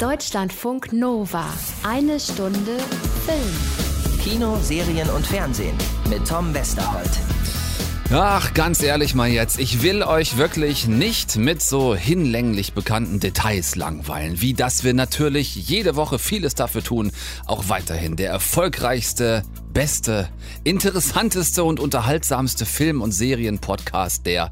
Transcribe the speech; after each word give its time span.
Deutschlandfunk 0.00 0.94
Nova. 0.94 1.44
Eine 1.82 2.18
Stunde 2.18 2.78
Film. 3.26 4.18
Kino, 4.22 4.58
Serien 4.62 5.10
und 5.10 5.26
Fernsehen 5.26 5.76
mit 6.08 6.26
Tom 6.26 6.54
Westerholt. 6.54 7.10
Ach, 8.10 8.54
ganz 8.54 8.82
ehrlich 8.82 9.14
mal 9.14 9.28
jetzt, 9.28 9.60
ich 9.60 9.82
will 9.82 10.02
euch 10.02 10.38
wirklich 10.38 10.88
nicht 10.88 11.36
mit 11.36 11.60
so 11.60 11.94
hinlänglich 11.94 12.72
bekannten 12.72 13.20
Details 13.20 13.76
langweilen, 13.76 14.40
wie 14.40 14.54
dass 14.54 14.84
wir 14.84 14.94
natürlich 14.94 15.54
jede 15.68 15.96
Woche 15.96 16.18
vieles 16.18 16.54
dafür 16.54 16.82
tun, 16.82 17.12
auch 17.44 17.68
weiterhin 17.68 18.16
der 18.16 18.30
erfolgreichste, 18.30 19.42
beste, 19.74 20.30
interessanteste 20.64 21.62
und 21.62 21.78
unterhaltsamste 21.78 22.64
Film- 22.64 23.02
und 23.02 23.12
Serienpodcast 23.12 24.24
der 24.24 24.50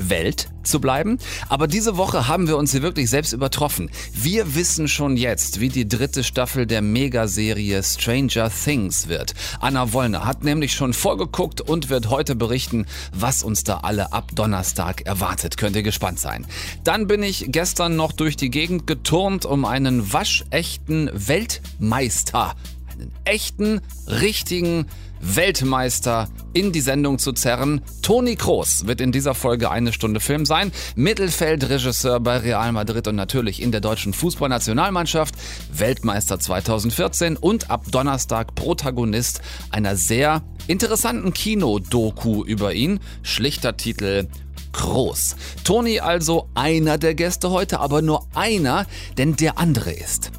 Welt 0.00 0.48
zu 0.62 0.80
bleiben. 0.80 1.18
Aber 1.48 1.66
diese 1.66 1.96
Woche 1.96 2.28
haben 2.28 2.48
wir 2.48 2.56
uns 2.56 2.72
hier 2.72 2.82
wirklich 2.82 3.10
selbst 3.10 3.32
übertroffen. 3.32 3.90
Wir 4.12 4.54
wissen 4.54 4.88
schon 4.88 5.16
jetzt, 5.16 5.60
wie 5.60 5.68
die 5.68 5.88
dritte 5.88 6.24
Staffel 6.24 6.66
der 6.66 6.82
Megaserie 6.82 7.82
Stranger 7.82 8.50
Things 8.50 9.08
wird. 9.08 9.34
Anna 9.60 9.92
Wollner 9.92 10.24
hat 10.24 10.44
nämlich 10.44 10.72
schon 10.72 10.92
vorgeguckt 10.92 11.60
und 11.60 11.90
wird 11.90 12.10
heute 12.10 12.34
berichten, 12.34 12.86
was 13.12 13.42
uns 13.42 13.64
da 13.64 13.78
alle 13.78 14.12
ab 14.12 14.30
Donnerstag 14.34 15.02
erwartet. 15.02 15.56
Könnt 15.56 15.76
ihr 15.76 15.82
gespannt 15.82 16.20
sein. 16.20 16.46
Dann 16.84 17.06
bin 17.06 17.22
ich 17.22 17.46
gestern 17.48 17.96
noch 17.96 18.12
durch 18.12 18.36
die 18.36 18.50
Gegend 18.50 18.86
geturnt, 18.86 19.44
um 19.44 19.64
einen 19.64 20.12
waschechten 20.12 21.10
Weltmeister, 21.12 22.54
einen 22.92 23.12
echten, 23.24 23.80
richtigen 24.06 24.86
Weltmeister 25.20 26.28
in 26.52 26.72
die 26.72 26.80
Sendung 26.80 27.18
zu 27.18 27.32
zerren. 27.32 27.82
Toni 28.02 28.36
Kroos 28.36 28.86
wird 28.86 29.00
in 29.00 29.12
dieser 29.12 29.34
Folge 29.34 29.70
eine 29.70 29.92
Stunde 29.92 30.20
Film 30.20 30.46
sein. 30.46 30.72
Mittelfeldregisseur 30.96 32.20
bei 32.20 32.38
Real 32.38 32.72
Madrid 32.72 33.06
und 33.06 33.16
natürlich 33.16 33.62
in 33.62 33.72
der 33.72 33.80
deutschen 33.80 34.12
Fußballnationalmannschaft. 34.12 35.34
Weltmeister 35.72 36.40
2014 36.40 37.36
und 37.36 37.70
ab 37.70 37.84
Donnerstag 37.90 38.54
Protagonist 38.54 39.40
einer 39.70 39.96
sehr 39.96 40.42
interessanten 40.66 41.32
Kinodoku 41.32 42.44
über 42.44 42.72
ihn. 42.72 43.00
Schlichter 43.22 43.76
Titel 43.76 44.28
Groß. 44.72 45.36
Toni 45.64 46.00
also 46.00 46.48
einer 46.54 46.96
der 46.96 47.14
Gäste 47.14 47.50
heute, 47.50 47.80
aber 47.80 48.02
nur 48.02 48.26
einer, 48.34 48.86
denn 49.18 49.36
der 49.36 49.58
andere 49.58 49.92
ist. 49.92 50.30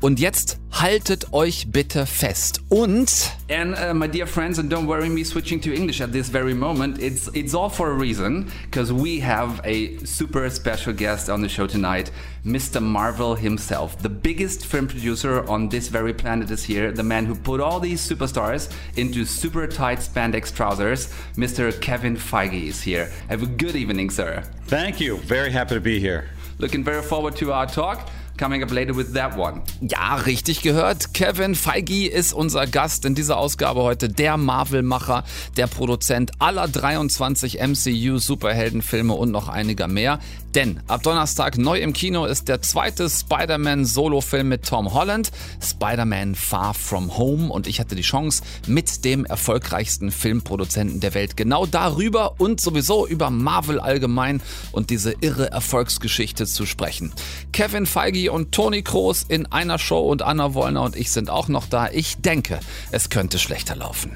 Und 0.00 0.20
jetzt 0.20 0.58
haltet 0.70 1.32
euch 1.32 1.66
bitte 1.72 2.06
fest. 2.06 2.60
Und 2.68 3.32
And 3.50 3.74
uh, 3.74 3.94
my 3.94 4.06
dear 4.06 4.26
friends, 4.26 4.58
and 4.58 4.70
don't 4.70 4.86
worry 4.86 5.08
me 5.08 5.24
switching 5.24 5.60
to 5.62 5.72
English 5.72 6.00
at 6.00 6.12
this 6.12 6.28
very 6.28 6.54
moment. 6.54 6.98
It's 6.98 7.28
it's 7.34 7.54
all 7.54 7.70
for 7.70 7.90
a 7.90 7.94
reason 7.94 8.50
because 8.70 8.92
we 8.92 9.20
have 9.20 9.60
a 9.64 9.98
super 10.04 10.48
special 10.50 10.92
guest 10.92 11.28
on 11.30 11.40
the 11.42 11.48
show 11.48 11.66
tonight, 11.66 12.10
Mr. 12.44 12.80
Marvel 12.80 13.34
himself, 13.34 13.98
the 13.98 14.08
biggest 14.08 14.66
film 14.66 14.86
producer 14.86 15.48
on 15.48 15.68
this 15.68 15.88
very 15.88 16.12
planet 16.14 16.50
is 16.50 16.64
here. 16.64 16.92
The 16.92 17.02
man 17.02 17.26
who 17.26 17.34
put 17.34 17.60
all 17.60 17.80
these 17.80 18.00
superstars 18.00 18.70
into 18.96 19.24
super 19.24 19.66
tight 19.66 19.98
spandex 19.98 20.54
trousers. 20.54 21.12
Mr. 21.36 21.72
Kevin 21.80 22.16
Feige 22.16 22.68
is 22.68 22.82
here. 22.82 23.10
Have 23.28 23.42
a 23.42 23.46
good 23.46 23.76
evening, 23.76 24.10
sir. 24.10 24.44
Thank 24.66 25.00
you. 25.00 25.18
Very 25.18 25.50
happy 25.50 25.74
to 25.74 25.80
be 25.80 25.98
here. 25.98 26.30
Looking 26.58 26.84
very 26.84 27.02
forward 27.02 27.36
to 27.36 27.52
our 27.52 27.66
talk. 27.66 28.08
Coming 28.38 28.62
up 28.62 28.70
later 28.70 28.96
with 28.96 29.12
that 29.14 29.36
one. 29.36 29.62
ja, 29.80 30.14
richtig 30.14 30.62
gehört. 30.62 31.12
Kevin 31.12 31.56
Feige 31.56 32.08
ist 32.08 32.32
unser 32.32 32.68
Gast 32.68 33.04
in 33.04 33.16
dieser 33.16 33.36
Ausgabe 33.36 33.82
heute. 33.82 34.08
Der 34.08 34.36
Marvel-Macher, 34.36 35.24
der 35.56 35.66
Produzent 35.66 36.30
aller 36.38 36.68
23 36.68 37.60
MCU-Superheldenfilme 37.60 39.12
und 39.12 39.32
noch 39.32 39.48
einiger 39.48 39.88
mehr. 39.88 40.20
Denn 40.54 40.80
ab 40.86 41.02
Donnerstag 41.02 41.58
neu 41.58 41.78
im 41.78 41.92
Kino 41.92 42.24
ist 42.24 42.48
der 42.48 42.62
zweite 42.62 43.10
Spider-Man-Solo-Film 43.10 44.48
mit 44.48 44.66
Tom 44.66 44.94
Holland, 44.94 45.30
Spider-Man 45.60 46.34
Far 46.34 46.74
From 46.74 47.18
Home. 47.18 47.52
Und 47.52 47.66
ich 47.66 47.80
hatte 47.80 47.94
die 47.96 48.02
Chance, 48.02 48.42
mit 48.66 49.04
dem 49.04 49.24
erfolgreichsten 49.24 50.10
Filmproduzenten 50.10 51.00
der 51.00 51.14
Welt 51.14 51.36
genau 51.36 51.66
darüber 51.66 52.40
und 52.40 52.60
sowieso 52.60 53.06
über 53.06 53.30
Marvel 53.30 53.78
allgemein 53.80 54.40
und 54.72 54.90
diese 54.90 55.14
irre 55.20 55.50
Erfolgsgeschichte 55.50 56.46
zu 56.46 56.66
sprechen. 56.66 57.12
Kevin 57.52 57.84
Feige 57.84 58.27
und 58.28 58.52
Toni 58.52 58.82
Kroos 58.82 59.24
in 59.28 59.46
einer 59.52 59.78
Show 59.78 60.00
und 60.00 60.22
Anna 60.22 60.54
Wollner 60.54 60.82
und 60.82 60.96
ich 60.96 61.10
sind 61.10 61.30
auch 61.30 61.48
noch 61.48 61.66
da. 61.66 61.88
Ich 61.92 62.20
denke, 62.20 62.60
es 62.92 63.10
könnte 63.10 63.38
schlechter 63.38 63.76
laufen. 63.76 64.12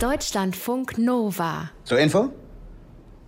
Deutschlandfunk 0.00 0.98
Nova. 0.98 1.70
Zur 1.84 1.98
Info? 1.98 2.30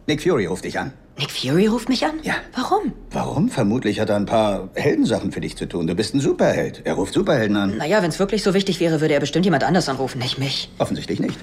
Nick 0.06 0.22
Fury 0.22 0.46
ruft 0.46 0.64
dich 0.64 0.78
an. 0.78 0.92
Nick 1.18 1.30
Fury 1.30 1.66
ruft 1.66 1.88
mich 1.88 2.04
an? 2.04 2.20
Ja. 2.22 2.34
Warum? 2.54 2.92
Warum? 3.10 3.48
Vermutlich 3.48 3.98
hat 4.00 4.08
er 4.08 4.16
ein 4.16 4.26
paar 4.26 4.68
Heldensachen 4.74 5.32
für 5.32 5.40
dich 5.40 5.56
zu 5.56 5.66
tun. 5.66 5.86
Du 5.86 5.94
bist 5.94 6.14
ein 6.14 6.20
Superheld. 6.20 6.82
Er 6.84 6.94
ruft 6.94 7.12
Superhelden 7.12 7.56
an. 7.56 7.76
Naja, 7.76 8.02
wenn 8.02 8.10
es 8.10 8.18
wirklich 8.18 8.42
so 8.42 8.54
wichtig 8.54 8.78
wäre, 8.80 9.00
würde 9.00 9.14
er 9.14 9.20
bestimmt 9.20 9.44
jemand 9.44 9.64
anders 9.64 9.88
anrufen, 9.88 10.18
nicht 10.18 10.38
mich. 10.38 10.70
Offensichtlich 10.78 11.18
nicht. 11.18 11.38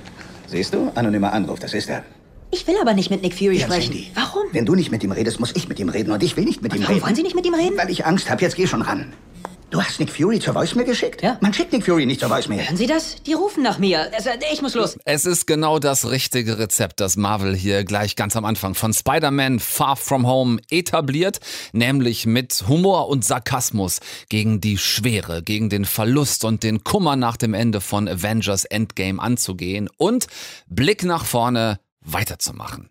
Siehst 0.47 0.73
du? 0.73 0.91
Anonymer 0.95 1.33
Anruf, 1.33 1.59
das 1.59 1.73
ist 1.73 1.89
er. 1.89 2.03
Ich 2.55 2.65
will 2.67 2.75
aber 2.79 2.93
nicht 2.93 3.09
mit 3.09 3.21
Nick 3.21 3.33
Fury 3.33 3.57
Ja, 3.57 3.65
sprechen. 3.65 3.91
Sandy. 3.91 4.11
Warum? 4.13 4.43
Wenn 4.53 4.65
du 4.65 4.75
nicht 4.75 4.89
mit 4.89 5.03
ihm 5.03 5.11
redest, 5.11 5.41
muss 5.41 5.51
ich 5.57 5.67
mit 5.67 5.77
ihm 5.77 5.89
reden 5.89 6.11
und 6.11 6.23
ich 6.23 6.37
will 6.37 6.45
nicht 6.45 6.61
mit 6.61 6.73
ihm 6.73 6.83
Warum 6.83 6.93
reden. 6.95 7.05
wollen 7.05 7.15
Sie 7.15 7.23
nicht 7.23 7.35
mit 7.35 7.45
ihm 7.45 7.53
reden? 7.53 7.77
Weil 7.77 7.89
ich 7.89 8.05
Angst 8.05 8.29
habe. 8.29 8.41
Jetzt 8.41 8.55
geh 8.55 8.65
schon 8.65 8.81
ran. 8.81 9.11
Du 9.71 9.81
hast 9.81 9.99
Nick 9.99 10.09
Fury 10.09 10.39
zur 10.39 10.55
Voicemail 10.55 10.85
geschickt? 10.85 11.21
Ja. 11.21 11.37
Man 11.41 11.53
schickt 11.53 11.73
Nick 11.73 11.83
Fury 11.83 12.05
nicht 12.05 12.21
zur 12.21 12.29
Voicemail. 12.29 12.63
Hören 12.65 12.77
Sie 12.77 12.85
das? 12.87 13.17
Die 13.23 13.33
rufen 13.33 13.61
nach 13.61 13.77
mir. 13.77 14.09
Also, 14.15 14.29
ich 14.53 14.61
muss 14.61 14.73
los. 14.73 14.95
Es 15.03 15.25
ist 15.25 15.47
genau 15.47 15.79
das 15.79 16.09
richtige 16.09 16.57
Rezept, 16.59 17.01
das 17.01 17.17
Marvel 17.17 17.53
hier 17.53 17.83
gleich 17.83 18.15
ganz 18.15 18.37
am 18.37 18.45
Anfang 18.45 18.73
von 18.73 18.93
Spider-Man 18.93 19.59
Far 19.59 19.97
From 19.97 20.25
Home 20.27 20.59
etabliert, 20.69 21.39
nämlich 21.73 22.25
mit 22.25 22.63
Humor 22.69 23.09
und 23.09 23.25
Sarkasmus 23.25 23.99
gegen 24.29 24.61
die 24.61 24.77
Schwere, 24.77 25.43
gegen 25.43 25.69
den 25.69 25.83
Verlust 25.83 26.45
und 26.45 26.63
den 26.63 26.85
Kummer 26.85 27.17
nach 27.17 27.35
dem 27.35 27.53
Ende 27.53 27.81
von 27.81 28.07
Avengers 28.07 28.63
Endgame 28.63 29.21
anzugehen 29.21 29.89
und 29.97 30.27
Blick 30.67 31.03
nach 31.03 31.25
vorne 31.25 31.79
weiterzumachen. 32.05 32.89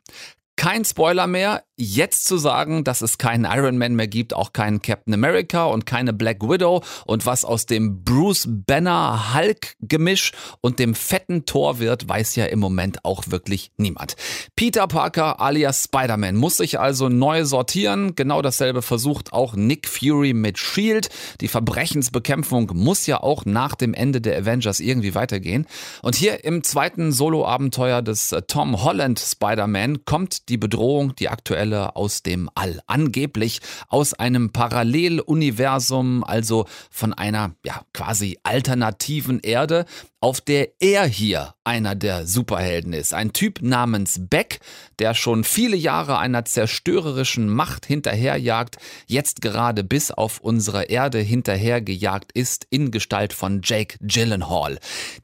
Kein 0.57 0.85
Spoiler 0.85 1.27
mehr, 1.27 1.65
jetzt 1.77 2.27
zu 2.27 2.39
sagen, 2.39 2.85
dass 2.85 3.03
es 3.03 3.19
keinen 3.19 3.45
Iron 3.45 3.77
Man 3.77 3.97
mehr 3.97 4.07
gibt, 4.07 4.35
auch 4.35 4.53
keinen 4.53 4.81
Captain 4.81 5.13
America 5.13 5.65
und 5.65 5.87
keine 5.87 6.13
Black 6.13 6.43
Widow 6.43 6.83
und 7.07 7.27
was 7.27 7.45
aus 7.45 7.67
dem 7.67 8.05
Bruce 8.05 8.47
Banner 8.49 9.35
Hulk 9.35 9.75
Gemisch 9.81 10.33
und 10.61 10.79
dem 10.79 10.95
fetten 10.95 11.45
Tor 11.47 11.81
wird, 11.81 12.09
weiß 12.09 12.37
ja 12.37 12.47
im 12.47 12.61
Moment 12.61 13.05
auch 13.05 13.25
wirklich 13.29 13.73
niemand. 13.77 14.15
Peter 14.55 14.87
Parker 14.87 15.41
alias 15.41 15.85
Spider-Man 15.85 16.37
muss 16.37 16.59
sich 16.59 16.79
also 16.79 17.09
neu 17.09 17.45
sortieren. 17.45 18.15
Genau 18.15 18.41
dasselbe 18.41 18.83
versucht 18.83 19.33
auch 19.33 19.55
Nick 19.57 19.89
Fury 19.89 20.33
mit 20.33 20.59
Shield. 20.59 21.09
Die 21.41 21.49
Verbrechensbekämpfung 21.49 22.71
muss 22.75 23.07
ja 23.07 23.21
auch 23.21 23.45
nach 23.45 23.75
dem 23.75 23.95
Ende 23.95 24.21
der 24.21 24.39
Avengers 24.39 24.81
irgendwie 24.81 25.15
weitergehen. 25.15 25.67
Und 26.03 26.15
hier 26.15 26.45
im 26.45 26.63
zweiten 26.63 27.13
Solo-Abenteuer 27.13 28.03
des 28.03 28.33
äh, 28.33 28.43
Tom 28.43 28.85
Holland 28.85 29.19
Spider-Man 29.19 30.05
kommt 30.05 30.44
die 30.49 30.57
Bedrohung, 30.57 31.15
die 31.17 31.29
aktuelle 31.29 31.97
aus 31.97 32.23
dem 32.23 32.51
All. 32.55 32.81
Angeblich 32.87 33.61
aus 33.89 34.15
einem 34.15 34.51
Paralleluniversum, 34.53 36.25
also 36.25 36.67
von 36.91 37.13
einer 37.13 37.55
ja 37.65 37.83
quasi 37.93 38.39
alternativen 38.43 39.41
Erde, 39.41 39.87
auf 40.25 40.41
der 40.41 40.69
er 40.81 41.05
hier 41.05 41.55
einer 41.65 41.95
der 41.95 42.27
Superhelden 42.27 42.95
ist. 42.95 43.13
Ein 43.13 43.35
Typ 43.35 43.61
namens 43.61 44.19
Beck, 44.19 44.61
der 44.99 45.13
schon 45.13 45.45
viele 45.45 45.77
Jahre 45.77 46.17
einer 46.17 46.47
zerstörerischen 46.47 47.51
Macht 47.51 47.85
hinterherjagt, 47.85 48.79
jetzt 49.07 49.43
gerade 49.43 49.85
bis 49.85 50.11
auf 50.11 50.41
unsere 50.41 50.85
Erde 50.85 51.19
hinterhergejagt 51.19 52.33
ist 52.33 52.67
in 52.71 52.91
Gestalt 52.91 53.35
von 53.35 53.61
Jake 53.63 53.99
Gyllenhaal. 54.01 54.79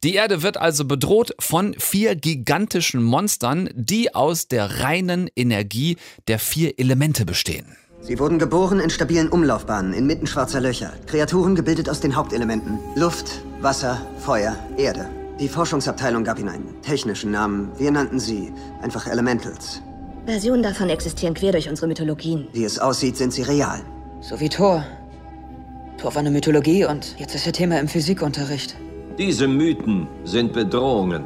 Die 0.04 0.14
Erde 0.14 0.42
wird 0.42 0.58
also 0.58 0.84
bedroht 0.84 1.34
von 1.38 1.74
vier 1.78 2.14
gigantischen 2.14 3.02
Monstern, 3.02 3.70
die 3.72 4.14
aus 4.14 4.48
der 4.48 4.80
reinen 4.80 5.09
Energie 5.36 5.96
der 6.28 6.38
vier 6.38 6.78
Elemente 6.78 7.24
bestehen. 7.24 7.76
Sie 8.02 8.18
wurden 8.18 8.38
geboren 8.38 8.80
in 8.80 8.90
stabilen 8.90 9.28
Umlaufbahnen 9.28 9.92
inmitten 9.92 10.26
schwarzer 10.26 10.60
Löcher. 10.60 10.92
Kreaturen 11.06 11.54
gebildet 11.54 11.88
aus 11.88 12.00
den 12.00 12.16
Hauptelementen. 12.16 12.78
Luft, 12.96 13.42
Wasser, 13.60 14.00
Feuer, 14.18 14.56
Erde. 14.78 15.06
Die 15.38 15.48
Forschungsabteilung 15.48 16.24
gab 16.24 16.38
ihnen 16.38 16.48
einen 16.48 16.82
technischen 16.82 17.30
Namen. 17.30 17.70
Wir 17.78 17.90
nannten 17.90 18.18
sie 18.18 18.52
einfach 18.82 19.06
Elementals. 19.06 19.82
Versionen 20.26 20.62
davon 20.62 20.88
existieren 20.90 21.34
quer 21.34 21.52
durch 21.52 21.68
unsere 21.68 21.88
Mythologien. 21.88 22.48
Wie 22.52 22.64
es 22.64 22.78
aussieht, 22.78 23.16
sind 23.16 23.32
sie 23.32 23.42
real. 23.42 23.80
So 24.20 24.38
wie 24.40 24.48
Thor. 24.48 24.84
Thor 25.98 26.14
war 26.14 26.20
eine 26.20 26.30
Mythologie 26.30 26.84
und 26.84 27.16
jetzt 27.18 27.34
ist 27.34 27.46
er 27.46 27.52
Thema 27.52 27.78
im 27.80 27.88
Physikunterricht. 27.88 28.76
Diese 29.18 29.46
Mythen 29.46 30.08
sind 30.24 30.52
Bedrohungen. 30.52 31.24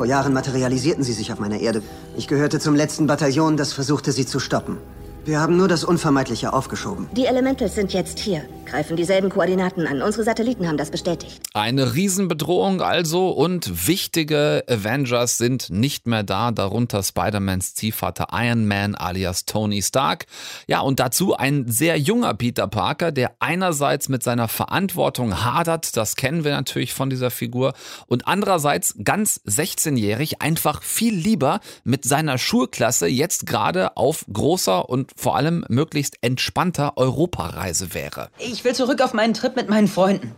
Vor 0.00 0.06
Jahren 0.06 0.32
materialisierten 0.32 1.04
sie 1.04 1.12
sich 1.12 1.30
auf 1.30 1.40
meiner 1.40 1.60
Erde. 1.60 1.82
Ich 2.16 2.26
gehörte 2.26 2.58
zum 2.58 2.74
letzten 2.74 3.06
Bataillon, 3.06 3.58
das 3.58 3.74
versuchte 3.74 4.12
sie 4.12 4.24
zu 4.24 4.40
stoppen. 4.40 4.78
Wir 5.26 5.40
haben 5.40 5.58
nur 5.58 5.68
das 5.68 5.84
Unvermeidliche 5.84 6.54
aufgeschoben. 6.54 7.06
Die 7.14 7.26
Elementals 7.26 7.74
sind 7.74 7.92
jetzt 7.92 8.18
hier. 8.18 8.40
Greifen 8.70 8.96
dieselben 8.96 9.30
Koordinaten 9.30 9.86
an. 9.88 10.00
Unsere 10.00 10.22
Satelliten 10.22 10.68
haben 10.68 10.76
das 10.76 10.92
bestätigt. 10.92 11.40
Eine 11.54 11.94
Riesenbedrohung 11.94 12.82
also 12.82 13.30
und 13.30 13.88
wichtige 13.88 14.62
Avengers 14.68 15.38
sind 15.38 15.70
nicht 15.70 16.06
mehr 16.06 16.22
da, 16.22 16.52
darunter 16.52 17.02
Spider-Mans 17.02 17.74
Ziehvater 17.74 18.28
Iron 18.32 18.68
Man 18.68 18.94
alias 18.94 19.44
Tony 19.44 19.82
Stark. 19.82 20.26
Ja, 20.68 20.80
und 20.80 21.00
dazu 21.00 21.34
ein 21.36 21.66
sehr 21.66 21.98
junger 21.98 22.34
Peter 22.34 22.68
Parker, 22.68 23.10
der 23.10 23.32
einerseits 23.40 24.08
mit 24.08 24.22
seiner 24.22 24.46
Verantwortung 24.46 25.42
hadert, 25.44 25.96
das 25.96 26.14
kennen 26.14 26.44
wir 26.44 26.52
natürlich 26.52 26.94
von 26.94 27.10
dieser 27.10 27.32
Figur, 27.32 27.72
und 28.06 28.28
andererseits 28.28 28.94
ganz 29.02 29.40
16-jährig 29.48 30.42
einfach 30.42 30.84
viel 30.84 31.14
lieber 31.14 31.58
mit 31.82 32.04
seiner 32.04 32.38
Schulklasse 32.38 33.08
jetzt 33.08 33.46
gerade 33.46 33.96
auf 33.96 34.24
großer 34.32 34.88
und 34.88 35.10
vor 35.16 35.34
allem 35.34 35.64
möglichst 35.68 36.18
entspannter 36.20 36.96
Europareise 36.96 37.94
wäre. 37.94 38.28
Ich 38.38 38.59
will 38.64 38.74
zurück 38.74 39.00
auf 39.02 39.14
meinen 39.14 39.34
Trip 39.34 39.56
mit 39.56 39.68
meinen 39.68 39.88
Freunden. 39.88 40.32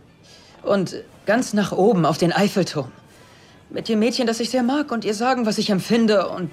Und 0.61 0.95
ganz 1.25 1.53
nach 1.53 1.71
oben 1.71 2.05
auf 2.05 2.17
den 2.17 2.31
Eiffelturm. 2.31 2.91
Mit 3.69 3.89
dem 3.89 3.99
Mädchen, 3.99 4.27
das 4.27 4.39
ich 4.39 4.49
sehr 4.49 4.63
mag 4.63 4.91
und 4.91 5.03
ihr 5.03 5.13
sagen, 5.13 5.45
was 5.45 5.57
ich 5.57 5.69
empfinde 5.69 6.29
und 6.29 6.51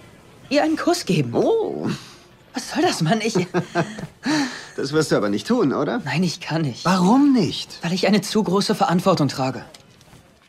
ihr 0.48 0.62
einen 0.62 0.76
Kuss 0.76 1.04
geben. 1.04 1.34
Oh. 1.34 1.88
Was 2.54 2.70
soll 2.70 2.82
das, 2.82 3.02
Mann? 3.02 3.20
Ich. 3.20 3.34
Das 4.76 4.92
wirst 4.92 5.12
du 5.12 5.16
aber 5.16 5.28
nicht 5.28 5.46
tun, 5.46 5.74
oder? 5.74 6.00
Nein, 6.04 6.22
ich 6.22 6.40
kann 6.40 6.62
nicht. 6.62 6.86
Warum 6.86 7.34
nicht? 7.34 7.78
Weil 7.82 7.92
ich 7.92 8.06
eine 8.06 8.22
zu 8.22 8.42
große 8.42 8.74
Verantwortung 8.74 9.28
trage. 9.28 9.64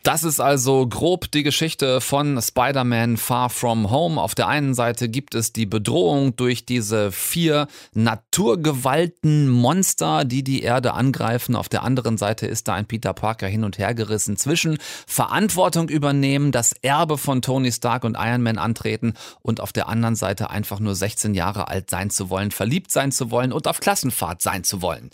Das 0.03 0.23
ist 0.23 0.39
also 0.39 0.87
grob 0.87 1.31
die 1.31 1.43
Geschichte 1.43 2.01
von 2.01 2.41
Spider-Man 2.41 3.17
Far 3.17 3.51
From 3.51 3.91
Home. 3.91 4.19
Auf 4.19 4.33
der 4.33 4.47
einen 4.47 4.73
Seite 4.73 5.09
gibt 5.09 5.35
es 5.35 5.53
die 5.53 5.67
Bedrohung 5.67 6.35
durch 6.35 6.65
diese 6.65 7.11
vier 7.11 7.67
Naturgewalten 7.93 9.47
Monster, 9.47 10.25
die 10.25 10.43
die 10.43 10.63
Erde 10.63 10.93
angreifen. 10.93 11.55
Auf 11.55 11.69
der 11.69 11.83
anderen 11.83 12.17
Seite 12.17 12.47
ist 12.47 12.67
da 12.67 12.73
ein 12.73 12.87
Peter 12.87 13.13
Parker 13.13 13.45
hin 13.45 13.63
und 13.63 13.77
her 13.77 13.93
gerissen 13.93 14.37
zwischen 14.37 14.79
Verantwortung 15.05 15.87
übernehmen, 15.87 16.51
das 16.51 16.73
Erbe 16.81 17.19
von 17.19 17.43
Tony 17.43 17.71
Stark 17.71 18.03
und 18.03 18.17
Iron 18.19 18.41
Man 18.41 18.57
antreten 18.57 19.13
und 19.43 19.61
auf 19.61 19.71
der 19.71 19.87
anderen 19.87 20.15
Seite 20.15 20.49
einfach 20.49 20.79
nur 20.79 20.95
16 20.95 21.35
Jahre 21.35 21.67
alt 21.67 21.91
sein 21.91 22.09
zu 22.09 22.31
wollen, 22.31 22.49
verliebt 22.49 22.91
sein 22.91 23.11
zu 23.11 23.29
wollen 23.29 23.53
und 23.53 23.67
auf 23.67 23.79
Klassenfahrt 23.79 24.41
sein 24.41 24.63
zu 24.63 24.81
wollen. 24.81 25.11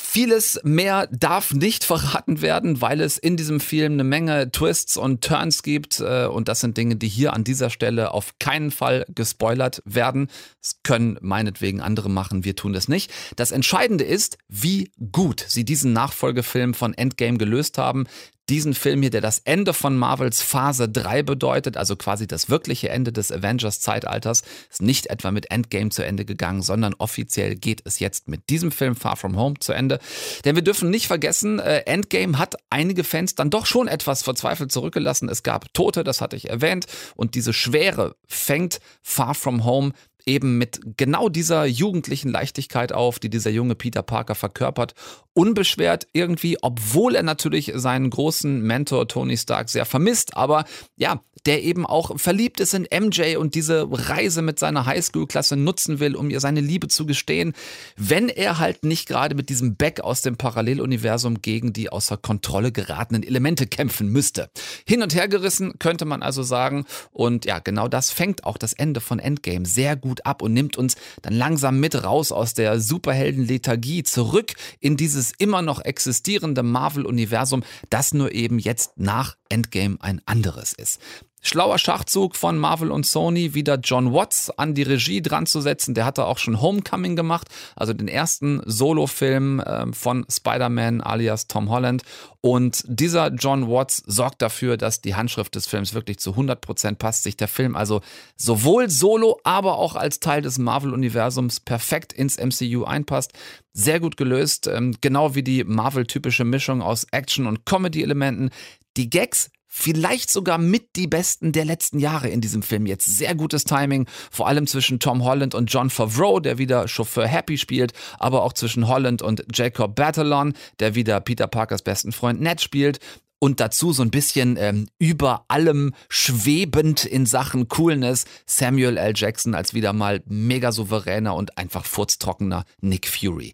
Vieles 0.00 0.60
mehr 0.64 1.08
darf 1.10 1.52
nicht 1.52 1.84
verraten 1.88 2.40
werden, 2.40 2.80
weil 2.80 3.00
es 3.00 3.18
in 3.18 3.36
diesem 3.36 3.60
Film 3.60 3.94
eine 3.94 4.04
Menge 4.04 4.50
Twists 4.50 4.96
und 4.96 5.22
Turns 5.22 5.62
gibt. 5.62 6.00
Äh, 6.00 6.26
und 6.26 6.48
das 6.48 6.60
sind 6.60 6.76
Dinge, 6.76 6.96
die 6.96 7.08
hier 7.08 7.32
an 7.32 7.44
dieser 7.44 7.70
Stelle 7.70 8.12
auf 8.12 8.38
keinen 8.38 8.70
Fall 8.70 9.04
gespoilert 9.14 9.82
werden. 9.84 10.28
Das 10.62 10.80
können 10.82 11.18
meinetwegen 11.20 11.80
andere 11.80 12.08
machen, 12.08 12.44
wir 12.44 12.56
tun 12.56 12.72
das 12.72 12.88
nicht. 12.88 13.12
Das 13.36 13.50
Entscheidende 13.50 14.04
ist, 14.04 14.38
wie 14.48 14.90
gut 15.12 15.44
sie 15.46 15.64
diesen 15.64 15.92
Nachfolgefilm 15.92 16.74
von 16.74 16.94
Endgame 16.94 17.38
gelöst 17.38 17.78
haben 17.78 18.06
diesen 18.48 18.74
Film 18.74 19.02
hier, 19.02 19.10
der 19.10 19.20
das 19.20 19.40
Ende 19.44 19.74
von 19.74 19.96
Marvels 19.96 20.42
Phase 20.42 20.88
3 20.88 21.22
bedeutet, 21.22 21.76
also 21.76 21.96
quasi 21.96 22.26
das 22.26 22.48
wirkliche 22.48 22.88
Ende 22.88 23.12
des 23.12 23.30
Avengers-Zeitalters, 23.30 24.42
ist 24.70 24.82
nicht 24.82 25.06
etwa 25.06 25.30
mit 25.30 25.50
Endgame 25.50 25.90
zu 25.90 26.04
Ende 26.04 26.24
gegangen, 26.24 26.62
sondern 26.62 26.94
offiziell 26.94 27.56
geht 27.56 27.82
es 27.84 27.98
jetzt 27.98 28.28
mit 28.28 28.48
diesem 28.48 28.70
Film 28.70 28.96
Far 28.96 29.16
From 29.16 29.36
Home 29.36 29.56
zu 29.60 29.72
Ende. 29.72 29.98
Denn 30.44 30.54
wir 30.54 30.62
dürfen 30.62 30.90
nicht 30.90 31.06
vergessen, 31.06 31.58
äh, 31.58 31.80
Endgame 31.86 32.38
hat 32.38 32.56
einige 32.70 33.04
Fans 33.04 33.34
dann 33.34 33.50
doch 33.50 33.66
schon 33.66 33.88
etwas 33.88 34.22
verzweifelt 34.22 34.72
zurückgelassen. 34.72 35.28
Es 35.28 35.42
gab 35.42 35.72
Tote, 35.74 36.04
das 36.04 36.20
hatte 36.20 36.36
ich 36.36 36.48
erwähnt, 36.48 36.86
und 37.16 37.34
diese 37.34 37.52
Schwere 37.52 38.16
fängt 38.26 38.80
Far 39.02 39.34
From 39.34 39.64
Home 39.64 39.92
eben 40.26 40.58
mit 40.58 40.80
genau 40.96 41.28
dieser 41.28 41.64
jugendlichen 41.64 42.28
Leichtigkeit 42.28 42.92
auf, 42.92 43.18
die 43.18 43.30
dieser 43.30 43.50
junge 43.50 43.74
Peter 43.74 44.02
Parker 44.02 44.34
verkörpert. 44.34 44.94
Unbeschwert 45.34 46.06
irgendwie, 46.12 46.58
obwohl 46.62 47.14
er 47.14 47.22
natürlich 47.22 47.72
seinen 47.74 48.10
großen 48.10 48.60
Mentor 48.60 49.08
Tony 49.08 49.36
Stark 49.36 49.68
sehr 49.68 49.86
vermisst, 49.86 50.36
aber 50.36 50.64
ja, 50.96 51.20
der 51.46 51.62
eben 51.62 51.86
auch 51.86 52.18
verliebt 52.18 52.60
ist 52.60 52.74
in 52.74 52.86
MJ 52.92 53.36
und 53.36 53.54
diese 53.54 53.86
Reise 53.90 54.42
mit 54.42 54.58
seiner 54.58 54.86
Highschool-Klasse 54.86 55.56
nutzen 55.56 56.00
will, 56.00 56.16
um 56.16 56.30
ihr 56.30 56.40
seine 56.40 56.60
Liebe 56.60 56.88
zu 56.88 57.06
gestehen, 57.06 57.54
wenn 57.96 58.28
er 58.28 58.58
halt 58.58 58.84
nicht 58.84 59.08
gerade 59.08 59.34
mit 59.34 59.48
diesem 59.48 59.76
Back 59.76 60.00
aus 60.00 60.20
dem 60.22 60.36
Paralleluniversum 60.36 61.40
gegen 61.40 61.72
die 61.72 61.90
außer 61.90 62.16
Kontrolle 62.16 62.72
geratenen 62.72 63.22
Elemente 63.22 63.66
kämpfen 63.66 64.08
müsste. 64.08 64.50
Hin 64.86 65.02
und 65.02 65.14
her 65.14 65.28
gerissen 65.28 65.78
könnte 65.78 66.04
man 66.04 66.22
also 66.22 66.42
sagen 66.42 66.84
und 67.12 67.44
ja, 67.44 67.60
genau 67.60 67.88
das 67.88 68.10
fängt 68.10 68.44
auch 68.44 68.58
das 68.58 68.72
Ende 68.72 69.00
von 69.00 69.18
Endgame 69.18 69.66
sehr 69.66 69.96
gut 69.96 70.07
gut 70.08 70.26
ab 70.26 70.42
und 70.42 70.52
nimmt 70.52 70.76
uns 70.76 70.96
dann 71.22 71.34
langsam 71.34 71.78
mit 71.80 72.02
raus 72.02 72.32
aus 72.32 72.54
der 72.54 72.80
Superhelden-Lethargie 72.80 74.02
zurück 74.02 74.54
in 74.80 74.96
dieses 74.96 75.32
immer 75.38 75.62
noch 75.62 75.80
existierende 75.84 76.62
Marvel-Universum, 76.62 77.62
das 77.90 78.14
nur 78.14 78.32
eben 78.32 78.58
jetzt 78.58 78.98
nach 78.98 79.36
Endgame 79.48 79.98
ein 80.00 80.20
anderes 80.26 80.72
ist. 80.72 81.00
Schlauer 81.40 81.78
Schachzug 81.78 82.36
von 82.36 82.58
Marvel 82.58 82.90
und 82.90 83.06
Sony, 83.06 83.54
wieder 83.54 83.76
John 83.76 84.12
Watts 84.12 84.50
an 84.50 84.74
die 84.74 84.82
Regie 84.82 85.22
dran 85.22 85.46
zu 85.46 85.60
setzen. 85.60 85.94
Der 85.94 86.04
hatte 86.04 86.26
auch 86.26 86.38
schon 86.38 86.60
Homecoming 86.60 87.16
gemacht, 87.16 87.48
also 87.76 87.92
den 87.92 88.08
ersten 88.08 88.60
Solo-Film 88.64 89.60
äh, 89.60 89.92
von 89.92 90.26
Spider-Man 90.28 91.00
alias 91.00 91.46
Tom 91.46 91.70
Holland. 91.70 92.02
Und 92.40 92.84
dieser 92.86 93.32
John 93.32 93.68
Watts 93.68 94.02
sorgt 94.06 94.42
dafür, 94.42 94.76
dass 94.76 95.00
die 95.00 95.14
Handschrift 95.14 95.54
des 95.54 95.66
Films 95.66 95.94
wirklich 95.94 96.18
zu 96.18 96.30
100 96.30 96.60
Prozent 96.60 96.98
passt, 96.98 97.24
sich 97.24 97.36
der 97.36 97.48
Film 97.48 97.74
also 97.76 98.00
sowohl 98.36 98.90
solo, 98.90 99.40
aber 99.42 99.78
auch 99.78 99.96
als 99.96 100.20
Teil 100.20 100.42
des 100.42 100.58
Marvel-Universums 100.58 101.60
perfekt 101.60 102.12
ins 102.12 102.38
MCU 102.38 102.84
einpasst. 102.84 103.32
Sehr 103.72 104.00
gut 104.00 104.16
gelöst, 104.16 104.66
ähm, 104.66 104.96
genau 105.00 105.34
wie 105.34 105.42
die 105.42 105.64
Marvel-typische 105.64 106.44
Mischung 106.44 106.82
aus 106.82 107.06
Action- 107.10 107.46
und 107.46 107.64
Comedy-Elementen. 107.64 108.50
Die 108.96 109.10
Gags 109.10 109.50
vielleicht 109.78 110.30
sogar 110.30 110.58
mit 110.58 110.96
die 110.96 111.06
besten 111.06 111.52
der 111.52 111.64
letzten 111.64 112.00
Jahre 112.00 112.28
in 112.28 112.40
diesem 112.40 112.62
Film. 112.62 112.86
Jetzt 112.86 113.06
sehr 113.06 113.34
gutes 113.34 113.64
Timing, 113.64 114.06
vor 114.30 114.48
allem 114.48 114.66
zwischen 114.66 114.98
Tom 114.98 115.24
Holland 115.24 115.54
und 115.54 115.72
John 115.72 115.88
Favreau, 115.88 116.40
der 116.40 116.58
wieder 116.58 116.88
Chauffeur 116.88 117.26
Happy 117.26 117.56
spielt, 117.58 117.92
aber 118.18 118.42
auch 118.42 118.52
zwischen 118.52 118.88
Holland 118.88 119.22
und 119.22 119.44
Jacob 119.54 119.94
Batalon, 119.94 120.54
der 120.80 120.94
wieder 120.94 121.20
Peter 121.20 121.46
Parkers 121.46 121.82
besten 121.82 122.12
Freund 122.12 122.40
Ned 122.40 122.60
spielt. 122.60 122.98
Und 123.40 123.60
dazu 123.60 123.92
so 123.92 124.02
ein 124.02 124.10
bisschen 124.10 124.56
ähm, 124.56 124.88
über 124.98 125.44
allem 125.46 125.94
schwebend 126.08 127.04
in 127.04 127.24
Sachen 127.24 127.68
Coolness 127.68 128.24
Samuel 128.46 128.96
L. 128.96 129.12
Jackson 129.14 129.54
als 129.54 129.74
wieder 129.74 129.92
mal 129.92 130.22
mega 130.26 130.72
souveräner 130.72 131.36
und 131.36 131.56
einfach 131.56 131.84
furztrockener 131.84 132.64
Nick 132.80 133.06
Fury. 133.06 133.52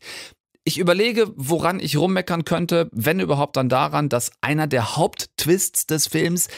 Ich 0.67 0.79
überlege, 0.79 1.31
woran 1.37 1.79
ich 1.79 1.99
rummeckern 1.99 2.47
könnte, 2.47 2.89
wenn 2.91 3.21
überhaupt 3.21 3.57
dann 3.57 3.69
daran, 3.69 4.09
dass 4.09 4.33
einer 4.41 4.67
der 4.67 4.97
Haupttwists 4.97 5.87
des 5.87 6.07
Films, 6.07 6.49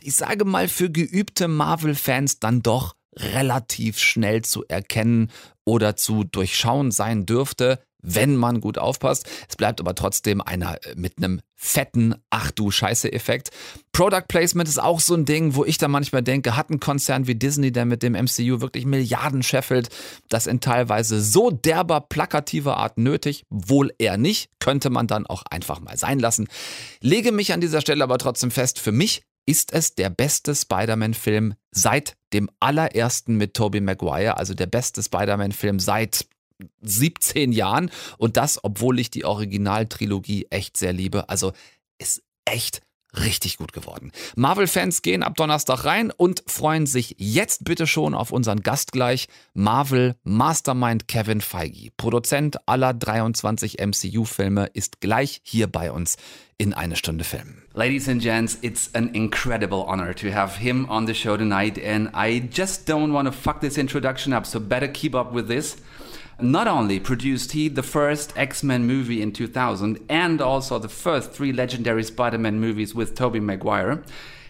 ich 0.00 0.14
sage 0.14 0.44
mal 0.44 0.68
für 0.68 0.88
geübte 0.88 1.48
Marvel-Fans 1.48 2.38
dann 2.38 2.62
doch 2.62 2.94
relativ 3.16 3.98
schnell 3.98 4.42
zu 4.42 4.64
erkennen 4.68 5.32
oder 5.64 5.96
zu 5.96 6.22
durchschauen 6.22 6.92
sein 6.92 7.26
dürfte 7.26 7.80
wenn 8.06 8.36
man 8.36 8.60
gut 8.60 8.78
aufpasst. 8.78 9.28
Es 9.48 9.56
bleibt 9.56 9.80
aber 9.80 9.94
trotzdem 9.94 10.40
einer 10.40 10.82
äh, 10.84 10.94
mit 10.96 11.18
einem 11.18 11.40
fetten 11.56 12.14
Ach 12.30 12.50
du 12.50 12.70
Scheiße-Effekt. 12.70 13.50
Product 13.92 14.24
Placement 14.28 14.68
ist 14.68 14.80
auch 14.80 15.00
so 15.00 15.14
ein 15.14 15.24
Ding, 15.24 15.54
wo 15.54 15.64
ich 15.64 15.78
da 15.78 15.88
manchmal 15.88 16.22
denke, 16.22 16.56
hat 16.56 16.70
ein 16.70 16.80
Konzern 16.80 17.26
wie 17.26 17.34
Disney, 17.34 17.72
der 17.72 17.84
mit 17.84 18.02
dem 18.02 18.12
MCU 18.12 18.60
wirklich 18.60 18.86
Milliarden 18.86 19.42
scheffelt, 19.42 19.88
das 20.28 20.46
in 20.46 20.60
teilweise 20.60 21.20
so 21.20 21.50
derber, 21.50 22.00
plakativer 22.00 22.76
Art 22.76 22.98
nötig? 22.98 23.44
Wohl 23.50 23.92
eher 23.98 24.18
nicht, 24.18 24.50
könnte 24.60 24.90
man 24.90 25.06
dann 25.06 25.26
auch 25.26 25.42
einfach 25.50 25.80
mal 25.80 25.96
sein 25.96 26.18
lassen. 26.18 26.46
Lege 27.00 27.32
mich 27.32 27.52
an 27.52 27.60
dieser 27.60 27.80
Stelle 27.80 28.04
aber 28.04 28.18
trotzdem 28.18 28.50
fest, 28.50 28.78
für 28.78 28.92
mich 28.92 29.22
ist 29.46 29.72
es 29.72 29.94
der 29.94 30.10
beste 30.10 30.54
Spider-Man-Film 30.54 31.54
seit 31.70 32.16
dem 32.32 32.50
allerersten 32.60 33.36
mit 33.36 33.54
Tobey 33.54 33.80
Maguire, 33.80 34.36
also 34.36 34.54
der 34.54 34.66
beste 34.66 35.02
Spider-Man-Film 35.02 35.78
seit 35.78 36.26
17 36.82 37.52
Jahren 37.52 37.90
und 38.18 38.36
das, 38.36 38.62
obwohl 38.62 38.98
ich 38.98 39.10
die 39.10 39.24
Originaltrilogie 39.24 40.46
echt 40.50 40.76
sehr 40.76 40.92
liebe. 40.92 41.28
Also 41.28 41.52
ist 41.98 42.22
echt 42.44 42.82
richtig 43.18 43.56
gut 43.56 43.72
geworden. 43.72 44.12
Marvel-Fans 44.36 45.02
gehen 45.02 45.22
ab 45.22 45.36
Donnerstag 45.36 45.84
rein 45.84 46.10
und 46.10 46.42
freuen 46.46 46.86
sich 46.86 47.16
jetzt 47.18 47.64
bitte 47.64 47.86
schon 47.86 48.14
auf 48.14 48.30
unseren 48.30 48.60
Gast 48.60 48.92
gleich, 48.92 49.28
Marvel 49.54 50.16
Mastermind 50.24 51.08
Kevin 51.08 51.40
Feige. 51.40 51.90
Produzent 51.96 52.68
aller 52.68 52.92
23 52.94 53.78
MCU-Filme 53.80 54.66
ist 54.74 55.00
gleich 55.00 55.40
hier 55.44 55.66
bei 55.66 55.90
uns 55.90 56.16
in 56.58 56.72
eine 56.72 56.96
Stunde 56.96 57.24
Film. 57.24 57.62
Ladies 57.74 58.08
and 58.08 58.22
gents, 58.22 58.58
it's 58.62 58.94
an 58.94 59.14
incredible 59.14 59.84
honor 59.86 60.14
to 60.14 60.32
have 60.32 60.58
him 60.58 60.88
on 60.88 61.06
the 61.06 61.14
show 61.14 61.36
tonight 61.36 61.78
and 61.78 62.10
I 62.14 62.48
just 62.52 62.88
don't 62.88 63.12
want 63.12 63.28
to 63.28 63.32
fuck 63.32 63.60
this 63.60 63.76
introduction 63.76 64.32
up, 64.32 64.46
so 64.46 64.60
better 64.60 64.88
keep 64.88 65.14
up 65.14 65.34
with 65.34 65.48
this. 65.48 65.76
Not 66.38 66.68
only 66.68 67.00
produced 67.00 67.52
he 67.52 67.68
the 67.68 67.82
first 67.82 68.36
X 68.36 68.62
Men 68.62 68.86
movie 68.86 69.22
in 69.22 69.32
2000 69.32 69.98
and 70.10 70.42
also 70.42 70.78
the 70.78 70.88
first 70.88 71.32
three 71.32 71.50
legendary 71.50 72.04
Spider 72.04 72.36
Man 72.36 72.60
movies 72.60 72.94
with 72.94 73.14
Tobey 73.14 73.40
Maguire, 73.40 74.04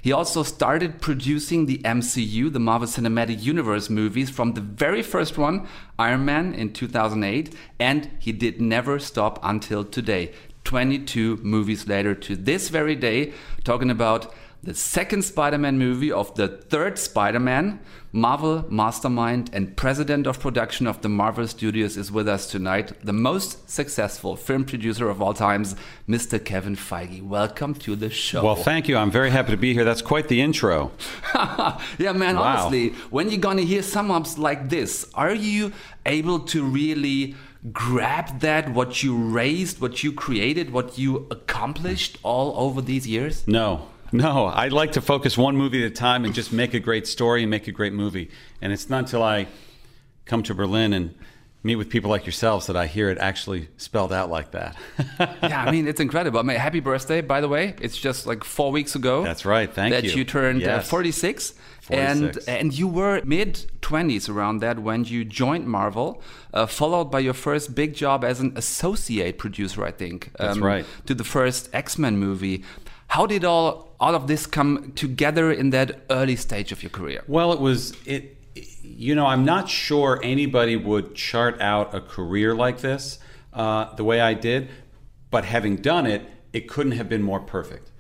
He 0.06 0.12
also 0.12 0.44
started 0.44 1.00
producing 1.00 1.66
the 1.66 1.78
MCU, 1.78 2.52
the 2.52 2.60
Marvel 2.60 2.86
Cinematic 2.86 3.42
Universe 3.42 3.90
movies, 3.90 4.30
from 4.30 4.52
the 4.52 4.60
very 4.60 5.02
first 5.02 5.36
one, 5.36 5.66
Iron 5.98 6.24
Man, 6.24 6.54
in 6.54 6.72
2008, 6.72 7.52
and 7.80 8.10
he 8.20 8.30
did 8.30 8.60
never 8.60 9.00
stop 9.00 9.40
until 9.42 9.82
today. 9.82 10.32
22 10.62 11.38
movies 11.38 11.88
later 11.88 12.14
to 12.14 12.36
this 12.36 12.68
very 12.68 12.94
day, 12.94 13.32
talking 13.64 13.90
about 13.90 14.32
the 14.66 14.74
second 14.74 15.22
Spider 15.22 15.58
Man 15.58 15.78
movie 15.78 16.10
of 16.10 16.34
the 16.34 16.48
third 16.48 16.98
Spider 16.98 17.38
Man. 17.40 17.78
Marvel 18.12 18.64
mastermind 18.70 19.50
and 19.52 19.76
president 19.76 20.26
of 20.26 20.40
production 20.40 20.86
of 20.86 21.02
the 21.02 21.08
Marvel 21.08 21.46
Studios 21.46 21.96
is 21.98 22.10
with 22.10 22.26
us 22.26 22.46
tonight. 22.50 22.92
The 23.04 23.12
most 23.12 23.68
successful 23.70 24.36
film 24.36 24.64
producer 24.64 25.08
of 25.10 25.20
all 25.22 25.34
times, 25.34 25.76
Mr. 26.08 26.42
Kevin 26.42 26.76
Feige. 26.76 27.22
Welcome 27.22 27.74
to 27.74 27.94
the 27.94 28.08
show. 28.10 28.42
Well, 28.42 28.56
thank 28.56 28.88
you. 28.88 28.96
I'm 28.96 29.10
very 29.10 29.30
happy 29.30 29.50
to 29.52 29.56
be 29.58 29.72
here. 29.74 29.84
That's 29.84 30.02
quite 30.02 30.28
the 30.28 30.40
intro. 30.40 30.90
yeah, 31.34 32.12
man, 32.14 32.36
Wow. 32.36 32.42
honestly, 32.42 32.88
when 33.10 33.28
you're 33.28 33.38
gonna 33.38 33.62
hear 33.62 33.82
sum 33.82 34.10
ups 34.10 34.36
like 34.38 34.68
this, 34.70 35.08
are 35.14 35.34
you 35.34 35.72
able 36.06 36.40
to 36.40 36.64
really 36.64 37.34
grab 37.72 38.40
that, 38.40 38.72
what 38.72 39.02
you 39.02 39.14
raised, 39.16 39.80
what 39.80 40.02
you 40.02 40.12
created, 40.12 40.72
what 40.72 40.96
you 40.98 41.26
accomplished 41.30 42.16
all 42.22 42.54
over 42.58 42.80
these 42.80 43.06
years? 43.06 43.46
No, 43.46 43.88
no. 44.16 44.46
I 44.46 44.68
like 44.68 44.92
to 44.92 45.00
focus 45.00 45.36
one 45.36 45.56
movie 45.56 45.84
at 45.84 45.90
a 45.90 45.94
time 45.94 46.24
and 46.24 46.34
just 46.34 46.52
make 46.52 46.74
a 46.74 46.80
great 46.80 47.06
story 47.06 47.42
and 47.42 47.50
make 47.50 47.68
a 47.68 47.72
great 47.72 47.92
movie. 47.92 48.30
And 48.60 48.72
it's 48.72 48.88
not 48.88 49.00
until 49.00 49.22
I 49.22 49.46
come 50.24 50.42
to 50.44 50.54
Berlin 50.54 50.92
and 50.92 51.14
meet 51.62 51.76
with 51.76 51.90
people 51.90 52.08
like 52.08 52.24
yourselves 52.24 52.66
that 52.68 52.76
I 52.76 52.86
hear 52.86 53.10
it 53.10 53.18
actually 53.18 53.68
spelled 53.76 54.12
out 54.12 54.30
like 54.30 54.52
that. 54.52 54.76
yeah, 55.20 55.64
I 55.66 55.70
mean, 55.72 55.88
it's 55.88 56.00
incredible. 56.00 56.38
I 56.38 56.42
mean, 56.42 56.56
happy 56.56 56.80
birthday, 56.80 57.20
by 57.20 57.40
the 57.40 57.48
way. 57.48 57.74
It's 57.80 57.96
just 57.96 58.26
like 58.26 58.44
four 58.44 58.70
weeks 58.70 58.94
ago. 58.94 59.24
That's 59.24 59.44
right. 59.44 59.72
Thank 59.72 59.92
that 59.92 60.04
you. 60.04 60.10
you 60.10 60.24
turned 60.24 60.62
uh, 60.62 60.66
Yes. 60.66 60.88
46. 60.88 61.54
And, 61.88 62.36
and 62.48 62.76
you 62.76 62.88
were 62.88 63.20
mid 63.24 63.70
20s 63.80 64.28
around 64.28 64.58
that 64.58 64.80
when 64.80 65.04
you 65.04 65.24
joined 65.24 65.66
Marvel, 65.68 66.20
uh, 66.52 66.66
followed 66.66 67.10
by 67.10 67.20
your 67.20 67.34
first 67.34 67.74
big 67.74 67.94
job 67.94 68.24
as 68.24 68.40
an 68.40 68.52
associate 68.56 69.38
producer, 69.38 69.84
I 69.84 69.92
think. 69.92 70.30
um, 70.38 70.46
That's 70.46 70.58
right. 70.58 70.86
To 71.06 71.14
the 71.14 71.24
first 71.24 71.68
X 71.72 71.98
Men 71.98 72.16
movie. 72.18 72.64
How 73.08 73.26
did 73.26 73.44
all, 73.44 73.94
all 73.98 74.14
of 74.14 74.26
this 74.26 74.46
come 74.46 74.92
together 74.92 75.50
in 75.52 75.70
that 75.70 76.00
early 76.10 76.36
stage 76.36 76.72
of 76.72 76.82
your 76.82 76.90
career? 76.90 77.22
Well, 77.26 77.52
it 77.52 77.60
was 77.60 77.94
it. 78.06 78.36
You 78.82 79.14
know, 79.14 79.26
I'm 79.26 79.44
not 79.44 79.68
sure 79.68 80.18
anybody 80.22 80.76
would 80.76 81.14
chart 81.14 81.60
out 81.60 81.94
a 81.94 82.00
career 82.00 82.54
like 82.54 82.80
this 82.80 83.18
uh, 83.52 83.94
the 83.94 84.04
way 84.04 84.20
I 84.20 84.32
did, 84.32 84.70
but 85.30 85.44
having 85.44 85.76
done 85.76 86.06
it, 86.06 86.22
it 86.52 86.68
couldn't 86.68 86.92
have 86.92 87.08
been 87.08 87.22
more 87.22 87.40
perfect. 87.40 87.90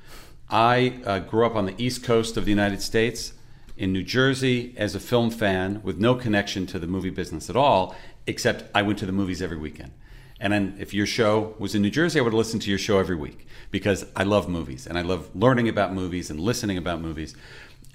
I 0.48 1.00
uh, 1.04 1.18
grew 1.18 1.44
up 1.44 1.56
on 1.56 1.66
the 1.66 1.74
East 1.76 2.04
Coast 2.04 2.36
of 2.36 2.44
the 2.44 2.50
United 2.50 2.80
States, 2.80 3.34
in 3.76 3.92
New 3.92 4.02
Jersey, 4.02 4.74
as 4.76 4.94
a 4.94 5.00
film 5.00 5.30
fan 5.30 5.82
with 5.82 5.98
no 5.98 6.14
connection 6.14 6.66
to 6.66 6.78
the 6.78 6.86
movie 6.86 7.10
business 7.10 7.50
at 7.50 7.56
all, 7.56 7.94
except 8.26 8.64
I 8.74 8.82
went 8.82 8.98
to 9.00 9.06
the 9.06 9.12
movies 9.12 9.42
every 9.42 9.58
weekend. 9.58 9.92
And 10.40 10.52
then 10.52 10.76
if 10.78 10.92
your 10.92 11.06
show 11.06 11.54
was 11.58 11.74
in 11.74 11.82
New 11.82 11.90
Jersey, 11.90 12.18
I 12.18 12.22
would 12.22 12.34
listen 12.34 12.60
to 12.60 12.70
your 12.70 12.78
show 12.78 12.98
every 12.98 13.16
week 13.16 13.46
because 13.70 14.04
I 14.14 14.24
love 14.24 14.48
movies 14.48 14.86
and 14.86 14.98
I 14.98 15.02
love 15.02 15.30
learning 15.34 15.68
about 15.68 15.94
movies 15.94 16.30
and 16.30 16.38
listening 16.38 16.76
about 16.76 17.00
movies. 17.00 17.34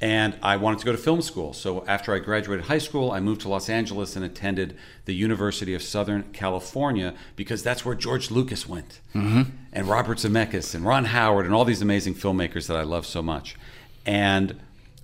And 0.02 0.36
I 0.42 0.58
wanted 0.58 0.80
to 0.80 0.86
go 0.86 0.92
to 0.92 0.98
film 0.98 1.22
school. 1.22 1.54
So 1.54 1.86
after 1.86 2.16
I 2.16 2.18
graduated 2.18 2.66
high 2.66 2.80
school, 2.80 3.12
I 3.12 3.20
moved 3.20 3.42
to 3.42 3.50
Los 3.50 3.70
Angeles 3.70 4.16
and 4.16 4.26
attended 4.26 4.76
the 5.06 5.14
University 5.14 5.76
of 5.76 5.84
Southern 5.84 6.24
California 6.34 7.14
because 7.36 7.62
that's 7.62 7.86
where 7.86 7.94
George 7.94 8.32
Lucas 8.32 8.68
went. 8.68 9.00
Mm-hmm. 9.14 9.44
And 9.72 9.88
Robert 9.88 10.18
Zemeckis 10.18 10.74
and 10.74 10.84
Ron 10.84 11.06
Howard 11.06 11.46
and 11.46 11.54
all 11.54 11.66
these 11.66 11.84
amazing 11.84 12.16
filmmakers 12.16 12.66
that 12.66 12.78
I 12.78 12.82
love 12.82 13.06
so 13.06 13.22
much. 13.22 13.56
And 14.04 14.60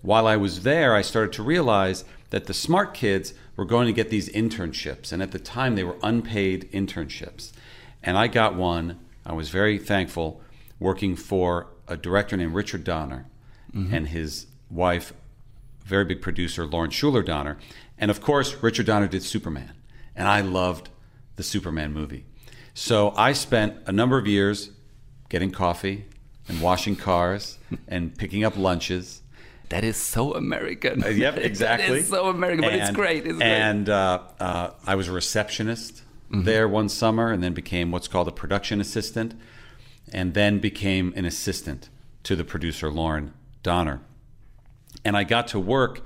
while 0.08 0.26
I 0.26 0.38
was 0.38 0.64
there, 0.64 0.96
I 0.96 1.02
started 1.02 1.34
to 1.34 1.44
realize 1.44 2.06
that 2.30 2.46
the 2.46 2.54
smart 2.54 2.94
kids 2.94 3.34
were 3.58 3.66
going 3.66 3.88
to 3.88 3.92
get 3.94 4.10
these 4.10 4.30
internships. 4.30 5.12
And 5.12 5.22
at 5.22 5.32
the 5.32 5.40
time, 5.40 5.76
they 5.76 5.84
were 5.84 5.98
unpaid 6.02 6.70
internships. 6.72 7.52
And 8.02 8.18
I 8.18 8.28
got 8.28 8.56
one. 8.56 9.02
I 9.26 9.34
was 9.34 9.50
very 9.50 9.78
thankful 9.78 10.40
working 10.80 11.18
for 11.18 11.68
a 11.90 11.98
director 11.98 12.38
named 12.38 12.54
Richard 12.54 12.86
Donner 12.86 13.26
mm-hmm. 13.74 13.94
and 13.94 14.08
his 14.08 14.48
wife, 14.70 15.12
very 15.84 16.06
big 16.06 16.22
producer, 16.22 16.66
Lauren 16.66 16.90
Schuler 16.90 17.22
Donner. 17.22 17.58
And 17.98 18.10
of 18.10 18.22
course, 18.22 18.56
Richard 18.64 18.86
Donner 18.86 19.10
did 19.10 19.24
Superman. 19.24 19.74
And 20.16 20.30
I 20.30 20.40
loved 20.40 20.88
the 21.36 21.44
Superman 21.44 21.92
movie. 21.92 22.26
So 22.74 23.14
I 23.18 23.34
spent 23.34 23.76
a 23.86 23.92
number 23.92 24.18
of 24.18 24.26
years 24.26 24.72
getting 25.28 25.52
coffee 25.52 26.06
and 26.48 26.62
washing 26.62 26.96
cars 26.96 27.60
and 27.90 28.18
picking 28.18 28.46
up 28.46 28.56
lunches. 28.56 29.22
That 29.69 29.83
is 29.83 29.97
so 29.97 30.33
American. 30.33 31.03
Uh, 31.03 31.07
yep, 31.09 31.38
exactly. 31.38 31.88
that 31.95 31.97
is 32.00 32.07
so 32.09 32.29
American, 32.29 32.62
but 32.63 32.74
it's 32.74 32.88
And- 32.88 32.95
great. 32.95 33.25
It's 33.25 33.38
great. 33.38 33.43
and 33.43 33.89
uh, 33.89 34.19
uh, 34.39 34.69
I 34.86 34.95
was 34.95 35.07
a 35.07 35.12
receptionist 35.12 36.03
Mm-hmm. 36.29 36.43
there 36.43 36.67
one 36.67 36.89
summer, 36.89 37.31
and 37.31 37.41
then 37.41 37.53
became 37.53 37.89
what's 37.89 38.09
called 38.09 38.27
a 38.27 38.33
production 38.33 38.81
assistant, 38.81 39.33
and 40.12 40.33
then 40.33 40.59
became 40.59 41.13
an 41.15 41.24
assistant 41.24 41.89
to 42.24 42.36
the 42.36 42.43
producer 42.43 42.91
Lauren 42.91 43.33
Donner. 43.63 44.01
And 45.05 45.15
I 45.15 45.24
got 45.24 45.47
to 45.50 45.59
work 45.59 46.01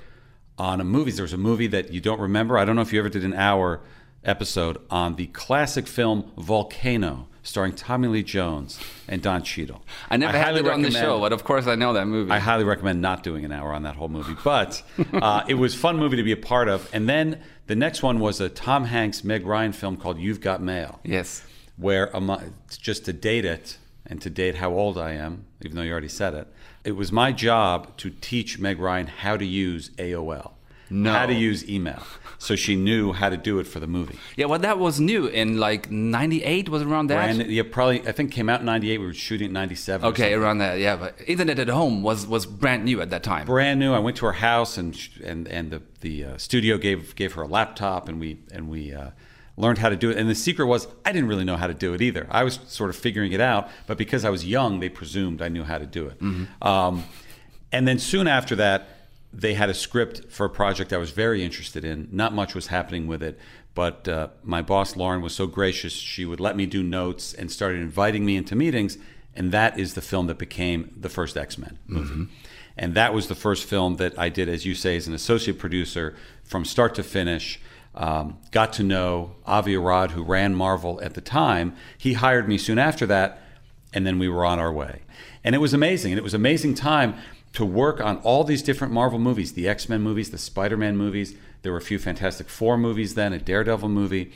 on 0.58 0.80
a 0.80 0.84
movie. 0.84 1.10
There 1.10 1.24
was 1.24 1.32
a 1.32 1.36
movie 1.38 1.66
that 1.66 1.92
you 1.92 2.00
don't 2.00 2.20
remember. 2.20 2.56
I 2.56 2.64
don't 2.64 2.76
know 2.76 2.82
if 2.82 2.92
you 2.92 3.00
ever 3.00 3.08
did 3.08 3.24
an 3.24 3.34
hour 3.34 3.80
episode 4.22 4.78
on 4.90 5.16
the 5.16 5.26
classic 5.26 5.88
film 5.88 6.30
Volcano, 6.38 7.26
starring 7.42 7.74
Tommy 7.74 8.08
Lee 8.08 8.22
Jones 8.22 8.78
and 9.08 9.20
Don 9.20 9.42
Cheadle. 9.42 9.82
I 10.10 10.16
never 10.16 10.36
had 10.36 10.56
it 10.56 10.66
on 10.68 10.82
the 10.82 10.90
show, 10.90 11.20
but 11.20 11.32
of 11.32 11.44
course 11.44 11.66
I 11.66 11.74
know 11.74 11.92
that 11.94 12.06
movie. 12.06 12.30
I 12.30 12.38
highly 12.38 12.64
recommend 12.64 13.00
not 13.00 13.22
doing 13.22 13.44
an 13.44 13.52
hour 13.52 13.72
on 13.72 13.82
that 13.82 13.96
whole 13.96 14.08
movie, 14.08 14.36
but 14.44 14.82
uh, 15.12 15.44
it 15.48 15.54
was 15.54 15.74
a 15.74 15.78
fun 15.78 15.96
movie 15.96 16.16
to 16.16 16.22
be 16.22 16.32
a 16.32 16.36
part 16.36 16.68
of. 16.68 16.88
And 16.92 17.08
then 17.08 17.42
the 17.66 17.76
next 17.76 18.02
one 18.02 18.20
was 18.20 18.40
a 18.40 18.48
Tom 18.48 18.84
Hanks, 18.84 19.24
Meg 19.24 19.46
Ryan 19.46 19.72
film 19.72 19.96
called 19.96 20.18
You've 20.18 20.40
Got 20.40 20.62
Mail, 20.62 21.00
yes. 21.04 21.44
where 21.76 22.10
just 22.80 23.04
to 23.06 23.12
date 23.12 23.44
it 23.44 23.78
and 24.06 24.20
to 24.22 24.30
date 24.30 24.56
how 24.56 24.72
old 24.72 24.98
I 24.98 25.12
am, 25.12 25.46
even 25.62 25.76
though 25.76 25.82
you 25.82 25.92
already 25.92 26.08
said 26.08 26.34
it, 26.34 26.48
it 26.84 26.92
was 26.92 27.12
my 27.12 27.32
job 27.32 27.96
to 27.98 28.10
teach 28.10 28.58
Meg 28.58 28.78
Ryan 28.78 29.06
how 29.06 29.36
to 29.36 29.44
use 29.44 29.90
AOL, 29.90 30.52
No. 30.90 31.10
how 31.12 31.24
to 31.26 31.32
use 31.32 31.66
email, 31.68 32.02
so 32.38 32.54
she 32.54 32.76
knew 32.76 33.12
how 33.12 33.30
to 33.30 33.36
do 33.38 33.58
it 33.58 33.66
for 33.66 33.80
the 33.80 33.86
movie. 33.86 34.18
Yeah, 34.36 34.46
well, 34.46 34.58
that 34.58 34.78
was 34.78 35.00
new 35.00 35.26
in 35.26 35.58
like 35.58 35.90
'98. 35.90 36.68
Was 36.68 36.82
around 36.82 37.06
that? 37.06 37.34
Brand, 37.36 37.50
yeah, 37.50 37.62
probably. 37.70 38.06
I 38.06 38.12
think 38.12 38.30
came 38.32 38.50
out 38.50 38.60
in 38.60 38.66
'98. 38.66 38.98
We 38.98 39.06
were 39.06 39.14
shooting 39.14 39.46
in 39.46 39.52
'97. 39.54 40.06
okay, 40.10 40.34
around 40.34 40.58
that. 40.58 40.78
Yeah, 40.78 40.96
but 40.96 41.14
Internet 41.26 41.58
at 41.60 41.68
Home 41.68 42.02
was 42.02 42.26
was 42.26 42.44
brand 42.44 42.84
new 42.84 43.00
at 43.00 43.08
that 43.10 43.22
time. 43.22 43.46
brand 43.46 43.80
new. 43.80 43.94
I 43.94 44.00
went 44.00 44.16
to 44.18 44.26
her 44.26 44.32
house 44.32 44.76
and 44.76 44.94
and 45.24 45.48
and 45.48 45.70
the 45.70 45.82
the 46.02 46.24
uh, 46.24 46.36
studio 46.36 46.76
gave 46.76 47.14
gave 47.16 47.32
her 47.34 47.42
a 47.42 47.46
laptop 47.48 48.08
and 48.08 48.20
we 48.20 48.40
and 48.52 48.68
we 48.68 48.92
uh, 48.92 49.10
learned 49.56 49.78
how 49.78 49.88
to 49.88 49.96
do 49.96 50.10
it. 50.10 50.18
And 50.18 50.28
the 50.28 50.34
secret 50.34 50.66
was 50.66 50.88
I 51.06 51.12
didn't 51.12 51.28
really 51.28 51.44
know 51.44 51.56
how 51.56 51.68
to 51.68 51.74
do 51.74 51.94
it 51.94 52.02
either. 52.02 52.26
I 52.30 52.44
was 52.44 52.58
sort 52.66 52.90
of 52.90 52.96
figuring 52.96 53.32
it 53.32 53.40
out, 53.40 53.70
but 53.86 53.96
because 53.96 54.26
I 54.26 54.30
was 54.30 54.44
young, 54.44 54.80
they 54.80 54.90
presumed 54.90 55.40
I 55.40 55.48
knew 55.48 55.62
how 55.64 55.78
to 55.78 55.86
do 55.86 56.08
it. 56.08 56.20
Um, 56.60 57.04
and 57.70 57.88
then 57.88 57.98
soon 57.98 58.26
after 58.28 58.56
that, 58.56 58.88
they 59.32 59.54
had 59.54 59.70
a 59.70 59.74
script 59.74 60.30
for 60.30 60.46
a 60.46 60.50
project 60.50 60.92
I 60.92 60.98
was 60.98 61.10
very 61.10 61.42
interested 61.42 61.84
in. 61.84 62.08
Not 62.12 62.34
much 62.34 62.54
was 62.54 62.66
happening 62.66 63.06
with 63.06 63.22
it, 63.22 63.38
but 63.74 64.06
uh, 64.06 64.28
my 64.42 64.60
boss 64.60 64.96
Lauren 64.96 65.22
was 65.22 65.34
so 65.34 65.46
gracious; 65.46 65.92
she 65.92 66.24
would 66.24 66.40
let 66.40 66.56
me 66.56 66.66
do 66.66 66.82
notes 66.82 67.32
and 67.32 67.50
started 67.50 67.80
inviting 67.80 68.24
me 68.24 68.36
into 68.36 68.54
meetings. 68.54 68.98
And 69.34 69.50
that 69.52 69.78
is 69.78 69.94
the 69.94 70.02
film 70.02 70.26
that 70.26 70.36
became 70.36 70.94
the 70.94 71.08
first 71.08 71.36
X 71.36 71.56
Men 71.56 71.78
movie. 71.86 72.30
And 72.76 72.94
that 72.94 73.14
was 73.14 73.28
the 73.28 73.34
first 73.34 73.64
film 73.64 73.96
that 73.96 74.18
I 74.18 74.28
did, 74.28 74.48
as 74.48 74.64
you 74.64 74.74
say, 74.74 74.96
as 74.96 75.06
an 75.06 75.14
associate 75.14 75.58
producer 75.58 76.14
from 76.44 76.64
start 76.64 76.94
to 76.96 77.02
finish. 77.02 77.60
Um, 77.94 78.38
got 78.50 78.72
to 78.74 78.82
know 78.82 79.36
Avi 79.44 79.76
Arad, 79.76 80.12
who 80.12 80.22
ran 80.22 80.54
Marvel 80.54 81.00
at 81.02 81.14
the 81.14 81.20
time. 81.20 81.76
He 81.98 82.14
hired 82.14 82.48
me 82.48 82.56
soon 82.56 82.78
after 82.78 83.06
that, 83.06 83.42
and 83.92 84.06
then 84.06 84.18
we 84.18 84.28
were 84.28 84.44
on 84.44 84.58
our 84.58 84.72
way. 84.72 85.02
And 85.44 85.54
it 85.54 85.58
was 85.58 85.74
amazing. 85.74 86.12
And 86.12 86.18
it 86.18 86.22
was 86.22 86.34
amazing 86.34 86.74
time 86.74 87.14
to 87.54 87.64
work 87.64 88.00
on 88.00 88.16
all 88.18 88.44
these 88.44 88.62
different 88.62 88.92
Marvel 88.92 89.18
movies 89.18 89.52
the 89.52 89.68
X 89.68 89.88
Men 89.88 90.00
movies, 90.02 90.30
the 90.30 90.38
Spider 90.38 90.76
Man 90.76 90.96
movies. 90.96 91.34
There 91.62 91.72
were 91.72 91.78
a 91.78 91.82
few 91.82 91.98
Fantastic 91.98 92.48
Four 92.48 92.76
movies 92.76 93.14
then, 93.14 93.32
a 93.32 93.38
Daredevil 93.38 93.88
movie. 93.88 94.32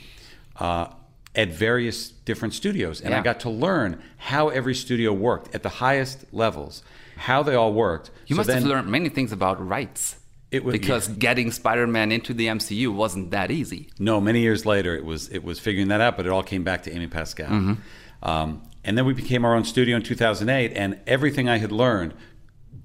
Uh, 0.55 0.87
at 1.35 1.49
various 1.49 2.09
different 2.09 2.55
studios, 2.55 2.99
and 2.99 3.13
I 3.13 3.21
got 3.21 3.39
to 3.41 3.49
learn 3.49 4.01
how 4.17 4.49
every 4.49 4.73
studio 4.73 5.13
worked 5.13 5.53
at 5.53 5.61
the 5.61 5.69
highest 5.69 6.25
levels, 6.33 6.81
how 7.15 7.43
they 7.43 7.53
all 7.53 7.73
worked. 7.73 8.09
You 8.25 8.35
So 8.35 8.37
must 8.39 8.49
have 8.49 8.63
learned 8.63 8.87
many 8.87 9.09
things 9.09 9.31
about 9.31 9.63
rights. 9.65 10.15
It 10.49 10.65
wa- 10.65 10.71
because 10.71 11.07
getting 11.27 11.51
Spider-Man 11.51 12.11
into 12.11 12.33
the 12.33 12.47
MCU 12.47 12.91
wasn't 12.91 13.29
that 13.31 13.51
easy. 13.51 13.89
No, 13.99 14.19
many 14.19 14.39
years 14.39 14.65
later, 14.65 14.95
it 14.95 15.05
was 15.05 15.29
it 15.29 15.43
was 15.43 15.59
figuring 15.59 15.89
that 15.89 16.01
out, 16.01 16.17
but 16.17 16.25
it 16.25 16.31
all 16.31 16.41
came 16.43 16.63
back 16.63 16.81
to 16.83 16.91
Amy 16.91 17.07
Pascal. 17.07 17.49
Mm-hmm. 17.49 18.27
Um, 18.27 18.63
and 18.83 18.97
then 18.97 19.05
we 19.05 19.13
became 19.13 19.45
our 19.45 19.53
own 19.55 19.63
studio 19.63 19.97
in 19.97 20.01
2008, 20.01 20.71
and 20.75 20.99
everything 21.05 21.47
I 21.47 21.57
had 21.59 21.71
learned, 21.71 22.15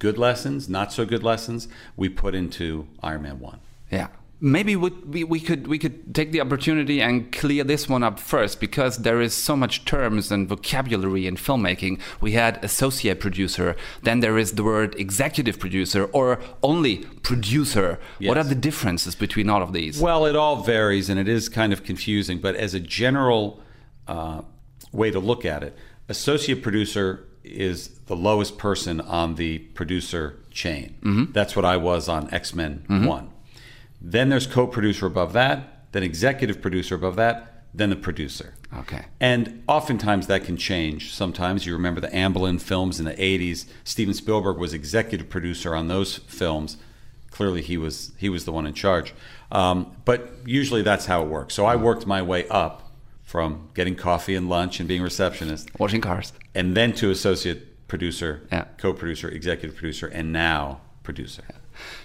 good 0.02 0.18
lessons, 0.18 0.68
not 0.68 0.92
so 0.92 1.06
good 1.06 1.23
lessons, 1.23 1.68
we 1.97 2.09
put 2.09 2.35
into 2.35 2.88
Iron 3.04 3.23
Man 3.23 3.38
One. 3.38 3.61
Yeah. 3.88 4.09
maybe 4.40 4.75
we, 4.75 4.90
we, 5.14 5.23
we 5.35 5.38
could 5.38 5.68
we 5.68 5.78
could 5.78 5.97
take 6.18 6.32
the 6.32 6.40
opportunity 6.40 7.00
and 7.00 7.30
clear 7.30 7.62
this 7.62 7.88
one 7.88 8.02
up 8.02 8.18
first 8.18 8.59
because 8.59 8.92
there 9.06 9.21
is 9.21 9.32
so 9.32 9.54
much 9.54 9.85
terms 9.85 10.32
and 10.32 10.49
vocabulary 10.49 11.25
in 11.28 11.37
filmmaking. 11.37 11.94
We 12.21 12.32
had 12.32 12.52
associate 12.64 13.21
producer, 13.21 13.76
then 14.02 14.18
there 14.25 14.37
is 14.37 14.49
the 14.59 14.64
word 14.64 14.90
executive 15.06 15.56
producer 15.64 16.02
or 16.06 16.40
only 16.64 16.94
producer. 17.30 18.00
What 18.28 18.37
are 18.37 18.49
the 18.54 18.61
differences 18.68 19.14
between 19.14 19.49
all 19.49 19.62
of 19.62 19.73
these? 19.73 20.00
Well, 20.00 20.26
it 20.26 20.35
all 20.35 20.56
varies 20.75 21.09
and 21.11 21.21
it 21.21 21.28
is 21.28 21.49
kind 21.49 21.73
of 21.73 21.85
confusing, 21.85 22.38
but 22.47 22.56
as 22.56 22.75
a 22.75 22.80
general 22.80 23.62
uh, 24.09 24.40
way 24.90 25.12
to 25.12 25.21
look 25.21 25.44
at 25.44 25.62
it, 25.62 25.73
associate 26.09 26.61
producer 26.61 27.28
is 27.44 27.88
the 28.06 28.16
lowest 28.16 28.58
person 28.58 29.00
on 29.00 29.34
the 29.34 29.58
producer 29.58 30.38
chain. 30.50 30.96
That's 31.32 31.56
what 31.56 31.64
I 31.64 31.76
was 31.76 32.08
on 32.08 32.32
X 32.32 32.54
Men 32.54 32.84
1. 32.88 33.30
Then 34.00 34.28
there's 34.28 34.46
co 34.46 34.66
producer 34.66 35.06
above 35.06 35.32
that, 35.32 35.92
then 35.92 36.02
executive 36.02 36.61
producer 36.61 36.94
above 36.94 37.16
that, 37.16 37.64
then 37.75 37.90
the 37.90 37.96
producer. 37.96 38.54
Okay. 38.80 39.04
And 39.20 39.62
oftentimes 39.68 40.26
that 40.26 40.44
can 40.44 40.56
change. 40.56 41.12
Sometimes 41.12 41.66
you 41.66 41.72
remember 41.72 42.00
the 42.00 42.08
Amblin 42.08 42.61
films 42.61 42.99
in 42.99 43.04
the 43.04 43.14
80s. 43.14 43.66
Steven 43.84 44.14
Spielberg 44.14 44.58
was 44.58 44.72
executive 44.72 45.28
producer 45.28 45.75
on 45.75 45.88
those 45.88 46.16
films. 46.18 46.76
Clearly, 47.30 47.62
he 47.62 47.76
was 47.78 48.12
he 48.18 48.28
was 48.28 48.44
the 48.44 48.52
one 48.52 48.66
in 48.66 48.75
charge. 48.75 49.14
Um, 49.50 49.96
but 50.04 50.32
usually 50.44 50.82
that's 50.82 51.06
how 51.06 51.22
it 51.22 51.28
works. 51.28 51.54
So 51.54 51.64
I 51.64 51.76
worked 51.76 52.06
my 52.06 52.22
way 52.22 52.46
up 52.49 52.82
from 53.33 53.67
getting 53.73 53.95
coffee 53.97 54.35
and 54.35 54.51
lunch 54.51 54.79
and 54.79 54.87
being 54.87 55.01
receptionist, 55.01 55.71
Washing 55.81 56.03
cars. 56.03 56.35
and 56.55 56.77
then 56.77 56.93
to 56.93 57.11
associate 57.11 57.89
producer, 57.89 58.43
Yeah. 58.53 58.65
co-producer, 58.77 59.27
executive 59.31 59.75
producer, 59.75 60.07
and 60.07 60.35
now 60.35 60.83
producer. 61.03 61.43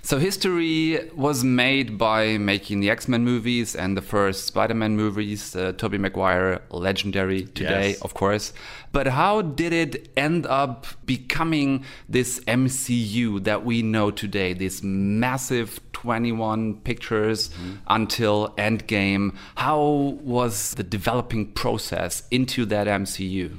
So 0.02 0.18
history 0.20 1.10
was 1.16 1.44
made 1.44 1.98
by 1.98 2.38
making 2.38 2.80
the 2.80 2.90
X-Men 2.90 3.24
movies 3.24 3.76
and 3.76 3.98
the 3.98 4.02
first 4.02 4.46
Spider-Man 4.46 4.96
movies. 4.96 5.56
Uh, 5.56 5.74
Tobey 5.78 5.98
Maguire, 5.98 6.62
legendary 6.70 7.44
today, 7.44 7.90
Yes. 7.90 8.02
of 8.02 8.14
course. 8.14 8.54
But 8.92 9.08
how 9.08 9.42
did 9.42 9.74
it 9.74 10.10
end 10.16 10.46
up 10.46 10.88
becoming 11.06 11.84
this 12.08 12.40
MCU 12.48 13.44
that 13.44 13.66
we 13.66 13.82
know 13.82 14.12
today? 14.12 14.54
This 14.54 14.82
massive 14.84 15.80
21 15.94 16.76
pictures 16.82 17.50
until 17.88 18.54
Endgame. 18.58 19.36
How 19.56 19.82
was 20.22 20.76
the 20.76 20.84
developing 20.84 21.52
process 21.54 22.24
into 22.32 22.66
that 22.66 22.88
MCU? 22.88 23.58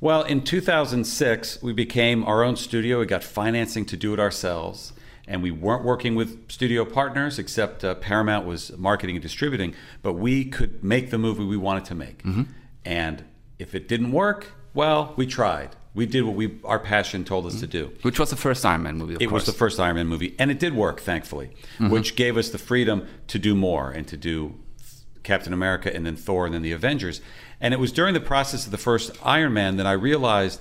Well, 0.00 0.22
in 0.22 0.42
2006, 0.42 1.62
we 1.62 1.72
became 1.74 2.24
our 2.24 2.42
own 2.42 2.56
studio. 2.56 3.00
We 3.00 3.06
got 3.06 3.22
financing 3.22 3.84
to 3.86 3.96
do 3.96 4.14
it 4.14 4.20
ourselves. 4.20 4.92
And 5.30 5.44
we 5.44 5.52
weren't 5.52 5.84
working 5.84 6.16
with 6.16 6.50
studio 6.50 6.84
partners, 6.84 7.38
except 7.38 7.84
uh, 7.84 7.94
Paramount 7.94 8.46
was 8.46 8.76
marketing 8.76 9.14
and 9.14 9.22
distributing. 9.22 9.74
But 10.02 10.14
we 10.14 10.44
could 10.44 10.82
make 10.82 11.10
the 11.10 11.18
movie 11.18 11.44
we 11.44 11.56
wanted 11.56 11.84
to 11.86 11.94
make. 11.94 12.22
Mm-hmm. 12.24 12.42
And 12.84 13.24
if 13.58 13.74
it 13.74 13.86
didn't 13.86 14.10
work, 14.10 14.48
well, 14.74 15.14
we 15.16 15.26
tried. 15.26 15.76
We 15.94 16.06
did 16.06 16.22
what 16.24 16.34
we 16.34 16.58
our 16.64 16.80
passion 16.80 17.24
told 17.24 17.46
us 17.46 17.60
to 17.60 17.66
mm-hmm. 17.66 17.90
do. 17.92 17.92
Which 18.02 18.18
was 18.18 18.30
the 18.30 18.36
first 18.36 18.66
Iron 18.66 18.82
Man 18.82 18.96
movie, 18.96 19.14
of 19.14 19.22
It 19.22 19.28
course. 19.28 19.46
was 19.46 19.54
the 19.54 19.58
first 19.58 19.78
Iron 19.78 19.96
Man 19.96 20.08
movie, 20.08 20.34
and 20.38 20.50
it 20.50 20.58
did 20.58 20.74
work, 20.74 21.00
thankfully, 21.00 21.50
mm-hmm. 21.78 21.90
which 21.90 22.16
gave 22.16 22.36
us 22.36 22.50
the 22.50 22.58
freedom 22.58 23.06
to 23.28 23.38
do 23.38 23.54
more 23.54 23.90
and 23.90 24.06
to 24.08 24.16
do 24.16 24.54
Captain 25.22 25.52
America 25.52 25.94
and 25.94 26.06
then 26.06 26.16
Thor 26.16 26.46
and 26.46 26.54
then 26.54 26.62
the 26.62 26.72
Avengers. 26.72 27.20
And 27.60 27.74
it 27.74 27.80
was 27.80 27.92
during 27.92 28.14
the 28.14 28.20
process 28.20 28.64
of 28.66 28.72
the 28.72 28.78
first 28.78 29.12
Iron 29.22 29.52
Man 29.52 29.76
that 29.76 29.86
I 29.86 29.92
realized 29.92 30.60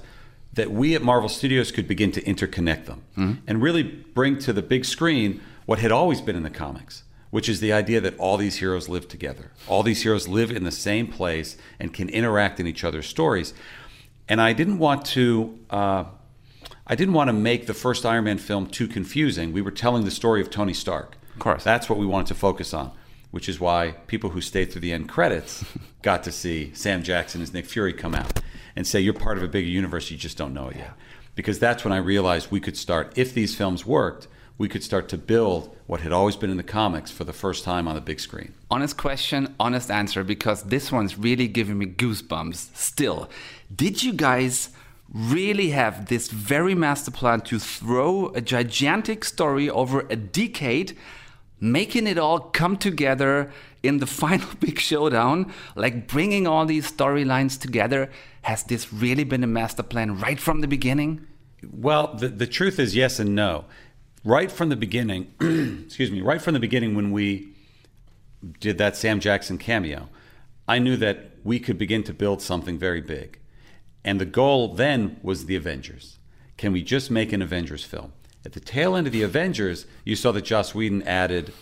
that 0.59 0.71
we 0.71 0.93
at 0.93 1.01
Marvel 1.01 1.29
Studios 1.29 1.71
could 1.71 1.87
begin 1.87 2.11
to 2.11 2.21
interconnect 2.23 2.85
them 2.85 3.41
and 3.47 3.61
really 3.61 3.81
bring 3.81 4.37
to 4.39 4.51
the 4.51 4.61
big 4.61 4.83
screen 4.83 5.39
what 5.65 5.79
had 5.79 5.89
always 5.89 6.19
been 6.19 6.35
in 6.35 6.43
the 6.43 6.49
comics, 6.49 7.03
which 7.29 7.47
is 7.47 7.61
the 7.61 7.71
idea 7.71 8.01
that 8.01 8.17
all 8.17 8.35
these 8.35 8.57
heroes 8.57 8.89
live 8.89 9.07
together. 9.07 9.53
All 9.67 9.83
these 9.83 10.01
heroes 10.03 10.27
live 10.27 10.51
in 10.51 10.65
the 10.65 10.71
same 10.71 11.07
place 11.07 11.55
and 11.79 11.93
can 11.93 12.09
interact 12.09 12.59
in 12.59 12.67
each 12.67 12.83
other's 12.83 13.07
stories. 13.07 13.53
And 14.27 14.41
I 14.41 14.51
didn't 14.51 14.79
want 14.79 15.05
to. 15.05 15.57
Uh, 15.69 16.03
I 16.85 16.95
didn't 16.95 17.13
want 17.13 17.29
to 17.29 17.33
make 17.33 17.67
the 17.67 17.73
first 17.73 18.05
Iron 18.05 18.25
Man 18.25 18.37
film 18.37 18.67
too 18.67 18.87
confusing. 18.87 19.53
We 19.53 19.61
were 19.61 19.71
telling 19.71 20.03
the 20.03 20.11
story 20.11 20.41
of 20.41 20.49
Tony 20.49 20.73
Stark. 20.73 21.15
Of 21.35 21.39
course. 21.39 21.63
That's 21.63 21.87
what 21.87 21.99
we 21.99 22.05
wanted 22.05 22.27
to 22.27 22.35
focus 22.35 22.73
on, 22.73 22.91
which 23.31 23.47
is 23.47 23.61
why 23.61 23.91
people 24.07 24.31
who 24.31 24.41
stayed 24.41 24.71
through 24.73 24.81
the 24.81 24.91
end 24.91 25.07
credits 25.07 25.63
got 26.01 26.23
to 26.23 26.33
see 26.33 26.73
Sam 26.73 27.01
Jackson 27.01 27.41
as 27.41 27.53
Nick 27.53 27.65
Fury 27.65 27.93
come 27.93 28.13
out 28.13 28.41
and 28.79 28.87
say, 28.87 29.01
You're 29.01 29.13
part 29.13 29.37
of 29.37 29.43
a 29.43 29.47
bigger 29.49 29.67
universe, 29.67 30.09
you 30.09 30.15
just 30.15 30.37
don't 30.37 30.53
know 30.53 30.69
it 30.69 30.77
yet. 30.77 30.93
Because 31.35 31.59
that's 31.59 31.83
when 31.83 31.91
I 31.91 31.97
realized 31.97 32.49
we 32.49 32.61
could 32.61 32.77
start, 32.77 33.11
if 33.17 33.33
these 33.33 33.53
films 33.53 33.85
worked, 33.85 34.29
we 34.57 34.69
could 34.69 34.83
start 34.83 35.09
to 35.09 35.17
build 35.17 35.75
what 35.85 35.99
had 35.99 36.13
always 36.13 36.37
been 36.37 36.49
in 36.49 36.55
the 36.55 36.63
comics 36.63 37.11
for 37.11 37.25
the 37.25 37.33
first 37.33 37.65
time 37.65 37.89
on 37.89 37.95
the 37.95 38.01
big 38.01 38.21
screen. 38.21 38.53
honest 38.71 38.95
question, 38.95 39.53
honest 39.59 39.91
answer, 39.91 40.23
because 40.23 40.63
this 40.63 40.93
one's 40.93 41.17
really 41.17 41.49
giving 41.49 41.77
me 41.77 41.87
goosebumps 41.87 42.73
still. 42.73 43.29
Did 43.75 44.01
you 44.01 44.13
guys 44.13 44.69
really 45.13 45.71
have 45.71 46.05
this 46.05 46.29
very 46.29 46.73
master 46.73 47.11
plan 47.11 47.41
to 47.41 47.59
throw 47.59 48.27
a 48.29 48.39
gigantic 48.39 49.25
story 49.25 49.69
over 49.69 50.05
a 50.09 50.15
decade, 50.15 50.95
making 51.59 52.07
it 52.07 52.17
all 52.17 52.39
come 52.39 52.77
together 52.77 53.51
in 53.83 53.99
the 53.99 54.07
final 54.21 54.49
big 54.59 54.79
showdown, 54.79 55.51
like 55.75 56.07
bringing 56.07 56.47
all 56.47 56.65
these 56.65 56.91
storylines 56.91 57.59
together? 57.59 58.09
Has 58.41 58.63
this 58.63 58.91
really 58.93 59.23
been 59.23 59.43
a 59.43 59.47
master 59.47 59.83
plan 59.83 60.19
right 60.19 60.39
from 60.39 60.61
the 60.61 60.67
beginning? 60.67 61.25
Well, 61.71 62.15
the, 62.15 62.29
the 62.29 62.47
truth 62.47 62.79
is 62.79 62.95
yes 62.95 63.19
and 63.19 63.35
no. 63.35 63.65
Right 64.23 64.51
from 64.51 64.69
the 64.69 64.75
beginning, 64.75 65.33
excuse 65.85 66.11
me, 66.11 66.21
right 66.21 66.41
from 66.41 66.53
the 66.53 66.59
beginning 66.59 66.95
when 66.95 67.11
we 67.11 67.53
did 68.59 68.77
that 68.77 68.95
Sam 68.95 69.19
Jackson 69.19 69.57
cameo, 69.57 70.09
I 70.67 70.79
knew 70.79 70.97
that 70.97 71.31
we 71.43 71.59
could 71.59 71.77
begin 71.77 72.03
to 72.03 72.13
build 72.13 72.41
something 72.41 72.77
very 72.77 73.01
big. 73.01 73.39
And 74.03 74.19
the 74.19 74.25
goal 74.25 74.75
then 74.75 75.19
was 75.21 75.45
the 75.45 75.55
Avengers. 75.55 76.19
Can 76.57 76.71
we 76.71 76.83
just 76.83 77.11
make 77.11 77.33
an 77.33 77.41
Avengers 77.41 77.83
film? 77.83 78.13
At 78.45 78.53
the 78.53 78.59
tail 78.59 78.95
end 78.95 79.05
of 79.05 79.13
the 79.13 79.21
Avengers, 79.21 79.85
you 80.05 80.15
saw 80.15 80.31
that 80.31 80.45
Joss 80.45 80.73
Whedon 80.73 81.03
added 81.03 81.53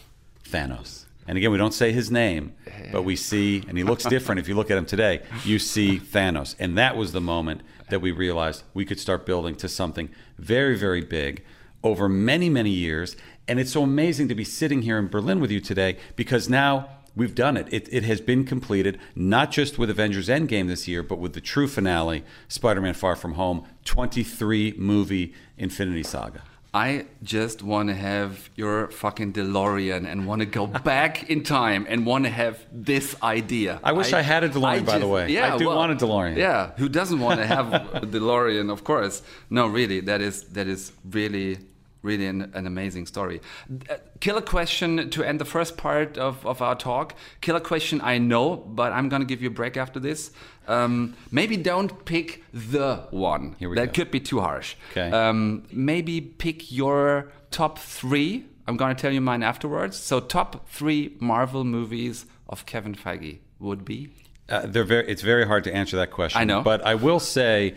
Thanos. 0.44 1.06
And 1.28 1.38
again, 1.38 1.52
we 1.52 1.58
don't 1.58 1.74
say 1.74 1.92
his 1.92 2.10
name, 2.10 2.54
but 2.92 3.02
we 3.02 3.16
see, 3.16 3.64
and 3.68 3.78
he 3.78 3.84
looks 3.84 4.06
different 4.06 4.40
if 4.40 4.48
you 4.48 4.56
look 4.56 4.72
at 4.72 4.78
him 4.78 4.86
today, 4.86 5.22
you 5.44 5.60
see 5.60 6.00
Thanos. 6.00 6.56
And 6.58 6.78
that 6.78 6.96
was 6.96 7.12
the 7.12 7.20
moment 7.20 7.62
that 7.90 8.00
we 8.00 8.12
realized 8.12 8.64
we 8.74 8.86
could 8.86 9.00
start 9.00 9.26
building 9.26 9.56
to 9.56 9.68
something 9.68 10.10
very, 10.38 10.78
very 10.78 11.02
big 11.02 11.44
over 11.84 12.08
many, 12.08 12.50
many 12.50 12.70
years. 12.70 13.18
And 13.48 13.60
it's 13.60 13.72
so 13.72 13.84
amazing 13.84 14.30
to 14.30 14.36
be 14.36 14.46
sitting 14.46 14.84
here 14.84 14.98
in 14.98 15.08
Berlin 15.08 15.42
with 15.42 15.52
you 15.52 15.60
today 15.60 15.98
because 16.16 16.48
now 16.48 16.90
we've 17.14 17.36
done 17.36 17.58
it. 17.58 17.68
It, 17.72 17.90
it 17.92 18.04
has 18.04 18.22
been 18.22 18.46
completed, 18.46 19.00
not 19.16 19.52
just 19.52 19.78
with 19.78 19.90
Avengers 19.90 20.30
Endgame 20.30 20.68
this 20.68 20.88
year, 20.88 21.04
but 21.04 21.20
with 21.20 21.34
the 21.34 21.42
true 21.42 21.68
finale, 21.68 22.24
Spider 22.48 22.80
Man 22.80 22.94
Far 22.94 23.18
From 23.18 23.34
Home, 23.34 23.66
23 23.84 24.76
movie 24.78 25.34
Infinity 25.58 26.04
Saga. 26.04 26.44
I 26.74 27.06
just 27.24 27.64
want 27.64 27.90
to 27.90 27.96
have 27.96 28.50
your 28.56 28.90
fucking 28.90 29.34
DeLorean 29.34 30.06
and 30.06 30.28
want 30.28 30.42
to 30.42 30.46
go 30.46 30.68
back 30.94 31.30
in 31.30 31.44
time 31.44 31.86
and 31.90 32.06
want 32.06 32.26
to 32.26 32.30
have 32.30 32.64
this 32.72 33.16
idea. 33.24 33.80
I 33.84 33.94
wish 33.94 34.14
I 34.14 34.22
had 34.22 34.44
a 34.44 34.50
DeLorean, 34.50 34.86
by 34.86 35.00
the 35.00 35.08
way. 35.08 35.30
Yeah, 35.30 35.56
I 35.56 35.58
do 35.58 35.68
want 35.68 35.92
a 35.92 36.06
DeLorean. 36.06 36.38
Yeah, 36.38 36.72
who 36.78 36.90
doesn't 36.90 37.20
want 37.20 37.40
to 37.40 37.48
have 37.48 37.74
a 37.96 38.02
DeLorean? 38.02 38.72
Of 38.72 38.84
course. 38.84 39.24
No, 39.50 39.68
really, 39.68 40.02
that 40.02 40.22
is 40.22 40.44
that 40.50 40.68
is 40.68 40.92
really 41.10 41.60
really 42.02 42.26
an, 42.28 42.52
an 42.54 42.68
amazing 42.68 43.06
story. 43.06 43.42
Uh, 43.90 43.96
killer 44.20 44.42
question 44.42 45.10
to 45.10 45.24
end 45.24 45.40
the 45.40 45.46
first 45.46 45.78
part 45.78 46.18
of, 46.18 46.46
of 46.46 46.62
our 46.62 46.76
talk. 46.76 47.16
Killer 47.42 47.60
question, 47.60 48.02
I 48.02 48.18
know, 48.18 48.56
but 48.56 48.94
I'm 48.94 49.10
gonna 49.10 49.26
give 49.26 49.42
you 49.42 49.50
a 49.50 49.54
break 49.54 49.78
after 49.78 50.00
this. 50.00 50.32
Um, 50.68 51.16
maybe 51.32 51.58
don't 51.58 52.06
pick 52.06 52.44
the 52.54 53.08
one. 53.12 53.56
Here 53.58 53.70
we 53.70 53.76
that 53.76 53.88
go. 53.88 54.04
could 54.04 54.12
be 54.12 54.20
too 54.20 54.42
harsh. 54.42 54.76
Okay. 54.92 55.10
Um, 55.12 55.66
maybe 55.72 56.20
pick 56.22 56.72
your 56.72 57.32
top 57.52 57.80
three. 57.80 58.46
I'm 58.68 58.76
going 58.76 58.94
to 58.94 59.02
tell 59.02 59.14
you 59.14 59.22
mine 59.22 59.44
afterwards. 59.44 59.96
So, 59.96 60.20
top 60.20 60.68
three 60.68 61.16
Marvel 61.20 61.64
movies 61.64 62.26
of 62.50 62.66
Kevin 62.66 62.96
Feige 62.96 63.40
would 63.60 63.86
be. 63.86 64.10
Uh, 64.50 64.66
they're 64.66 64.84
very. 64.84 65.08
It's 65.08 65.22
very 65.22 65.46
hard 65.48 65.64
to 65.66 65.74
answer 65.74 65.96
that 65.98 66.12
question. 66.12 66.42
I 66.42 66.44
know. 66.44 66.62
but 66.62 66.86
I 66.86 66.96
will 66.96 67.22
say, 67.22 67.76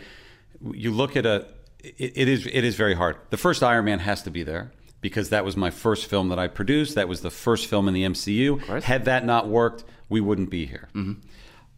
you 0.73 0.91
look 0.91 1.15
at 1.15 1.25
a. 1.25 1.47
It, 1.83 2.13
it 2.15 2.27
is. 2.27 2.45
It 2.47 2.63
is 2.63 2.75
very 2.75 2.93
hard. 2.95 3.17
The 3.29 3.37
first 3.37 3.63
Iron 3.63 3.85
Man 3.85 3.99
has 3.99 4.21
to 4.23 4.31
be 4.31 4.43
there 4.43 4.71
because 5.01 5.29
that 5.29 5.43
was 5.43 5.57
my 5.57 5.69
first 5.71 6.05
film 6.05 6.29
that 6.29 6.37
I 6.39 6.47
produced. 6.47 6.95
That 6.95 7.07
was 7.07 7.21
the 7.21 7.31
first 7.31 7.67
film 7.67 7.87
in 7.87 7.93
the 7.93 8.03
MCU. 8.03 8.59
Had 8.83 9.05
that 9.05 9.25
not 9.25 9.47
worked, 9.47 9.83
we 10.09 10.21
wouldn't 10.21 10.49
be 10.49 10.65
here. 10.67 10.89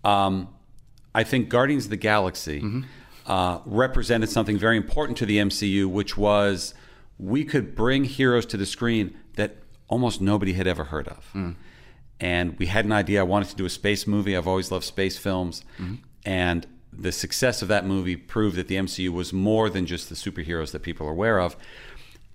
Um, 0.04 0.50
I 1.16 1.24
think 1.24 1.50
Guardians 1.50 1.86
of 1.86 1.92
the 1.92 1.98
Galaxy 1.98 2.62
uh, 3.28 3.60
represented 3.66 4.30
something 4.30 4.58
very 4.58 4.76
important 4.78 5.18
to 5.20 5.26
the 5.26 5.38
MCU, 5.38 5.86
which 5.88 6.18
was 6.18 6.74
we 7.18 7.46
could 7.46 7.76
bring 7.76 8.04
heroes 8.04 8.46
to 8.48 8.58
the 8.58 8.66
screen 8.66 9.16
that 9.36 9.58
almost 9.88 10.20
nobody 10.20 10.54
had 10.54 10.68
ever 10.68 10.84
heard 10.86 11.08
of. 11.08 11.56
And 12.20 12.58
we 12.60 12.66
had 12.68 12.86
an 12.86 12.92
idea. 12.92 13.20
I 13.22 13.24
wanted 13.24 13.50
to 13.50 13.56
do 13.56 13.66
a 13.66 13.70
space 13.70 14.08
movie. 14.08 14.36
I've 14.36 14.48
always 14.48 14.72
loved 14.72 14.84
space 14.86 15.18
films. 15.18 15.64
And 16.26 16.66
the 16.98 17.12
success 17.12 17.62
of 17.62 17.68
that 17.68 17.86
movie 17.86 18.16
proved 18.16 18.56
that 18.56 18.68
the 18.68 18.76
MCU 18.76 19.10
was 19.10 19.34
more 19.34 19.70
than 19.70 19.86
just 19.86 20.10
the 20.10 20.16
superheroes 20.16 20.72
that 20.72 20.82
people 20.82 21.08
are 21.08 21.12
aware 21.12 21.40
of. 21.40 21.56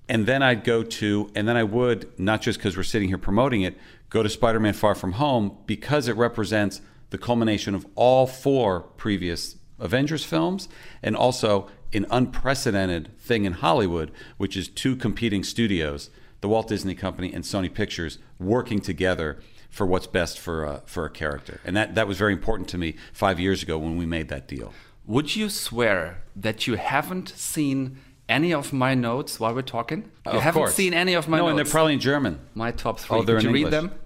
And 0.09 0.27
then 0.27 0.42
I'd 0.42 0.64
go 0.64 0.83
to, 0.83 1.31
and 1.35 1.47
then 1.47 1.57
I 1.57 1.64
would, 1.64 2.18
not 2.18 2.40
just 2.40 2.59
because 2.59 2.77
we're 2.77 2.83
sitting 2.83 3.09
here 3.09 3.18
promoting 3.18 3.62
it, 3.62 3.77
go 4.11 4.23
to 4.23 4.29
Spider 4.29 4.59
Man 4.59 4.73
Far 4.73 4.94
From 4.94 5.12
Home 5.12 5.59
because 5.66 6.09
it 6.09 6.16
represents 6.16 6.81
the 7.11 7.18
culmination 7.18 7.75
of 7.75 7.87
all 7.94 8.27
four 8.27 8.81
previous 8.81 9.57
Avengers 9.79 10.25
films 10.25 10.68
and 11.03 11.14
also 11.14 11.68
an 11.92 12.07
unprecedented 12.11 13.16
thing 13.18 13.44
in 13.44 13.55
Hollywood, 13.55 14.11
which 14.37 14.57
is 14.57 14.68
two 14.68 14.97
competing 14.97 15.42
studios, 15.42 16.11
the 16.40 16.49
Walt 16.49 16.68
Disney 16.68 16.94
Company 16.94 17.33
and 17.33 17.44
Sony 17.44 17.73
Pictures, 17.73 18.18
working 18.38 18.81
together 18.81 19.38
for 19.79 19.87
what's 19.87 20.09
best 20.09 20.38
for 20.41 20.64
a, 20.64 20.83
for 20.87 21.05
a 21.07 21.11
character. 21.11 21.61
And 21.64 21.77
that, 21.77 21.95
that 21.95 22.07
was 22.09 22.19
very 22.19 22.33
important 22.33 22.69
to 22.71 22.79
me 22.79 22.97
five 23.12 23.38
years 23.38 23.62
ago 23.62 23.79
when 23.79 23.97
we 23.97 24.07
made 24.07 24.29
that 24.29 24.49
deal. 24.49 24.73
Would 25.07 25.37
you 25.37 25.49
swear 25.49 26.23
that 26.35 26.67
you 26.67 26.75
haven't 26.75 27.29
seen 27.31 27.99
any 28.29 28.53
of 28.53 28.73
my 28.73 28.95
notes 28.95 29.38
while 29.41 29.55
we're 29.55 29.62
talking? 29.62 30.11
You 30.27 30.33
Of 30.33 30.43
haven't 30.43 30.61
course. 30.62 30.75
seen 30.75 30.93
any 30.93 31.14
of 31.14 31.29
my 31.29 31.38
no, 31.38 31.45
notes? 31.45 31.51
and 31.51 31.59
they're 31.59 31.73
probably 31.73 31.95
in 31.95 32.01
German. 32.01 32.41
my 32.55 32.73
top 32.73 32.99
three. 32.99 33.17
Oh, 33.19 33.23
they're 33.23 33.37
Did 33.37 33.45
you 33.45 33.49
in 33.51 33.55
read 33.55 33.67
English. 33.73 33.91
them? 33.91 33.99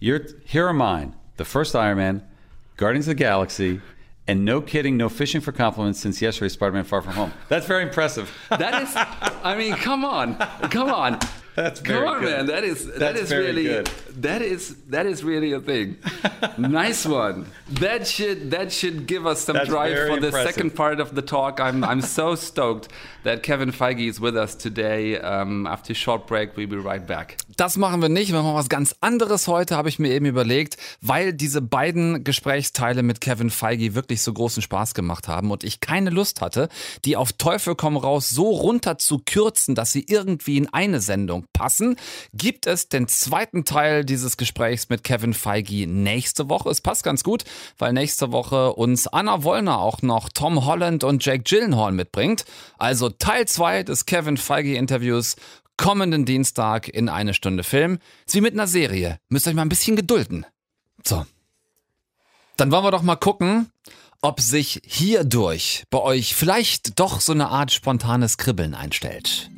You're, 0.00 0.20
here 0.44 0.66
are 0.66 0.72
mine 0.72 1.14
the 1.36 1.44
first 1.44 1.76
Iron 1.76 1.98
Man, 1.98 2.26
Guardians 2.78 3.06
of 3.06 3.16
the 3.16 3.22
Galaxy, 3.22 3.80
and 4.26 4.44
no 4.44 4.60
kidding, 4.62 4.96
no 4.96 5.08
fishing 5.10 5.40
for 5.42 5.52
compliments 5.52 6.00
since 6.00 6.22
yesterday, 6.22 6.48
Spider 6.48 6.72
Man 6.72 6.84
Far 6.84 7.02
From 7.02 7.12
Home. 7.12 7.32
That's 7.50 7.66
very 7.66 7.82
impressive. 7.82 8.30
That 8.48 8.82
is, 8.82 8.90
I 8.96 9.54
mean, 9.58 9.74
come 9.74 10.02
on, 10.04 10.36
come 10.70 10.88
on. 10.90 11.18
That's 11.56 11.80
Come 11.80 11.94
very 11.96 12.06
on, 12.08 12.20
good. 12.20 12.30
man. 12.36 12.46
That 12.46 12.64
is 12.64 12.86
that 12.86 12.98
That's 12.98 13.20
is 13.20 13.28
very 13.28 13.46
really 13.46 13.64
good. 13.64 13.88
that 14.22 14.42
is 14.42 14.74
that 14.90 15.06
is 15.06 15.22
really 15.22 15.52
a 15.52 15.60
thing. 15.60 15.96
nice 16.58 17.06
one. 17.06 17.46
That 17.80 18.06
should 18.06 18.50
that 18.50 18.72
should 18.72 19.06
give 19.06 19.24
us 19.26 19.40
some 19.44 19.54
That's 19.56 19.68
drive 19.68 19.96
for 20.08 20.18
the 20.20 20.26
impressive. 20.26 20.54
second 20.54 20.74
part 20.74 20.98
of 21.00 21.14
the 21.14 21.22
talk. 21.22 21.60
I'm 21.60 21.84
I'm 21.84 22.00
so 22.02 22.34
stoked 22.34 22.88
that 23.22 23.42
Kevin 23.42 23.70
Feige 23.72 24.08
is 24.08 24.20
with 24.20 24.36
us 24.36 24.56
today. 24.56 25.18
Um, 25.20 25.66
after 25.66 25.92
a 25.92 25.94
short 25.94 26.26
break, 26.26 26.56
we'll 26.56 26.66
be 26.68 26.76
right 26.76 27.06
back. 27.06 27.36
Das 27.56 27.76
machen 27.76 28.02
wir 28.02 28.08
nicht. 28.08 28.32
Wir 28.32 28.42
machen 28.42 28.54
was 28.56 28.68
ganz 28.68 28.94
anderes 29.00 29.46
heute, 29.46 29.76
habe 29.76 29.88
ich 29.88 29.98
mir 30.00 30.10
eben 30.12 30.26
überlegt, 30.26 30.76
weil 31.00 31.32
diese 31.32 31.62
beiden 31.62 32.24
Gesprächsteile 32.24 33.02
mit 33.04 33.20
Kevin 33.20 33.50
Feige 33.50 33.94
wirklich 33.94 34.22
so 34.22 34.32
großen 34.32 34.60
Spaß 34.62 34.94
gemacht 34.94 35.28
haben 35.28 35.52
und 35.52 35.62
ich 35.62 35.78
keine 35.80 36.10
Lust 36.10 36.40
hatte, 36.40 36.68
die 37.04 37.16
auf 37.16 37.32
Teufel 37.32 37.76
komm 37.76 37.96
raus 37.96 38.30
so 38.30 38.50
runter 38.50 38.98
zu 38.98 39.20
kürzen, 39.24 39.76
dass 39.76 39.92
sie 39.92 40.04
irgendwie 40.08 40.56
in 40.56 40.72
eine 40.74 41.00
Sendung 41.00 41.43
passen, 41.52 41.96
gibt 42.32 42.66
es 42.66 42.88
den 42.88 43.08
zweiten 43.08 43.64
Teil 43.64 44.04
dieses 44.04 44.36
Gesprächs 44.36 44.88
mit 44.88 45.04
Kevin 45.04 45.34
Feige 45.34 45.86
nächste 45.86 46.48
Woche. 46.48 46.70
Es 46.70 46.80
passt 46.80 47.04
ganz 47.04 47.24
gut, 47.24 47.44
weil 47.78 47.92
nächste 47.92 48.32
Woche 48.32 48.74
uns 48.74 49.06
Anna 49.06 49.42
Wollner 49.42 49.78
auch 49.78 50.02
noch 50.02 50.28
Tom 50.28 50.64
Holland 50.64 51.04
und 51.04 51.24
Jake 51.24 51.42
Gyllenhaal 51.44 51.92
mitbringt. 51.92 52.44
Also 52.78 53.10
Teil 53.10 53.46
2 53.46 53.84
des 53.84 54.06
Kevin 54.06 54.36
Feige 54.36 54.76
Interviews 54.76 55.36
kommenden 55.76 56.24
Dienstag 56.24 56.88
in 56.88 57.08
eine 57.08 57.34
Stunde 57.34 57.64
Film. 57.64 57.98
Ist 58.26 58.34
wie 58.34 58.40
mit 58.40 58.54
einer 58.54 58.66
Serie. 58.66 59.18
Müsst 59.28 59.46
euch 59.48 59.54
mal 59.54 59.62
ein 59.62 59.68
bisschen 59.68 59.96
gedulden. 59.96 60.46
So. 61.04 61.26
Dann 62.56 62.70
wollen 62.70 62.84
wir 62.84 62.90
doch 62.92 63.02
mal 63.02 63.16
gucken, 63.16 63.70
ob 64.22 64.40
sich 64.40 64.80
hierdurch 64.86 65.84
bei 65.90 65.98
euch 65.98 66.34
vielleicht 66.34 66.98
doch 66.98 67.20
so 67.20 67.32
eine 67.32 67.48
Art 67.48 67.72
spontanes 67.72 68.38
Kribbeln 68.38 68.74
einstellt. 68.74 69.50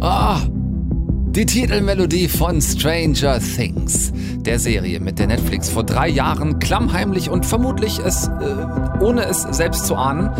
Ah, 0.00 0.42
die 0.46 1.44
Titelmelodie 1.44 2.28
von 2.28 2.62
Stranger 2.62 3.40
Things, 3.40 4.12
der 4.36 4.60
Serie, 4.60 5.00
mit 5.00 5.18
der 5.18 5.26
Netflix 5.26 5.68
vor 5.70 5.82
drei 5.82 6.08
Jahren 6.08 6.60
klammheimlich 6.60 7.30
und 7.30 7.44
vermutlich 7.44 7.98
es, 7.98 8.28
äh, 8.28 9.02
ohne 9.02 9.24
es 9.24 9.42
selbst 9.42 9.86
zu 9.86 9.96
ahnen, 9.96 10.30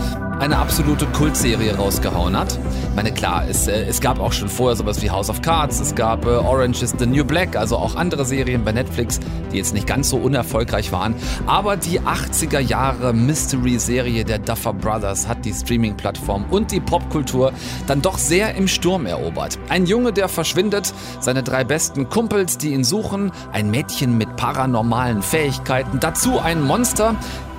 eine 0.40 0.58
absolute 0.58 1.06
Kultserie 1.06 1.76
rausgehauen 1.76 2.36
hat. 2.36 2.52
Ich 2.90 2.96
meine, 2.96 3.12
klar, 3.12 3.44
es, 3.48 3.66
äh, 3.66 3.84
es 3.84 4.00
gab 4.00 4.20
auch 4.20 4.32
schon 4.32 4.48
vorher 4.48 4.76
sowas 4.76 5.02
wie 5.02 5.10
House 5.10 5.30
of 5.30 5.42
Cards, 5.42 5.80
es 5.80 5.94
gab 5.94 6.24
äh, 6.26 6.28
Orange 6.28 6.82
is 6.82 6.94
the 6.98 7.06
New 7.06 7.24
Black, 7.24 7.56
also 7.56 7.76
auch 7.76 7.96
andere 7.96 8.24
Serien 8.24 8.64
bei 8.64 8.72
Netflix, 8.72 9.18
die 9.52 9.56
jetzt 9.56 9.74
nicht 9.74 9.86
ganz 9.86 10.10
so 10.10 10.16
unerfolgreich 10.16 10.92
waren. 10.92 11.14
Aber 11.46 11.76
die 11.76 12.00
80er 12.00 12.60
Jahre 12.60 13.12
Mystery-Serie 13.12 14.24
der 14.24 14.38
Duffer 14.38 14.72
Brothers 14.72 15.26
hat 15.26 15.44
die 15.44 15.52
Streaming-Plattform 15.52 16.44
und 16.50 16.70
die 16.70 16.80
Popkultur 16.80 17.52
dann 17.86 18.00
doch 18.00 18.18
sehr 18.18 18.54
im 18.54 18.68
Sturm 18.68 19.06
erobert. 19.06 19.58
Ein 19.68 19.86
Junge, 19.86 20.12
der 20.12 20.28
verschwindet, 20.28 20.92
seine 21.20 21.42
drei 21.42 21.64
besten 21.64 22.08
Kumpels, 22.08 22.58
die 22.58 22.72
ihn 22.72 22.84
suchen, 22.84 23.32
ein 23.52 23.70
Mädchen 23.70 24.16
mit 24.16 24.36
paranormalen 24.36 25.22
Fähigkeiten, 25.22 25.98
dazu 26.00 26.38
ein 26.38 26.62
Monster, 26.62 27.16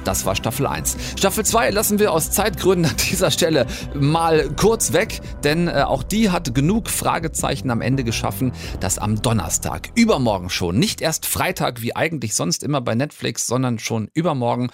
das 0.09 0.25
war 0.25 0.35
Staffel 0.35 0.65
1. 0.65 0.97
Staffel 1.19 1.45
2 1.45 1.69
lassen 1.69 1.99
wir 1.99 2.11
aus 2.11 2.31
Zeitgründen 2.31 2.89
an 2.89 2.97
dieser 3.11 3.29
Stelle 3.29 3.67
mal 3.93 4.49
kurz 4.55 4.91
weg, 4.91 5.21
denn 5.43 5.67
äh, 5.67 5.83
auch 5.85 6.01
die 6.01 6.31
hat 6.31 6.55
genug 6.55 6.89
Fragezeichen 6.89 7.69
am 7.69 7.79
Ende 7.81 8.03
geschaffen, 8.03 8.51
dass 8.79 8.97
am 8.97 9.21
Donnerstag, 9.21 9.89
übermorgen 9.93 10.49
schon, 10.49 10.79
nicht 10.79 11.01
erst 11.01 11.27
Freitag 11.27 11.83
wie 11.83 11.95
eigentlich 11.95 12.33
sonst 12.33 12.63
immer 12.63 12.81
bei 12.81 12.95
Netflix, 12.95 13.45
sondern 13.45 13.77
schon 13.77 14.09
übermorgen 14.15 14.71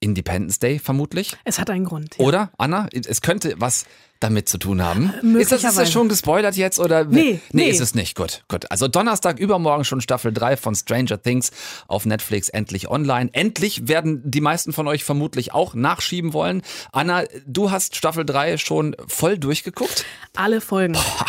Independence 0.00 0.58
Day 0.58 0.78
vermutlich. 0.78 1.36
Es 1.44 1.58
hat 1.58 1.70
einen 1.70 1.84
Grund. 1.84 2.16
Ja. 2.18 2.24
Oder, 2.24 2.50
Anna? 2.58 2.88
Es 2.92 3.20
könnte 3.20 3.54
was 3.58 3.84
damit 4.20 4.50
zu 4.50 4.58
tun 4.58 4.82
haben. 4.82 5.12
Ist 5.38 5.50
das, 5.50 5.64
ist 5.64 5.78
das 5.78 5.90
schon 5.90 6.08
gespoilert 6.08 6.54
jetzt 6.54 6.78
oder? 6.78 7.04
Nee, 7.04 7.40
nee, 7.52 7.64
nee. 7.64 7.70
ist 7.70 7.80
es 7.80 7.94
nicht. 7.94 8.14
Gut, 8.14 8.44
gut. 8.48 8.70
Also 8.70 8.86
Donnerstag 8.86 9.38
übermorgen 9.38 9.84
schon 9.84 10.02
Staffel 10.02 10.30
3 10.30 10.58
von 10.58 10.74
Stranger 10.74 11.20
Things 11.20 11.50
auf 11.88 12.04
Netflix 12.04 12.50
endlich 12.50 12.88
online. 12.88 13.30
Endlich 13.32 13.88
werden 13.88 14.20
die 14.24 14.42
meisten 14.42 14.74
von 14.74 14.86
euch 14.88 15.04
vermutlich 15.04 15.54
auch 15.54 15.74
nachschieben 15.74 16.34
wollen. 16.34 16.62
Anna, 16.92 17.24
du 17.46 17.70
hast 17.70 17.96
Staffel 17.96 18.26
3 18.26 18.58
schon 18.58 18.94
voll 19.08 19.38
durchgeguckt? 19.38 20.04
Alle 20.36 20.60
Folgen. 20.60 20.92
Boah, 20.92 21.26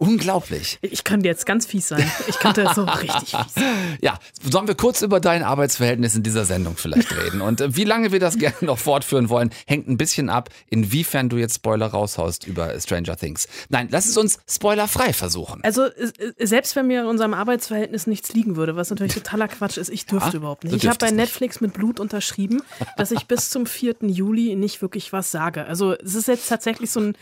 unglaublich. 0.00 0.78
Ich 0.80 1.04
könnte 1.04 1.28
jetzt 1.28 1.44
ganz 1.44 1.66
fies 1.66 1.88
sein. 1.88 2.10
Ich 2.26 2.38
könnte 2.38 2.68
so 2.74 2.84
richtig 3.02 3.36
fies. 3.36 3.64
Ja, 4.00 4.18
sollen 4.42 4.66
wir 4.66 4.74
kurz 4.74 5.02
über 5.02 5.20
dein 5.20 5.42
Arbeitsverhältnis 5.42 6.16
in 6.16 6.22
dieser 6.22 6.46
Sendung 6.46 6.76
vielleicht 6.76 7.14
reden? 7.16 7.42
Und 7.42 7.60
äh, 7.60 7.76
wie 7.76 7.84
lange 7.84 8.10
wir 8.10 8.18
das 8.18 8.38
gerne 8.38 8.56
noch 8.62 8.78
fortführen 8.78 9.28
wollen, 9.28 9.50
hängt 9.66 9.88
ein 9.88 9.98
bisschen 9.98 10.30
ab, 10.30 10.48
inwiefern 10.70 11.28
du 11.28 11.36
jetzt 11.36 11.56
Spoiler 11.56 11.86
raushaust 11.86 12.46
über 12.46 12.78
Stranger 12.80 13.16
Things. 13.16 13.46
Nein, 13.68 13.88
lass 13.90 14.06
es 14.06 14.16
uns 14.16 14.38
spoilerfrei 14.48 15.12
versuchen. 15.12 15.62
Also 15.62 15.84
äh, 15.84 16.10
selbst 16.38 16.76
wenn 16.76 16.86
mir 16.86 17.02
in 17.02 17.06
unserem 17.06 17.34
Arbeitsverhältnis 17.34 18.06
nichts 18.06 18.32
liegen 18.32 18.56
würde, 18.56 18.76
was 18.76 18.88
natürlich 18.88 19.14
totaler 19.14 19.48
Quatsch 19.48 19.76
ist, 19.76 19.90
ich 19.90 20.06
dürfte 20.06 20.30
Ja, 20.30 20.36
überhaupt 20.38 20.64
nicht. 20.64 20.76
Ich 20.76 20.88
habe 20.88 20.98
bei. 20.98 21.10
Netflix 21.10 21.60
mit 21.60 21.74
Blut 21.74 22.00
unterschrieben, 22.00 22.62
dass 22.96 23.10
ich 23.10 23.26
bis 23.26 23.50
zum 23.50 23.66
4. 23.66 23.96
Juli 24.02 24.56
nicht 24.56 24.80
wirklich 24.80 25.12
was 25.12 25.30
sage. 25.30 25.66
Also 25.66 25.92
es 25.92 26.14
ist 26.14 26.28
jetzt 26.28 26.48
tatsächlich 26.48 26.90
so 26.90 27.00
ein 27.00 27.16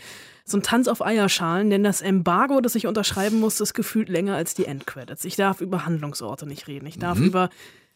so 0.49 0.57
ein 0.57 0.63
Tanz 0.63 0.87
auf 0.87 1.05
Eierschalen, 1.05 1.69
denn 1.69 1.83
das 1.83 2.01
Embargo, 2.01 2.61
das 2.61 2.75
ich 2.75 2.87
unterschreiben 2.87 3.39
muss, 3.39 3.59
ist 3.61 3.73
gefühlt 3.73 4.09
länger 4.09 4.35
als 4.35 4.53
die 4.53 4.65
Endcredits. 4.65 5.25
Ich 5.25 5.35
darf 5.35 5.61
über 5.61 5.85
Handlungsorte 5.85 6.45
nicht 6.47 6.67
reden. 6.67 6.85
Ich 6.87 6.97
darf 6.99 7.17
Mhm. 7.19 7.25
über 7.25 7.49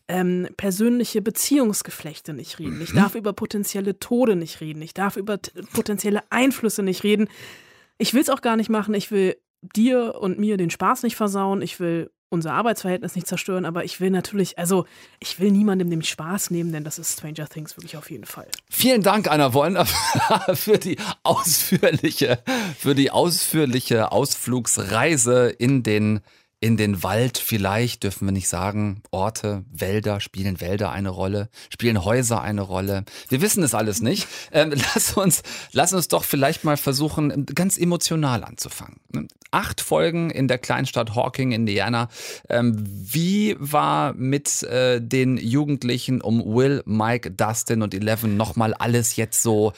ähm, 0.09 0.49
persönliche 0.57 1.21
Beziehungsgeflechte 1.21 2.33
nicht 2.33 2.59
reden. 2.59 2.81
Ich 2.81 2.91
Mhm. 2.93 2.97
darf 2.97 3.15
über 3.15 3.31
potenzielle 3.31 3.99
Tode 3.99 4.35
nicht 4.35 4.59
reden. 4.59 4.81
Ich 4.81 4.93
darf 4.93 5.15
über 5.15 5.37
potenzielle 5.73 6.21
Einflüsse 6.29 6.83
nicht 6.83 7.03
reden. 7.03 7.29
Ich 7.97 8.13
will 8.13 8.21
es 8.21 8.29
auch 8.29 8.41
gar 8.41 8.57
nicht 8.57 8.69
machen. 8.69 8.93
Ich 8.95 9.11
will 9.11 9.37
dir 9.61 10.15
und 10.19 10.37
mir 10.39 10.57
den 10.57 10.69
Spaß 10.69 11.03
nicht 11.03 11.15
versauen. 11.15 11.61
Ich 11.61 11.79
will 11.79 12.11
unser 12.33 12.53
Arbeitsverhältnis 12.53 13.15
nicht 13.15 13.27
zerstören. 13.27 13.65
Aber 13.65 13.85
ich 13.85 14.01
will 14.01 14.09
natürlich, 14.09 14.57
also 14.57 14.85
ich 15.19 15.39
will 15.39 15.51
niemandem 15.51 15.89
den 15.89 16.03
Spaß 16.03 16.51
nehmen, 16.51 16.73
denn 16.73 16.83
das 16.83 16.99
ist 16.99 17.13
Stranger 17.13 17.47
Things 17.47 17.77
wirklich 17.77 17.95
auf 17.95 18.09
jeden 18.11 18.25
Fall. 18.25 18.47
Vielen 18.69 19.03
Dank, 19.03 19.31
Anna 19.31 19.53
Wollner, 19.53 19.85
für 20.53 20.77
die 20.77 20.97
ausführliche, 21.21 22.39
für 22.77 22.95
die 22.95 23.11
ausführliche 23.11 24.11
Ausflugsreise 24.11 25.49
in 25.49 25.83
den 25.83 26.21
in 26.63 26.77
den 26.77 27.03
Wald 27.03 27.39
vielleicht, 27.39 28.03
dürfen 28.03 28.25
wir 28.25 28.31
nicht 28.31 28.47
sagen, 28.47 29.03
Orte, 29.11 29.65
Wälder, 29.69 30.21
spielen 30.21 30.61
Wälder 30.61 30.93
eine 30.93 31.09
Rolle, 31.09 31.49
spielen 31.69 32.05
Häuser 32.05 32.41
eine 32.41 32.61
Rolle. 32.61 33.03
Wir 33.27 33.41
wissen 33.41 33.63
es 33.63 33.75
alles 33.75 34.01
nicht. 34.01 34.27
Ähm, 34.51 34.71
lass, 34.93 35.13
uns, 35.17 35.41
lass 35.71 35.93
uns 35.93 36.09
doch 36.09 36.23
vielleicht 36.23 36.63
mal 36.63 36.77
versuchen, 36.77 37.47
ganz 37.47 37.77
emotional 37.77 38.43
anzufangen. 38.43 38.99
Acht 39.49 39.81
Folgen 39.81 40.29
in 40.29 40.47
der 40.47 40.59
Kleinstadt 40.59 41.15
Hawking, 41.15 41.51
Indiana. 41.51 42.07
Ähm, 42.49 42.75
wie 42.85 43.55
war 43.57 44.13
mit 44.13 44.61
äh, 44.63 45.01
den 45.01 45.37
Jugendlichen 45.37 46.21
um 46.21 46.43
Will, 46.45 46.83
Mike, 46.85 47.31
Dustin 47.31 47.81
und 47.81 47.95
Eleven 47.95 48.37
nochmal 48.37 48.75
alles 48.75 49.15
jetzt 49.15 49.41
so 49.41 49.73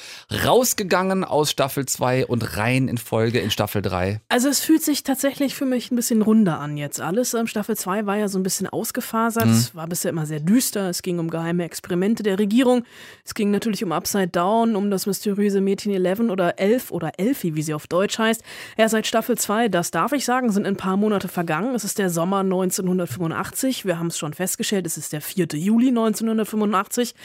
rausgegangen 0.45 1.23
aus 1.23 1.51
Staffel 1.51 1.85
2 1.85 2.25
und 2.25 2.57
rein 2.57 2.89
in 2.89 2.97
Folge 2.97 3.39
in 3.39 3.51
Staffel 3.51 3.81
3? 3.81 4.19
Also 4.27 4.49
es 4.49 4.59
fühlt 4.59 4.83
sich 4.83 5.03
tatsächlich 5.03 5.55
für 5.55 5.65
mich 5.65 5.89
ein 5.91 5.95
bisschen 5.95 6.21
runder 6.21 6.59
an 6.59 6.74
jetzt 6.77 7.01
alles? 7.01 7.33
Ähm, 7.33 7.47
Staffel 7.47 7.75
2 7.75 8.05
war 8.05 8.17
ja 8.17 8.27
so 8.27 8.39
ein 8.39 8.43
bisschen 8.43 8.67
ausgefasert. 8.67 9.45
Mhm. 9.45 9.67
War 9.73 9.87
bisher 9.87 10.09
immer 10.09 10.25
sehr 10.25 10.39
düster. 10.39 10.89
Es 10.89 11.01
ging 11.01 11.19
um 11.19 11.29
geheime 11.29 11.63
Experimente 11.63 12.23
der 12.23 12.39
Regierung. 12.39 12.83
Es 13.23 13.33
ging 13.33 13.51
natürlich 13.51 13.83
um 13.83 13.91
Upside 13.91 14.29
Down, 14.29 14.75
um 14.75 14.91
das 14.91 15.05
mysteriöse 15.05 15.61
Mädchen 15.61 15.93
Eleven 15.93 16.29
oder 16.29 16.59
Elf 16.59 16.91
oder 16.91 17.13
Elfie, 17.17 17.55
wie 17.55 17.61
sie 17.61 17.73
auf 17.73 17.87
Deutsch 17.87 18.19
heißt. 18.19 18.43
Ja, 18.77 18.89
seit 18.89 19.07
Staffel 19.07 19.37
2, 19.37 19.69
das 19.69 19.91
darf 19.91 20.11
ich 20.13 20.25
sagen, 20.25 20.51
sind 20.51 20.65
ein 20.65 20.77
paar 20.77 20.97
Monate 20.97 21.27
vergangen. 21.27 21.75
Es 21.75 21.83
ist 21.83 21.99
der 21.99 22.09
Sommer 22.09 22.39
1985. 22.39 23.85
Wir 23.85 23.99
haben 23.99 24.07
es 24.07 24.17
schon 24.17 24.33
festgestellt, 24.33 24.85
es 24.85 24.97
ist 24.97 25.13
der 25.13 25.21
4. 25.21 25.47
Juli 25.53 25.89
1985, 25.89 27.15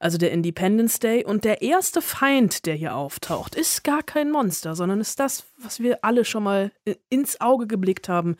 also 0.00 0.18
der 0.18 0.32
Independence 0.32 0.98
Day. 0.98 1.24
Und 1.24 1.44
der 1.44 1.62
erste 1.62 2.02
Feind, 2.02 2.66
der 2.66 2.74
hier 2.74 2.94
auftaucht, 2.94 3.54
ist 3.54 3.84
gar 3.84 4.02
kein 4.02 4.30
Monster, 4.30 4.74
sondern 4.74 5.00
ist 5.00 5.20
das, 5.20 5.44
was 5.58 5.80
wir 5.80 6.04
alle 6.04 6.24
schon 6.24 6.42
mal 6.42 6.70
ins 7.10 7.40
Auge 7.40 7.66
geblickt 7.66 8.08
haben, 8.08 8.36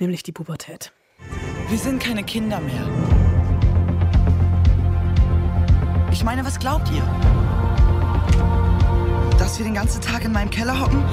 nämlich 0.00 0.22
die 0.22 0.32
Pubertät. 0.32 0.92
Wir 1.68 1.78
sind 1.78 2.02
keine 2.02 2.24
Kinder 2.24 2.60
mehr. 2.60 2.88
Ich 6.12 6.24
meine, 6.24 6.44
was 6.44 6.58
glaubt 6.58 6.90
ihr? 6.90 7.02
Dass 9.38 9.58
wir 9.58 9.64
den 9.64 9.74
ganzen 9.74 10.00
Tag 10.00 10.24
in 10.24 10.32
meinem 10.32 10.50
Keller 10.50 10.80
hocken? 10.80 11.04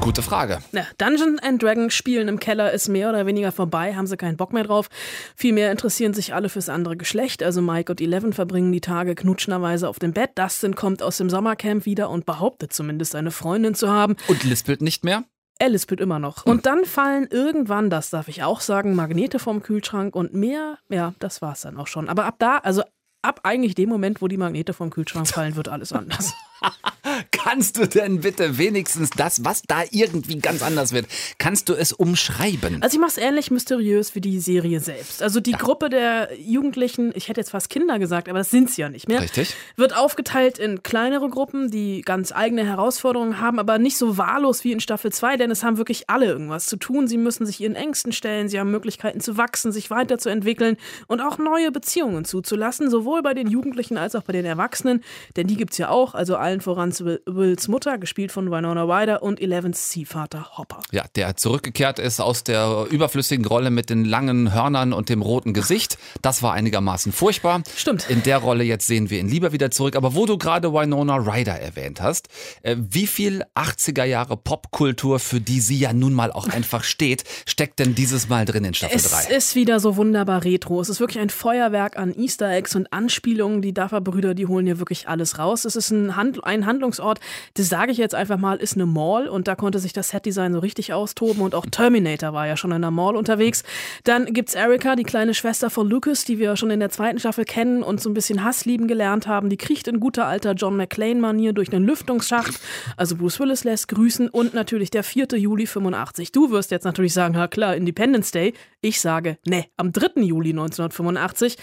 Gute 0.00 0.22
Frage. 0.22 0.58
Ja, 0.72 0.86
Dungeon 0.96 1.38
and 1.40 1.62
Dragon 1.62 1.90
spielen 1.90 2.28
im 2.28 2.38
Keller 2.38 2.72
ist 2.72 2.88
mehr 2.88 3.10
oder 3.10 3.26
weniger 3.26 3.52
vorbei, 3.52 3.94
haben 3.94 4.06
sie 4.06 4.16
keinen 4.16 4.36
Bock 4.36 4.52
mehr 4.52 4.64
drauf. 4.64 4.88
Vielmehr 5.34 5.70
interessieren 5.72 6.14
sich 6.14 6.34
alle 6.34 6.48
fürs 6.48 6.68
andere 6.68 6.96
Geschlecht. 6.96 7.42
Also 7.42 7.60
Mike 7.60 7.92
und 7.92 8.00
Eleven 8.00 8.32
verbringen 8.32 8.72
die 8.72 8.80
Tage 8.80 9.14
knutschnerweise 9.14 9.88
auf 9.88 9.98
dem 9.98 10.12
Bett. 10.12 10.30
Dustin 10.36 10.76
kommt 10.76 11.02
aus 11.02 11.18
dem 11.18 11.28
Sommercamp 11.28 11.84
wieder 11.84 12.10
und 12.10 12.26
behauptet 12.26 12.72
zumindest 12.72 13.14
eine 13.14 13.30
Freundin 13.30 13.74
zu 13.74 13.90
haben. 13.90 14.16
Und 14.28 14.44
lispelt 14.44 14.82
nicht 14.82 15.04
mehr? 15.04 15.24
Er 15.60 15.68
lispelt 15.70 16.00
immer 16.00 16.20
noch. 16.20 16.46
Und 16.46 16.66
dann 16.66 16.84
fallen 16.84 17.26
irgendwann, 17.30 17.90
das 17.90 18.10
darf 18.10 18.28
ich 18.28 18.44
auch 18.44 18.60
sagen, 18.60 18.94
Magnete 18.94 19.40
vom 19.40 19.60
Kühlschrank 19.62 20.14
und 20.14 20.32
mehr, 20.32 20.78
ja, 20.88 21.14
das 21.18 21.42
war's 21.42 21.62
dann 21.62 21.76
auch 21.76 21.88
schon. 21.88 22.08
Aber 22.08 22.26
ab 22.26 22.36
da, 22.38 22.58
also 22.58 22.84
ab 23.22 23.40
eigentlich 23.42 23.74
dem 23.74 23.88
Moment, 23.88 24.22
wo 24.22 24.28
die 24.28 24.36
Magnete 24.36 24.72
vom 24.72 24.90
Kühlschrank 24.90 25.26
fallen, 25.26 25.56
wird 25.56 25.68
alles 25.68 25.92
anders. 25.92 26.34
Kannst 27.30 27.76
du 27.76 27.86
denn 27.86 28.20
bitte 28.20 28.58
wenigstens 28.58 29.10
das, 29.10 29.44
was 29.44 29.62
da 29.66 29.82
irgendwie 29.90 30.38
ganz 30.38 30.62
anders 30.62 30.92
wird, 30.92 31.06
kannst 31.38 31.68
du 31.68 31.74
es 31.74 31.92
umschreiben? 31.92 32.82
Also 32.82 32.96
ich 32.96 33.00
mache 33.00 33.12
es 33.12 33.18
ähnlich 33.18 33.50
mysteriös 33.50 34.14
wie 34.14 34.20
die 34.20 34.40
Serie 34.40 34.80
selbst. 34.80 35.22
Also 35.22 35.40
die 35.40 35.52
Gruppe 35.52 35.88
der 35.88 36.30
Jugendlichen, 36.38 37.12
ich 37.14 37.28
hätte 37.28 37.40
jetzt 37.40 37.50
fast 37.50 37.70
Kinder 37.70 37.98
gesagt, 37.98 38.28
aber 38.28 38.38
das 38.38 38.50
sind 38.50 38.70
sie 38.70 38.82
ja 38.82 38.88
nicht 38.88 39.08
mehr, 39.08 39.20
Richtig. 39.20 39.54
wird 39.76 39.96
aufgeteilt 39.96 40.58
in 40.58 40.82
kleinere 40.82 41.28
Gruppen, 41.28 41.70
die 41.70 42.02
ganz 42.02 42.32
eigene 42.32 42.64
Herausforderungen 42.64 43.40
haben, 43.40 43.58
aber 43.58 43.78
nicht 43.78 43.96
so 43.96 44.18
wahllos 44.18 44.64
wie 44.64 44.72
in 44.72 44.80
Staffel 44.80 45.12
2, 45.12 45.36
denn 45.36 45.50
es 45.50 45.62
haben 45.62 45.78
wirklich 45.78 46.08
alle 46.10 46.26
irgendwas 46.26 46.66
zu 46.66 46.76
tun. 46.76 47.08
Sie 47.08 47.18
müssen 47.18 47.46
sich 47.46 47.60
ihren 47.60 47.74
Ängsten 47.74 48.12
stellen, 48.12 48.48
sie 48.48 48.58
haben 48.58 48.70
Möglichkeiten 48.70 49.20
zu 49.20 49.36
wachsen, 49.36 49.72
sich 49.72 49.90
weiterzuentwickeln 49.90 50.76
und 51.06 51.20
auch 51.20 51.38
neue 51.38 51.70
Beziehungen 51.72 52.24
zuzulassen, 52.24 52.90
sowohl 52.90 53.22
bei 53.22 53.34
den 53.34 53.48
Jugendlichen 53.48 53.96
als 53.96 54.14
auch 54.14 54.22
bei 54.22 54.32
den 54.32 54.44
Erwachsenen, 54.44 55.02
denn 55.36 55.46
die 55.46 55.56
gibt's 55.56 55.78
ja 55.78 55.88
auch, 55.88 56.14
also 56.14 56.36
allen 56.36 56.60
voran 56.60 56.92
Will- 57.26 57.48
Wills 57.48 57.68
Mutter, 57.68 57.98
gespielt 57.98 58.32
von 58.32 58.50
Winona 58.50 58.82
Ryder 58.84 59.22
und 59.22 59.40
Elevens 59.40 59.88
Ziehvater 59.88 60.56
Hopper. 60.58 60.80
Ja, 60.92 61.04
der 61.16 61.36
zurückgekehrt 61.36 61.98
ist 61.98 62.20
aus 62.20 62.44
der 62.44 62.86
überflüssigen 62.90 63.44
Rolle 63.46 63.70
mit 63.70 63.90
den 63.90 64.04
langen 64.04 64.52
Hörnern 64.52 64.92
und 64.92 65.08
dem 65.08 65.22
roten 65.22 65.52
Gesicht. 65.54 65.98
Das 66.22 66.42
war 66.42 66.52
einigermaßen 66.52 67.12
furchtbar. 67.12 67.62
Stimmt. 67.76 68.08
In 68.10 68.22
der 68.22 68.38
Rolle 68.38 68.64
jetzt 68.64 68.86
sehen 68.86 69.10
wir 69.10 69.20
ihn 69.20 69.28
lieber 69.28 69.52
wieder 69.52 69.70
zurück. 69.70 69.96
Aber 69.96 70.14
wo 70.14 70.26
du 70.26 70.36
gerade 70.38 70.72
Winona 70.72 71.16
Ryder 71.16 71.58
erwähnt 71.58 72.00
hast, 72.00 72.28
äh, 72.62 72.76
wie 72.78 73.06
viel 73.06 73.44
80er 73.54 74.04
Jahre 74.04 74.36
Popkultur, 74.36 75.18
für 75.18 75.40
die 75.40 75.60
sie 75.60 75.78
ja 75.78 75.92
nun 75.92 76.12
mal 76.12 76.32
auch 76.32 76.48
einfach 76.52 76.84
steht, 76.84 77.24
steckt 77.46 77.78
denn 77.78 77.94
dieses 77.94 78.28
Mal 78.28 78.44
drin 78.44 78.64
in 78.64 78.74
Staffel 78.74 78.96
Es 78.96 79.10
3? 79.10 79.34
ist 79.34 79.54
wieder 79.54 79.80
so 79.80 79.96
wunderbar 79.96 80.44
retro. 80.44 80.80
Es 80.80 80.88
ist 80.88 81.00
wirklich 81.00 81.20
ein 81.22 81.30
Feuerwerk 81.30 81.96
an 81.96 82.14
Easter 82.14 82.50
Eggs 82.50 82.74
und 82.74 82.92
Anspielungen. 82.92 83.62
Die 83.62 83.72
Duffer-Brüder, 83.72 84.34
die 84.34 84.46
holen 84.46 84.66
hier 84.66 84.78
wirklich 84.78 85.08
alles 85.08 85.38
raus. 85.38 85.64
Es 85.64 85.76
ist 85.76 85.90
ein, 85.90 86.16
Hand 86.16 86.44
ein 86.44 86.66
Handlungsort, 86.66 87.07
das 87.54 87.68
sage 87.68 87.92
ich 87.92 87.98
jetzt 87.98 88.14
einfach 88.14 88.38
mal, 88.38 88.58
ist 88.58 88.74
eine 88.74 88.86
Mall 88.86 89.28
und 89.28 89.48
da 89.48 89.54
konnte 89.54 89.78
sich 89.78 89.92
das 89.92 90.10
Setdesign 90.10 90.52
so 90.52 90.58
richtig 90.58 90.92
austoben 90.92 91.42
und 91.42 91.54
auch 91.54 91.66
Terminator 91.66 92.32
war 92.32 92.46
ja 92.46 92.56
schon 92.56 92.72
in 92.72 92.82
der 92.82 92.90
Mall 92.90 93.16
unterwegs. 93.16 93.62
Dann 94.04 94.32
gibt's 94.32 94.54
Erika, 94.54 94.96
die 94.96 95.04
kleine 95.04 95.34
Schwester 95.34 95.70
von 95.70 95.88
Lucas, 95.88 96.24
die 96.24 96.38
wir 96.38 96.56
schon 96.56 96.70
in 96.70 96.80
der 96.80 96.90
zweiten 96.90 97.18
Staffel 97.18 97.44
kennen 97.44 97.82
und 97.82 98.00
so 98.00 98.10
ein 98.10 98.14
bisschen 98.14 98.44
Hass 98.44 98.64
lieben 98.64 98.88
gelernt 98.88 99.26
haben. 99.26 99.48
Die 99.48 99.56
kriecht 99.56 99.88
in 99.88 100.00
guter 100.00 100.26
alter 100.26 100.52
John 100.52 100.76
McClane-Manier 100.76 101.52
durch 101.52 101.72
einen 101.72 101.84
Lüftungsschacht. 101.84 102.60
Also 102.96 103.16
Bruce 103.16 103.40
Willis 103.40 103.64
lässt 103.64 103.88
grüßen 103.88 104.28
und 104.28 104.54
natürlich 104.54 104.90
der 104.90 105.04
4. 105.04 105.28
Juli 105.36 105.66
85. 105.66 106.32
Du 106.32 106.50
wirst 106.50 106.70
jetzt 106.70 106.84
natürlich 106.84 107.12
sagen, 107.12 107.34
ja 107.34 107.48
klar, 107.48 107.76
Independence 107.76 108.30
Day. 108.30 108.54
Ich 108.80 109.00
sage, 109.00 109.38
ne, 109.46 109.66
am 109.76 109.92
3. 109.92 110.22
Juli 110.22 110.50
1985 110.50 111.56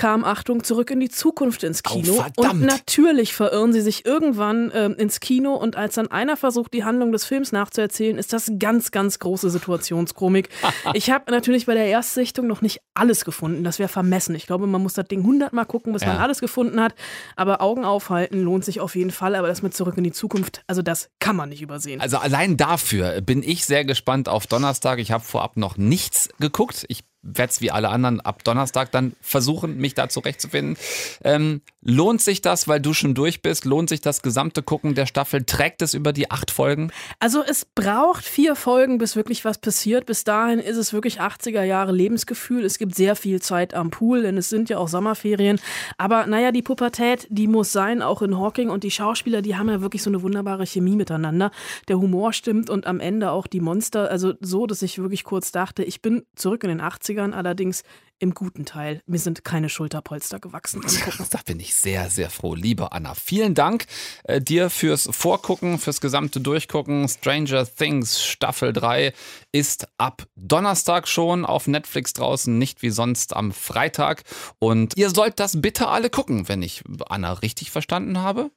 kam, 0.00 0.24
Achtung, 0.24 0.64
zurück 0.64 0.90
in 0.90 0.98
die 0.98 1.10
Zukunft 1.10 1.62
ins 1.62 1.82
Kino. 1.82 2.14
verdammt. 2.14 2.54
und 2.54 2.60
natürlich 2.62 3.34
verirren 3.34 3.74
sie 3.74 3.82
sich 3.82 4.06
irgendwann 4.06 4.72
ähm, 4.74 4.94
ins 4.96 5.20
Kino 5.20 5.54
und 5.54 5.76
als 5.76 5.96
dann 5.96 6.10
einer 6.10 6.38
versucht, 6.38 6.72
die 6.72 6.84
Handlung 6.84 7.12
des 7.12 7.26
Films 7.26 7.52
nachzuerzählen, 7.52 8.16
ist 8.16 8.32
das 8.32 8.50
ganz, 8.58 8.92
ganz 8.92 9.18
große 9.18 9.50
Situationskomik. 9.50 10.48
ich 10.94 11.10
habe 11.10 11.30
natürlich 11.30 11.66
bei 11.66 11.74
der 11.74 11.84
Erstsichtung 11.86 12.46
noch 12.46 12.62
nicht 12.62 12.80
alles 12.94 13.26
gefunden. 13.26 13.62
Das 13.62 13.78
wäre 13.78 13.90
vermessen. 13.90 14.34
Ich 14.34 14.46
glaube, 14.46 14.66
man 14.66 14.82
muss 14.82 14.94
das 14.94 15.06
Ding 15.06 15.22
hundertmal 15.22 15.66
gucken, 15.66 15.92
bis 15.92 16.00
Ja. 16.02 16.08
man 16.08 16.16
alles 16.16 16.40
gefunden 16.40 16.80
hat. 16.80 16.94
Aber 17.36 17.60
Augen 17.60 17.84
aufhalten 17.84 18.40
lohnt 18.42 18.64
sich 18.64 18.80
auf 18.80 18.96
jeden 18.96 19.10
Fall. 19.10 19.34
Aber 19.34 19.48
das 19.48 19.60
mit 19.60 19.74
zurück 19.74 19.98
in 19.98 20.04
die 20.04 20.12
Zukunft, 20.12 20.62
also 20.66 20.80
das 20.80 21.10
kann 21.18 21.36
man 21.36 21.50
nicht 21.50 21.60
übersehen. 21.60 22.00
Also 22.00 22.16
allein 22.16 22.56
dafür 22.56 23.20
bin 23.20 23.42
ich 23.42 23.66
sehr 23.66 23.84
gespannt 23.84 24.30
auf 24.30 24.46
Donnerstag. 24.46 24.98
Ich 24.98 25.12
habe 25.12 25.22
vorab 25.22 25.58
noch 25.58 25.76
nichts 25.76 26.30
geguckt. 26.40 26.86
Ich 26.88 27.04
werde 27.22 27.50
es 27.50 27.60
wie 27.60 27.70
alle 27.70 27.88
anderen 27.90 28.20
ab 28.20 28.44
Donnerstag 28.44 28.90
dann 28.92 29.14
versuchen, 29.20 29.76
mich 29.76 29.94
da 29.94 30.08
zurechtzufinden. 30.08 30.76
Ähm, 31.22 31.62
lohnt 31.82 32.20
sich 32.20 32.42
das, 32.42 32.68
weil 32.68 32.80
du 32.80 32.92
schon 32.92 33.14
durch 33.14 33.42
bist? 33.42 33.64
Lohnt 33.64 33.88
sich 33.88 34.00
das 34.00 34.22
gesamte 34.22 34.62
Gucken 34.62 34.94
der 34.94 35.06
Staffel? 35.06 35.44
Trägt 35.44 35.82
es 35.82 35.94
über 35.94 36.12
die 36.12 36.30
acht 36.30 36.50
Folgen? 36.50 36.92
Also 37.18 37.42
es 37.42 37.64
braucht 37.64 38.24
vier 38.24 38.56
Folgen, 38.56 38.98
bis 38.98 39.16
wirklich 39.16 39.44
was 39.44 39.58
passiert. 39.58 40.06
Bis 40.06 40.24
dahin 40.24 40.58
ist 40.58 40.76
es 40.76 40.92
wirklich 40.92 41.20
80er 41.20 41.62
Jahre 41.62 41.92
Lebensgefühl. 41.92 42.64
Es 42.64 42.78
gibt 42.78 42.94
sehr 42.94 43.16
viel 43.16 43.40
Zeit 43.40 43.74
am 43.74 43.90
Pool, 43.90 44.22
denn 44.22 44.36
es 44.36 44.48
sind 44.48 44.68
ja 44.68 44.78
auch 44.78 44.88
Sommerferien. 44.88 45.58
Aber 45.96 46.26
naja, 46.26 46.52
die 46.52 46.62
Pubertät, 46.62 47.26
die 47.30 47.46
muss 47.46 47.72
sein, 47.72 48.02
auch 48.02 48.22
in 48.22 48.38
Hawking. 48.38 48.70
Und 48.70 48.84
die 48.84 48.90
Schauspieler, 48.90 49.42
die 49.42 49.56
haben 49.56 49.68
ja 49.68 49.80
wirklich 49.80 50.02
so 50.02 50.10
eine 50.10 50.22
wunderbare 50.22 50.66
Chemie 50.66 50.96
miteinander. 50.96 51.50
Der 51.88 51.98
Humor 51.98 52.32
stimmt 52.32 52.70
und 52.70 52.86
am 52.86 53.00
Ende 53.00 53.30
auch 53.30 53.46
die 53.46 53.60
Monster. 53.60 54.10
Also 54.10 54.34
so, 54.40 54.66
dass 54.66 54.82
ich 54.82 54.98
wirklich 54.98 55.24
kurz 55.24 55.52
dachte, 55.52 55.82
ich 55.82 56.02
bin 56.02 56.24
zurück 56.34 56.64
in 56.64 56.68
den 56.68 56.82
80ern, 56.82 57.32
allerdings 57.32 57.84
im 58.20 58.34
guten 58.34 58.64
Teil. 58.64 59.02
Mir 59.06 59.18
sind 59.18 59.44
keine 59.44 59.68
Schulterpolster 59.68 60.38
gewachsen. 60.38 60.82
Da 61.30 61.38
bin 61.44 61.60
ich 61.60 61.74
sehr, 61.74 62.10
sehr 62.10 62.28
froh. 62.30 62.54
Liebe 62.54 62.92
Anna, 62.92 63.14
vielen 63.14 63.54
Dank 63.54 63.86
äh, 64.24 64.40
dir 64.40 64.68
fürs 64.70 65.08
Vorgucken, 65.10 65.78
fürs 65.78 66.00
gesamte 66.00 66.40
Durchgucken. 66.40 67.08
Stranger 67.08 67.66
Things 67.66 68.22
Staffel 68.22 68.72
3 68.72 69.12
ist 69.52 69.86
ab 69.98 70.26
Donnerstag 70.36 71.08
schon 71.08 71.44
auf 71.44 71.66
Netflix 71.66 72.12
draußen, 72.12 72.56
nicht 72.56 72.82
wie 72.82 72.90
sonst 72.90 73.34
am 73.34 73.52
Freitag. 73.52 74.24
Und 74.58 74.96
ihr 74.96 75.10
sollt 75.10 75.40
das 75.40 75.60
bitte 75.60 75.88
alle 75.88 76.10
gucken, 76.10 76.48
wenn 76.48 76.62
ich 76.62 76.82
Anna 77.08 77.32
richtig 77.34 77.70
verstanden 77.70 78.18
habe. 78.18 78.50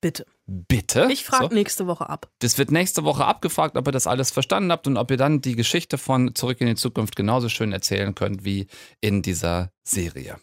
Bitte. 0.00 0.26
Bitte? 0.46 1.08
Ich 1.10 1.24
frage 1.24 1.48
So. 1.48 1.54
nächste 1.54 1.86
Woche 1.88 2.08
ab. 2.08 2.28
Das 2.38 2.56
wird 2.56 2.70
nächste 2.70 3.02
Woche 3.02 3.24
abgefragt, 3.24 3.76
ob 3.76 3.88
ihr 3.88 3.92
das 3.92 4.06
alles 4.06 4.30
verstanden 4.30 4.70
habt 4.70 4.86
und 4.86 4.96
ob 4.96 5.10
ihr 5.10 5.16
dann 5.16 5.40
die 5.40 5.56
Geschichte 5.56 5.98
von 5.98 6.34
Zurück 6.36 6.60
in 6.60 6.68
die 6.68 6.76
Zukunft 6.76 7.16
genauso 7.16 7.48
schön 7.48 7.72
erzählen 7.72 8.14
könnt 8.14 8.44
wie 8.44 8.68
in 9.00 9.22
dieser 9.22 9.70
Serie. 9.82 10.36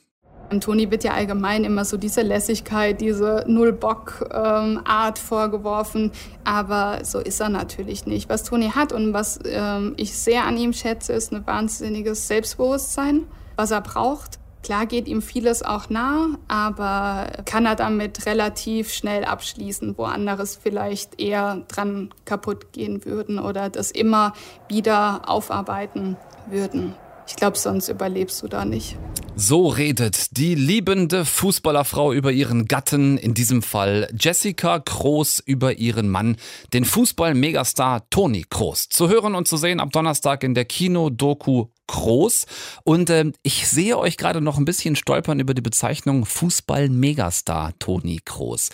Toni 0.60 0.92
wird 0.92 1.04
ja 1.04 1.14
allgemein 1.14 1.64
immer 1.64 1.86
so 1.86 1.98
diese 1.98 2.22
Lässigkeit, 2.22 3.02
diese 3.02 3.44
Null-Bock-Art 3.48 5.18
vorgeworfen. 5.18 6.12
Aber 6.44 7.04
so 7.04 7.20
ist 7.20 7.40
er 7.40 7.50
natürlich 7.50 8.06
nicht. 8.06 8.30
Was 8.30 8.44
Toni 8.44 8.70
hat 8.70 8.92
und 8.92 9.14
was 9.14 9.40
ähm, 9.46 9.94
ich 9.98 10.14
sehr 10.14 10.46
an 10.46 10.58
ihm 10.58 10.74
schätze, 10.74 11.14
ist 11.14 11.32
ein 11.34 11.48
wahnsinniges 11.48 12.28
Selbstbewusstsein, 12.28 13.24
was 13.56 13.72
er 13.72 13.82
braucht. 13.82 14.40
Klar 14.64 14.86
geht 14.86 15.10
ihm 15.10 15.22
vieles 15.22 15.62
auch 15.62 15.90
nah, 15.90 16.38
aber 16.48 17.44
kann 17.46 17.66
er 17.66 17.76
damit 17.76 18.26
relativ 18.26 18.94
schnell 18.94 19.26
abschließen, 19.26 19.98
wo 19.98 20.06
anderes 20.06 20.56
vielleicht 20.56 21.20
eher 21.20 21.66
dran 21.68 22.14
kaputt 22.24 22.72
gehen 22.72 23.04
würden 23.04 23.40
oder 23.40 23.70
das 23.70 23.92
immer 23.92 24.34
wieder 24.70 25.30
aufarbeiten 25.30 26.16
würden. 26.50 26.96
Ich 27.28 27.36
glaube, 27.36 27.58
sonst 27.58 27.90
überlebst 27.90 28.42
du 28.42 28.48
da 28.48 28.66
nicht. 28.66 28.98
So 29.36 29.68
redet 29.68 30.38
die 30.38 30.56
liebende 30.56 31.26
Fußballerfrau 31.26 32.14
über 32.14 32.32
ihren 32.32 32.66
Gatten, 32.66 33.18
in 33.18 33.34
diesem 33.34 33.64
Fall 33.64 34.08
Jessica 34.18 34.80
Kroos 34.80 35.40
über 35.40 35.74
ihren 35.74 36.10
Mann, 36.10 36.38
den 36.74 36.86
Fußball-Megastar 36.86 38.10
Toni 38.10 38.46
Kroos. 38.50 38.90
Zu 38.90 39.10
hören 39.10 39.36
und 39.36 39.48
zu 39.48 39.58
sehen 39.58 39.80
ab 39.80 39.92
Donnerstag 39.92 40.44
in 40.44 40.54
der 40.54 40.66
Kino-Doku 40.66 41.68
Kroos. 41.94 42.48
Und 42.84 43.12
ähm, 43.12 43.34
ich 43.44 43.68
sehe 43.68 44.00
euch 44.00 44.18
gerade 44.18 44.42
noch 44.42 44.58
ein 44.58 44.66
bisschen 44.66 44.96
stolpern 44.96 45.40
über 45.40 45.54
die 45.54 45.62
Bezeichnung 45.62 46.26
Fußball-Megastar 46.26 47.78
Toni 47.78 48.20
Kroos. 48.26 48.70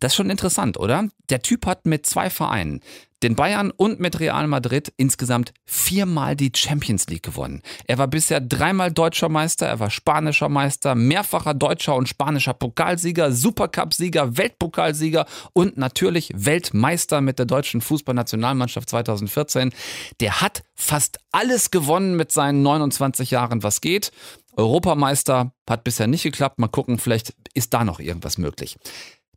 Das 0.00 0.12
ist 0.12 0.16
schon 0.16 0.28
interessant, 0.28 0.76
oder? 0.76 1.08
Der 1.30 1.42
Typ 1.42 1.66
hat 1.66 1.86
mit 1.86 2.06
zwei 2.06 2.30
Vereinen, 2.30 2.80
den 3.22 3.36
Bayern 3.36 3.70
und 3.70 4.00
mit 4.00 4.20
Real 4.20 4.46
Madrid, 4.46 4.92
insgesamt 4.98 5.54
viermal 5.64 6.36
die 6.36 6.52
Champions 6.54 7.06
League 7.06 7.22
gewonnen. 7.22 7.62
Er 7.86 7.96
war 7.96 8.06
bisher 8.06 8.38
dreimal 8.38 8.92
deutscher 8.92 9.30
Meister, 9.30 9.66
er 9.66 9.80
war 9.80 9.90
spanischer 9.90 10.50
Meister, 10.50 10.94
mehrfacher 10.94 11.54
deutscher 11.54 11.96
und 11.96 12.06
spanischer 12.06 12.52
Pokalsieger, 12.52 13.32
Supercup-Sieger, 13.32 14.36
Weltpokalsieger 14.36 15.24
und 15.54 15.78
natürlich 15.78 16.32
Weltmeister 16.34 17.22
mit 17.22 17.38
der 17.38 17.46
deutschen 17.46 17.80
Fußballnationalmannschaft 17.80 18.90
2014. 18.90 19.72
Der 20.20 20.42
hat 20.42 20.62
fast 20.74 21.18
alles 21.32 21.70
gewonnen 21.70 22.16
mit 22.16 22.30
seinen 22.30 22.62
29 22.62 23.30
Jahren, 23.30 23.62
was 23.62 23.80
geht. 23.80 24.12
Europameister 24.56 25.52
hat 25.68 25.82
bisher 25.82 26.06
nicht 26.06 26.24
geklappt. 26.24 26.58
Mal 26.58 26.68
gucken, 26.68 26.98
vielleicht 26.98 27.34
ist 27.54 27.72
da 27.72 27.84
noch 27.84 28.00
irgendwas 28.00 28.36
möglich. 28.36 28.76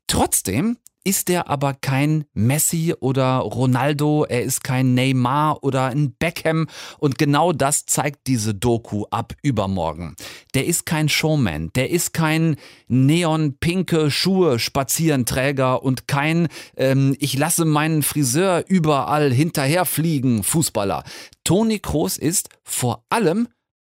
Trotzdem 0.08 0.78
ist 1.04 1.30
er 1.30 1.50
aber 1.50 1.74
kein 1.74 2.26
Messi 2.34 2.94
oder 3.00 3.38
Ronaldo, 3.38 4.26
er 4.26 4.44
ist 4.44 4.64
kein 4.64 4.94
Neymar 4.94 5.64
oder 5.64 5.86
ein 5.86 6.14
Beckham 6.18 6.68
und 7.00 7.18
genau 7.18 7.54
das 7.54 7.86
zeigt 7.86 8.28
diese 8.28 8.54
Doku 8.54 9.06
ab 9.10 9.34
übermorgen. 9.42 10.16
Der 10.54 10.66
ist 10.66 10.86
kein 10.86 11.10
Showman, 11.10 11.72
der 11.76 11.90
ist 11.90 12.14
kein 12.14 12.58
neonpinke 12.88 14.12
Schuhe 14.12 14.60
Spazierenträger 14.60 15.84
und 15.84 16.08
kein 16.08 16.48
ähm, 16.76 17.16
ich 17.20 17.38
lasse 17.38 17.66
meinen 17.66 18.04
Friseur 18.04 18.64
überall 18.68 19.32
hinterherfliegen 19.32 20.44
Fußballer. 20.44 21.04
Toni 21.44 21.80
Kroos 21.80 22.18
ist 22.18 22.50
vor 22.64 23.06
allem 23.10 23.48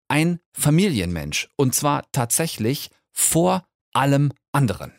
ein 0.09 0.41
Familienmensch 0.53 1.49
und 1.57 1.75
zwar 1.75 2.05
tatsächlich 2.13 2.91
vor 3.13 3.65
allem 3.93 4.33
anderen. 4.53 4.98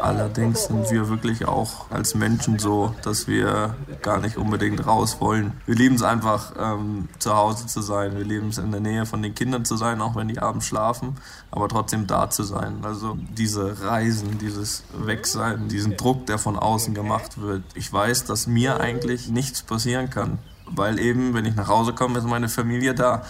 Allerdings 0.00 0.64
sind 0.64 0.90
wir 0.90 1.08
wirklich 1.08 1.46
auch 1.46 1.90
als 1.90 2.14
Menschen 2.14 2.58
so, 2.58 2.94
dass 3.02 3.26
wir 3.26 3.74
gar 4.02 4.20
nicht 4.20 4.36
unbedingt 4.36 4.86
raus 4.86 5.20
wollen. 5.20 5.52
Wir 5.66 5.74
lieben 5.74 5.96
es 5.96 6.02
einfach, 6.02 6.52
ähm, 6.58 7.08
zu 7.18 7.36
Hause 7.36 7.66
zu 7.66 7.82
sein. 7.82 8.16
Wir 8.16 8.24
lieben 8.24 8.48
es 8.48 8.58
in 8.58 8.70
der 8.70 8.80
Nähe 8.80 9.06
von 9.06 9.22
den 9.22 9.34
Kindern 9.34 9.64
zu 9.64 9.76
sein, 9.76 10.00
auch 10.00 10.14
wenn 10.16 10.28
die 10.28 10.38
abends 10.38 10.66
schlafen, 10.66 11.16
aber 11.50 11.68
trotzdem 11.68 12.06
da 12.06 12.30
zu 12.30 12.44
sein. 12.44 12.78
Also 12.82 13.18
diese 13.36 13.82
Reisen, 13.82 14.38
dieses 14.38 14.84
Wegsein, 14.92 15.68
diesen 15.68 15.96
Druck, 15.96 16.26
der 16.26 16.38
von 16.38 16.58
außen 16.58 16.94
gemacht 16.94 17.40
wird. 17.40 17.62
Ich 17.74 17.92
weiß, 17.92 18.24
dass 18.24 18.46
mir 18.46 18.80
eigentlich 18.80 19.28
nichts 19.28 19.62
passieren 19.62 20.10
kann, 20.10 20.38
weil 20.66 20.98
eben, 20.98 21.34
wenn 21.34 21.44
ich 21.44 21.54
nach 21.54 21.68
Hause 21.68 21.92
komme, 21.92 22.18
ist 22.18 22.26
meine 22.26 22.48
Familie 22.48 22.94
da 22.94 23.22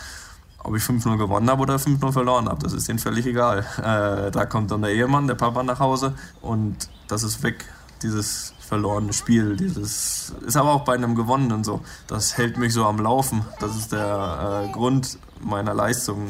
ob 0.68 0.76
ich 0.76 0.82
5-0 0.82 1.16
gewonnen 1.16 1.48
habe 1.50 1.62
oder 1.62 1.76
5-0 1.76 2.12
verloren 2.12 2.48
habe, 2.48 2.62
das 2.62 2.72
ist 2.72 2.88
denen 2.88 2.98
völlig 2.98 3.26
egal. 3.26 3.64
Äh, 3.78 4.30
da 4.30 4.44
kommt 4.44 4.70
dann 4.70 4.82
der 4.82 4.90
Ehemann, 4.90 5.26
der 5.26 5.34
Papa 5.34 5.62
nach 5.62 5.78
Hause 5.78 6.14
und 6.42 6.76
das 7.06 7.22
ist 7.22 7.42
weg, 7.42 7.64
dieses 8.02 8.52
verlorene 8.60 9.12
Spiel. 9.12 9.56
Dieses 9.56 10.34
ist 10.46 10.56
aber 10.56 10.72
auch 10.72 10.84
bei 10.84 10.94
einem 10.94 11.14
gewonnenen 11.14 11.64
so. 11.64 11.80
Das 12.06 12.36
hält 12.36 12.58
mich 12.58 12.74
so 12.74 12.84
am 12.84 12.98
Laufen. 12.98 13.44
Das 13.60 13.76
ist 13.76 13.92
der 13.92 14.66
äh, 14.68 14.72
Grund 14.72 15.18
meiner 15.40 15.72
Leistung. 15.72 16.28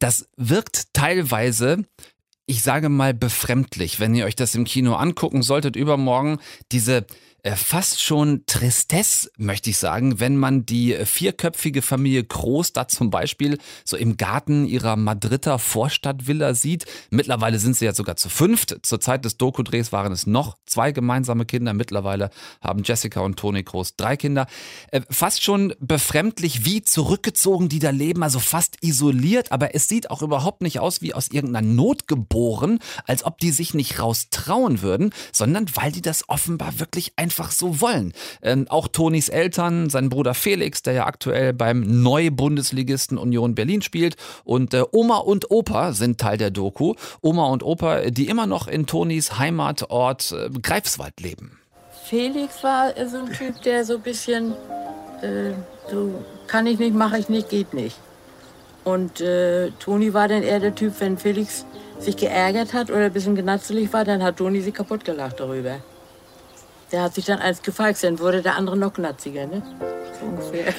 Das 0.00 0.26
wirkt 0.36 0.92
teilweise 0.94 1.84
ich 2.46 2.62
sage 2.62 2.88
mal 2.88 3.12
befremdlich, 3.12 3.98
wenn 3.98 4.14
ihr 4.14 4.24
euch 4.24 4.36
das 4.36 4.54
im 4.54 4.64
Kino 4.64 4.94
angucken 4.94 5.42
solltet 5.42 5.74
übermorgen, 5.74 6.38
diese 6.70 7.04
fast 7.54 8.02
schon 8.02 8.44
Tristesse, 8.46 9.30
möchte 9.36 9.70
ich 9.70 9.78
sagen, 9.78 10.18
wenn 10.18 10.36
man 10.36 10.66
die 10.66 10.96
vierköpfige 11.04 11.82
Familie 11.82 12.24
Groß 12.24 12.72
da 12.72 12.88
zum 12.88 13.10
Beispiel 13.10 13.58
so 13.84 13.96
im 13.96 14.16
Garten 14.16 14.66
ihrer 14.66 14.96
Madrider 14.96 15.58
Vorstadtvilla 15.58 16.54
sieht. 16.54 16.86
Mittlerweile 17.10 17.58
sind 17.58 17.76
sie 17.76 17.84
ja 17.84 17.94
sogar 17.94 18.16
zu 18.16 18.28
fünft. 18.28 18.78
Zur 18.82 19.00
Zeit 19.00 19.24
des 19.24 19.36
Doku-Drehs 19.36 19.92
waren 19.92 20.12
es 20.12 20.26
noch 20.26 20.56
zwei 20.66 20.92
gemeinsame 20.92 21.44
Kinder. 21.44 21.74
Mittlerweile 21.74 22.30
haben 22.60 22.82
Jessica 22.82 23.20
und 23.20 23.38
Toni 23.38 23.62
Groß 23.62 23.96
drei 23.96 24.16
Kinder. 24.16 24.46
Äh, 24.90 25.02
fast 25.10 25.42
schon 25.42 25.74
befremdlich, 25.78 26.64
wie 26.64 26.82
zurückgezogen 26.82 27.68
die 27.68 27.78
da 27.78 27.90
leben, 27.90 28.22
also 28.22 28.40
fast 28.40 28.78
isoliert, 28.80 29.52
aber 29.52 29.74
es 29.74 29.88
sieht 29.88 30.10
auch 30.10 30.22
überhaupt 30.22 30.62
nicht 30.62 30.80
aus 30.80 31.02
wie 31.02 31.12
aus 31.12 31.28
irgendeiner 31.28 31.66
Not 31.66 32.08
geboren, 32.08 32.78
als 33.06 33.24
ob 33.24 33.38
die 33.38 33.50
sich 33.50 33.74
nicht 33.74 34.00
raustrauen 34.00 34.80
würden, 34.80 35.12
sondern 35.32 35.66
weil 35.74 35.92
die 35.92 36.02
das 36.02 36.28
offenbar 36.28 36.80
wirklich 36.80 37.12
einfach 37.16 37.35
einfach 37.36 37.52
so 37.52 37.80
wollen. 37.80 38.12
Ähm, 38.42 38.66
auch 38.68 38.88
Tonis 38.88 39.28
Eltern, 39.28 39.90
sein 39.90 40.08
Bruder 40.08 40.34
Felix, 40.34 40.82
der 40.82 40.94
ja 40.94 41.06
aktuell 41.06 41.52
beim 41.52 42.02
Neu-Bundesligisten 42.02 43.18
Union 43.18 43.54
Berlin 43.54 43.82
spielt 43.82 44.16
und 44.44 44.72
äh, 44.72 44.84
Oma 44.92 45.18
und 45.18 45.50
Opa 45.50 45.92
sind 45.92 46.18
Teil 46.18 46.38
der 46.38 46.50
Doku. 46.50 46.94
Oma 47.20 47.46
und 47.46 47.62
Opa, 47.62 48.10
die 48.10 48.28
immer 48.28 48.46
noch 48.46 48.68
in 48.68 48.86
Tonis 48.86 49.38
Heimatort 49.38 50.32
äh, 50.32 50.50
Greifswald 50.60 51.20
leben. 51.20 51.58
Felix 52.08 52.62
war 52.62 52.92
so 53.06 53.18
ein 53.18 53.32
Typ, 53.32 53.60
der 53.62 53.84
so 53.84 53.96
ein 53.96 54.02
bisschen, 54.02 54.52
äh, 55.22 55.52
so 55.90 56.24
kann 56.46 56.66
ich 56.66 56.78
nicht, 56.78 56.94
mache 56.94 57.18
ich 57.18 57.28
nicht, 57.28 57.50
geht 57.50 57.74
nicht. 57.74 57.96
Und 58.84 59.20
äh, 59.20 59.72
Toni 59.80 60.14
war 60.14 60.28
dann 60.28 60.44
eher 60.44 60.60
der 60.60 60.74
Typ, 60.74 60.94
wenn 61.00 61.18
Felix 61.18 61.66
sich 61.98 62.16
geärgert 62.16 62.72
hat 62.72 62.90
oder 62.90 63.06
ein 63.06 63.12
bisschen 63.12 63.34
genatzelig 63.34 63.92
war, 63.92 64.04
dann 64.04 64.22
hat 64.22 64.36
Toni 64.36 64.60
sich 64.60 64.72
kaputt 64.72 65.04
gelacht 65.04 65.40
darüber. 65.40 65.80
Der 66.92 67.02
hat 67.02 67.14
sich 67.14 67.24
dann 67.24 67.40
als 67.40 67.62
gefeixt, 67.62 68.04
dann 68.04 68.18
wurde 68.18 68.42
der 68.42 68.54
andere 68.56 68.76
noch 68.76 68.94
knatziger, 68.94 69.46
ne? 69.46 69.62
Ungefähr. 70.22 70.72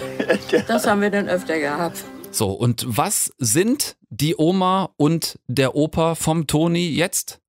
Das 0.67 0.87
haben 0.87 1.01
wir 1.01 1.09
dann 1.09 1.27
öfter 1.27 1.59
gehabt. 1.59 2.03
So, 2.31 2.51
und 2.51 2.85
was 2.87 3.33
sind 3.37 3.97
die 4.09 4.35
Oma 4.37 4.89
und 4.97 5.39
der 5.47 5.75
Opa 5.75 6.15
vom 6.15 6.47
Toni 6.47 6.89
jetzt? 6.89 7.39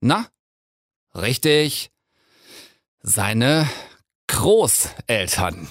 Na? 0.00 0.26
Richtig. 1.14 1.90
Seine 3.00 3.68
Großeltern. 4.28 5.68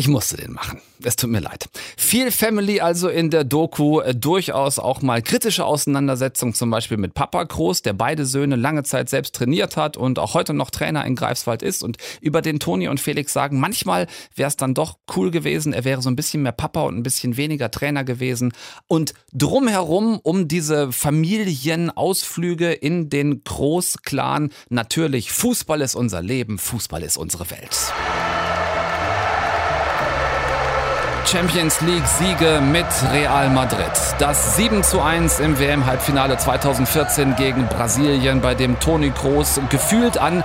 Ich 0.00 0.08
musste 0.08 0.38
den 0.38 0.54
machen. 0.54 0.80
Es 1.02 1.14
tut 1.14 1.28
mir 1.28 1.40
leid. 1.40 1.68
Viel 1.94 2.30
Family 2.30 2.80
also 2.80 3.10
in 3.10 3.28
der 3.28 3.44
Doku, 3.44 4.00
äh, 4.00 4.14
durchaus 4.14 4.78
auch 4.78 5.02
mal 5.02 5.20
kritische 5.20 5.66
Auseinandersetzungen, 5.66 6.54
zum 6.54 6.70
Beispiel 6.70 6.96
mit 6.96 7.12
Papa 7.12 7.44
Groß, 7.44 7.82
der 7.82 7.92
beide 7.92 8.24
Söhne 8.24 8.56
lange 8.56 8.82
Zeit 8.82 9.10
selbst 9.10 9.34
trainiert 9.34 9.76
hat 9.76 9.98
und 9.98 10.18
auch 10.18 10.32
heute 10.32 10.54
noch 10.54 10.70
Trainer 10.70 11.04
in 11.04 11.16
Greifswald 11.16 11.62
ist 11.62 11.84
und 11.84 11.98
über 12.22 12.40
den 12.40 12.60
Toni 12.60 12.88
und 12.88 12.98
Felix 12.98 13.34
sagen, 13.34 13.60
manchmal 13.60 14.06
wäre 14.34 14.48
es 14.48 14.56
dann 14.56 14.72
doch 14.72 14.96
cool 15.14 15.30
gewesen, 15.30 15.74
er 15.74 15.84
wäre 15.84 16.00
so 16.00 16.08
ein 16.08 16.16
bisschen 16.16 16.44
mehr 16.44 16.52
Papa 16.52 16.84
und 16.84 16.96
ein 16.96 17.02
bisschen 17.02 17.36
weniger 17.36 17.70
Trainer 17.70 18.02
gewesen 18.02 18.54
und 18.88 19.12
drumherum 19.34 20.18
um 20.22 20.48
diese 20.48 20.92
Familienausflüge 20.92 22.72
in 22.72 23.10
den 23.10 23.44
Großclan 23.44 24.50
natürlich 24.70 25.30
Fußball 25.30 25.82
ist 25.82 25.94
unser 25.94 26.22
Leben, 26.22 26.56
Fußball 26.56 27.02
ist 27.02 27.18
unsere 27.18 27.50
Welt. 27.50 27.92
Champions 31.30 31.80
League 31.82 32.06
Siege 32.08 32.60
mit 32.60 32.86
Real 33.12 33.50
Madrid. 33.50 33.92
Das 34.18 34.56
7 34.56 34.82
zu 34.82 35.00
1 35.00 35.38
im 35.38 35.60
WM-Halbfinale 35.60 36.36
2014 36.36 37.36
gegen 37.36 37.68
Brasilien, 37.68 38.40
bei 38.40 38.56
dem 38.56 38.80
Toni 38.80 39.10
Kroos 39.10 39.60
gefühlt 39.68 40.18
an 40.18 40.42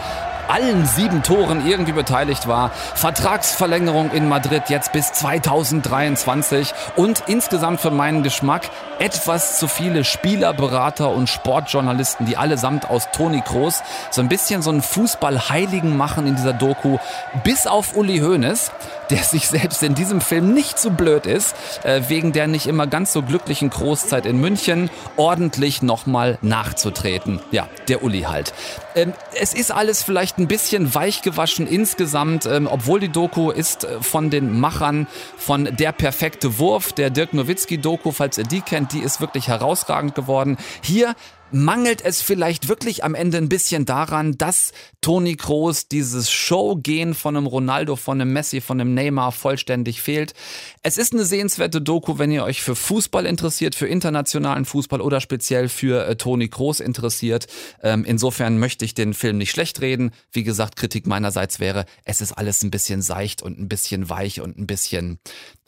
allen 0.48 0.86
sieben 0.86 1.24
Toren 1.24 1.68
irgendwie 1.68 1.92
beteiligt 1.92 2.48
war. 2.48 2.70
Vertragsverlängerung 2.70 4.12
in 4.12 4.30
Madrid 4.30 4.64
jetzt 4.68 4.92
bis 4.92 5.12
2023 5.14 6.74
und 6.96 7.24
insgesamt 7.28 7.82
für 7.82 7.92
meinen 7.92 8.24
Geschmack 8.24 8.70
etwas 9.00 9.58
zu 9.58 9.68
viele 9.68 10.04
Spieler, 10.04 10.54
Berater 10.54 11.10
und 11.10 11.30
Sportjournalisten, 11.30 12.26
die 12.26 12.38
allesamt 12.38 12.90
aus 12.90 13.10
Toni 13.12 13.42
Kroos 13.42 13.82
so 14.12 14.22
ein 14.22 14.30
bisschen 14.30 14.62
so 14.62 14.70
einen 14.70 14.82
Fußballheiligen 14.82 15.98
machen 15.98 16.28
in 16.28 16.36
dieser 16.36 16.54
Doku, 16.54 16.98
bis 17.44 17.68
auf 17.68 17.96
Uli 17.96 18.20
Hoeneß, 18.20 18.72
der 19.10 19.24
sich 19.24 19.48
selbst 19.48 19.84
in 19.84 19.96
diesem 19.96 20.22
Film 20.22 20.54
nicht 20.54 20.80
so 20.80 20.90
blöd 20.90 21.26
ist, 21.26 21.56
äh, 21.84 22.02
wegen 22.08 22.32
der 22.32 22.48
nicht 22.48 22.68
immer 22.68 22.88
ganz 22.88 23.14
so 23.14 23.22
glücklichen 23.22 23.70
Großzeit 23.70 24.26
in 24.26 24.40
München 24.40 24.90
ordentlich 25.18 25.82
nochmal 25.82 26.38
nachzutreten. 26.42 27.40
Ja, 27.52 27.68
der 27.88 28.04
Uli 28.04 28.22
halt. 28.22 28.54
Ähm, 28.96 29.14
es 29.40 29.54
ist 29.54 29.72
alles 29.72 30.04
vielleicht 30.04 30.38
ein 30.38 30.48
bisschen 30.48 30.96
weich 30.96 31.22
gewaschen 31.22 31.68
insgesamt, 31.68 32.46
ähm, 32.46 32.68
obwohl 32.70 33.00
die 33.00 33.10
Doku 33.10 33.52
ist 33.52 33.84
äh, 33.84 34.02
von 34.02 34.30
den 34.30 34.60
Machern 34.60 35.08
von 35.38 35.66
Der 35.76 35.92
perfekte 35.92 36.60
Wurf, 36.60 36.94
der 36.94 37.10
Dirk 37.10 37.34
Nowitzki-Doku, 37.34 38.12
falls 38.12 38.38
ihr 38.38 38.46
die 38.46 38.62
kennt, 38.62 38.94
die 38.94 39.00
ist 39.00 39.22
wirklich 39.22 39.48
herausragend 39.48 40.16
geworden. 40.16 40.58
Hier 40.82 41.16
mangelt 41.52 42.04
es 42.04 42.22
vielleicht 42.22 42.68
wirklich 42.68 43.04
am 43.04 43.16
Ende 43.16 43.38
ein 43.38 43.50
bisschen 43.50 43.86
daran, 43.86 44.38
dass 44.38 44.72
Toni 45.02 45.36
Kroos 45.36 45.88
dieses 45.88 46.32
Showgehen 46.32 47.14
von 47.14 47.38
einem 47.38 47.46
Ronaldo, 47.46 47.96
von 47.96 48.20
einem 48.20 48.34
Messi, 48.34 48.62
von 48.62 48.82
einem 48.82 48.94
Neymar 48.94 49.32
vollständig 49.32 50.02
fehlt. 50.02 50.34
Es 50.82 50.98
ist 50.98 51.14
eine 51.14 51.26
sehenswerte 51.26 51.82
Doku, 51.82 52.18
wenn 52.18 52.32
ihr 52.32 52.44
euch 52.44 52.62
für 52.62 52.76
Fußball 52.76 53.26
interessiert, 53.26 53.76
für 53.76 53.88
internationalen 53.88 54.66
Fußball 54.66 55.02
oder 55.02 55.22
speziell 55.22 55.70
für 55.70 56.08
äh, 56.08 56.16
Toni 56.16 56.50
Kroos 56.50 56.80
interessiert. 56.80 57.48
Ähm, 57.82 58.04
insofern 58.06 58.58
möchte 58.58 58.86
ich 58.86 58.94
den 58.94 59.14
Film 59.14 59.38
nicht 59.38 59.52
schlecht 59.52 59.82
reden. 59.82 60.12
Wie 60.32 60.44
gesagt, 60.44 60.76
Kritik 60.76 61.08
meinerseits 61.08 61.60
wäre, 61.60 61.86
es 62.04 62.22
ist 62.22 62.34
alles 62.34 62.64
ein 62.64 62.72
bisschen 62.72 63.02
seicht 63.02 63.42
und 63.42 63.60
ein 63.60 63.70
bisschen 63.70 64.10
weich 64.10 64.42
und 64.42 64.58
ein 64.58 64.68
bisschen 64.68 65.20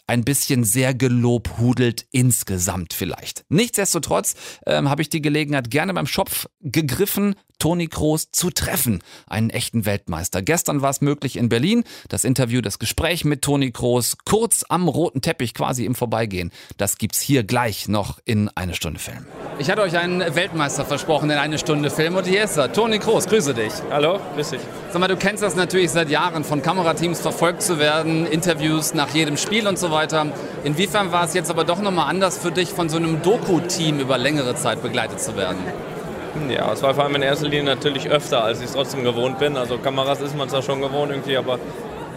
ein 0.08 0.24
bisschen 0.24 0.64
sehr 0.64 0.94
gelobhudelt 0.94 2.06
insgesamt 2.12 2.94
vielleicht. 2.94 3.44
Nichtsdestotrotz 3.50 4.36
ähm, 4.66 4.90
habe 4.90 5.02
ich 5.02 5.10
die 5.10 5.22
Gelegenheit 5.22 5.70
gerne 5.70 5.94
beim 5.94 6.08
Schopf 6.08 6.48
gegriffen, 6.62 7.36
Toni 7.60 7.88
Kroos 7.88 8.32
zu 8.32 8.50
treffen, 8.50 9.02
einen 9.28 9.50
echten 9.50 9.86
Weltmeister. 9.86 10.42
Gestern 10.42 10.82
war 10.82 10.90
es 10.90 11.02
möglich 11.02 11.38
in 11.38 11.50
Berlin, 11.50 11.84
das 12.10 12.24
Interview, 12.24 12.62
das 12.62 12.80
Gespräch 12.80 13.26
mit 13.26 13.42
Toni 13.42 13.72
Kroos, 13.72 14.18
kurz 14.26 14.64
am 14.70 14.88
roten 14.88 15.22
Teppich 15.22 15.54
quasi 15.54 15.86
im 15.86 15.96
Vorbeigehen. 15.96 16.52
Das 16.78 16.98
gibt's 16.98 17.20
hier 17.20 17.44
gleich 17.44 17.88
noch 17.88 18.20
in 18.26 18.50
eine 18.50 18.74
Stunde 18.74 19.00
Film. 19.00 19.26
Ich 19.60 19.72
hatte 19.72 19.82
euch 19.82 19.98
einen 19.98 20.36
Weltmeister 20.36 20.86
versprochen 20.86 21.32
in 21.32 21.38
eine 21.38 21.58
Stunde 21.58 21.90
Film 21.90 22.16
und 22.16 22.28
hier 22.28 22.44
ist 22.44 22.58
er. 22.58 22.72
Toni 22.72 23.00
Kroos, 23.00 23.26
grüße 23.26 23.54
dich. 23.54 23.74
Hallo, 23.90 24.20
grüß 24.36 24.52
dich. 24.52 24.62
Sag 24.92 25.00
mal, 25.00 25.08
du 25.08 25.18
kennst 25.18 25.42
das 25.42 25.56
natürlich 25.56 25.90
seit 25.90 26.10
Jahren, 26.10 26.44
von 26.44 26.62
Kamerateams 26.62 27.22
verfolgt 27.22 27.64
zu 27.64 27.80
werden, 27.80 28.28
Interviews 28.28 28.94
nach 28.94 29.10
jedem 29.16 29.36
Spiel 29.36 29.68
und 29.68 29.80
so 29.80 29.92
weiter. 29.92 30.28
Inwiefern 30.64 31.12
war 31.12 31.26
es 31.26 31.34
jetzt 31.34 31.50
aber 31.50 31.64
doch 31.64 31.82
nochmal 31.82 32.10
anders 32.10 32.38
für 32.38 32.52
dich, 32.52 32.70
von 32.70 32.88
so 32.88 32.98
einem 32.98 33.22
Doku-Team 33.24 34.00
über 34.00 34.18
längere 34.18 34.56
Zeit 34.56 34.84
begleitet 34.84 35.20
zu 35.20 35.36
werden? 35.36 35.58
Ja, 36.50 36.72
es 36.72 36.84
war 36.84 36.94
vor 36.94 37.04
allem 37.06 37.16
in 37.16 37.22
erster 37.22 37.48
Linie 37.48 37.64
natürlich 37.64 38.10
öfter, 38.10 38.44
als 38.44 38.60
ich 38.60 38.66
es 38.66 38.74
trotzdem 38.74 39.04
gewohnt 39.04 39.40
bin. 39.40 39.58
Also 39.58 39.78
Kameras 39.78 40.22
ist 40.22 40.36
man 40.36 40.50
zwar 40.50 40.62
schon 40.62 40.82
gewohnt 40.82 41.12
irgendwie, 41.12 41.38
aber 41.38 41.56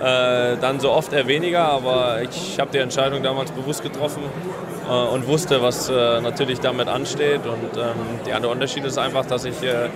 äh, 0.01 0.57
dann 0.61 0.81
so 0.81 0.91
oft 0.91 1.13
eher 1.13 1.27
weniger. 1.27 1.65
Aber 1.65 2.23
ich 2.23 2.59
habe 2.59 2.71
die 2.73 2.79
Entscheidung 2.79 3.23
damals 3.23 3.51
bewusst 3.53 3.83
getroffen 3.83 4.23
äh, 4.89 4.93
und 4.93 5.27
wusste, 5.27 5.63
was 5.63 5.89
äh, 5.89 6.21
natürlich 6.21 6.61
damit 6.61 6.89
ansteht. 6.89 7.43
Und 7.47 7.77
ähm, 7.77 8.29
ja, 8.29 8.41
der 8.41 8.51
Unterschied 8.51 8.85
ist 8.85 8.99
einfach, 8.99 9.27
dass 9.27 9.45
ich 9.45 9.63
äh, 9.63 9.89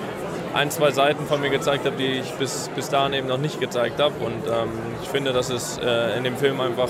ein, 0.55 0.71
zwei 0.71 0.91
Seiten 0.93 1.27
von 1.27 1.41
mir 1.41 1.51
gezeigt 1.51 1.85
habe, 1.85 1.97
die 1.97 2.21
ich 2.21 2.33
bis, 2.35 2.71
bis 2.75 2.89
dahin 2.89 3.13
eben 3.13 3.29
noch 3.29 3.39
nicht 3.39 3.61
gezeigt 3.61 4.01
habe. 4.01 4.15
Und 4.25 4.47
ähm, 4.47 4.69
ich 5.03 5.09
finde, 5.09 5.33
dass 5.33 5.51
es 5.51 5.79
äh, 5.79 6.17
in 6.17 6.25
dem 6.25 6.37
Film 6.37 6.61
einfach 6.61 6.89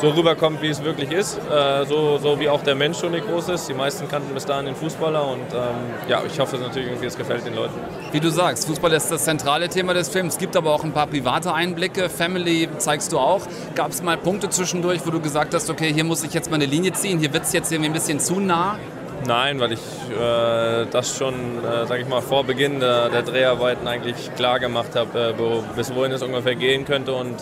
so 0.00 0.10
rüberkommt, 0.10 0.62
wie 0.62 0.68
es 0.68 0.82
wirklich 0.82 1.10
ist. 1.10 1.38
Äh, 1.38 1.84
so, 1.86 2.18
so 2.18 2.38
wie 2.40 2.48
auch 2.48 2.62
der 2.62 2.74
Mensch 2.74 2.98
schon 2.98 3.12
nicht 3.12 3.26
groß 3.26 3.48
ist. 3.50 3.68
Die 3.68 3.74
meisten 3.74 4.08
kannten 4.08 4.34
bis 4.34 4.44
dahin 4.44 4.66
den 4.66 4.74
Fußballer 4.74 5.26
und 5.26 5.52
ähm, 5.52 6.08
ja, 6.08 6.22
ich 6.26 6.38
hoffe 6.38 6.56
natürlich 6.56 6.88
irgendwie, 6.88 7.06
es 7.06 7.16
gefällt 7.16 7.46
den 7.46 7.54
Leuten. 7.54 7.74
Wie 8.12 8.20
du 8.20 8.30
sagst, 8.30 8.66
Fußball 8.66 8.92
ist 8.92 9.10
das 9.10 9.24
zentrale 9.24 9.68
Thema 9.68 9.94
des 9.94 10.08
Films. 10.08 10.34
Es 10.34 10.38
gibt 10.38 10.56
aber 10.56 10.72
auch 10.72 10.84
ein 10.84 10.92
paar 10.92 11.06
private 11.06 11.52
Einblicke. 11.52 12.08
Family 12.08 12.68
zeigst 12.78 13.12
du 13.12 13.18
auch. 13.18 13.42
Gab 13.74 13.90
es 13.90 14.02
mal 14.02 14.16
Punkte 14.16 14.50
zwischendurch, 14.50 15.06
wo 15.06 15.10
du 15.10 15.20
gesagt 15.20 15.54
hast, 15.54 15.70
okay, 15.70 15.92
hier 15.92 16.04
muss 16.04 16.24
ich 16.24 16.32
jetzt 16.34 16.50
mal 16.50 16.56
eine 16.56 16.66
Linie 16.66 16.92
ziehen, 16.92 17.18
hier 17.18 17.32
wird 17.32 17.44
es 17.44 17.52
jetzt 17.52 17.72
irgendwie 17.72 17.90
ein 17.90 17.94
bisschen 17.94 18.20
zu 18.20 18.40
nah? 18.40 18.78
Nein, 19.26 19.58
weil 19.58 19.72
ich 19.72 19.80
äh, 20.10 20.86
das 20.90 21.16
schon, 21.16 21.34
äh, 21.64 21.86
sage 21.86 22.02
ich 22.02 22.08
mal, 22.08 22.20
vor 22.20 22.44
Beginn 22.44 22.80
der, 22.80 23.08
der 23.08 23.22
Dreharbeiten 23.22 23.88
eigentlich 23.88 24.34
klar 24.36 24.60
gemacht 24.60 24.94
habe, 24.96 25.34
äh, 25.38 25.76
bis 25.76 25.94
wohin 25.94 26.12
es 26.12 26.22
ungefähr 26.22 26.54
gehen 26.54 26.84
könnte 26.84 27.14
und 27.14 27.36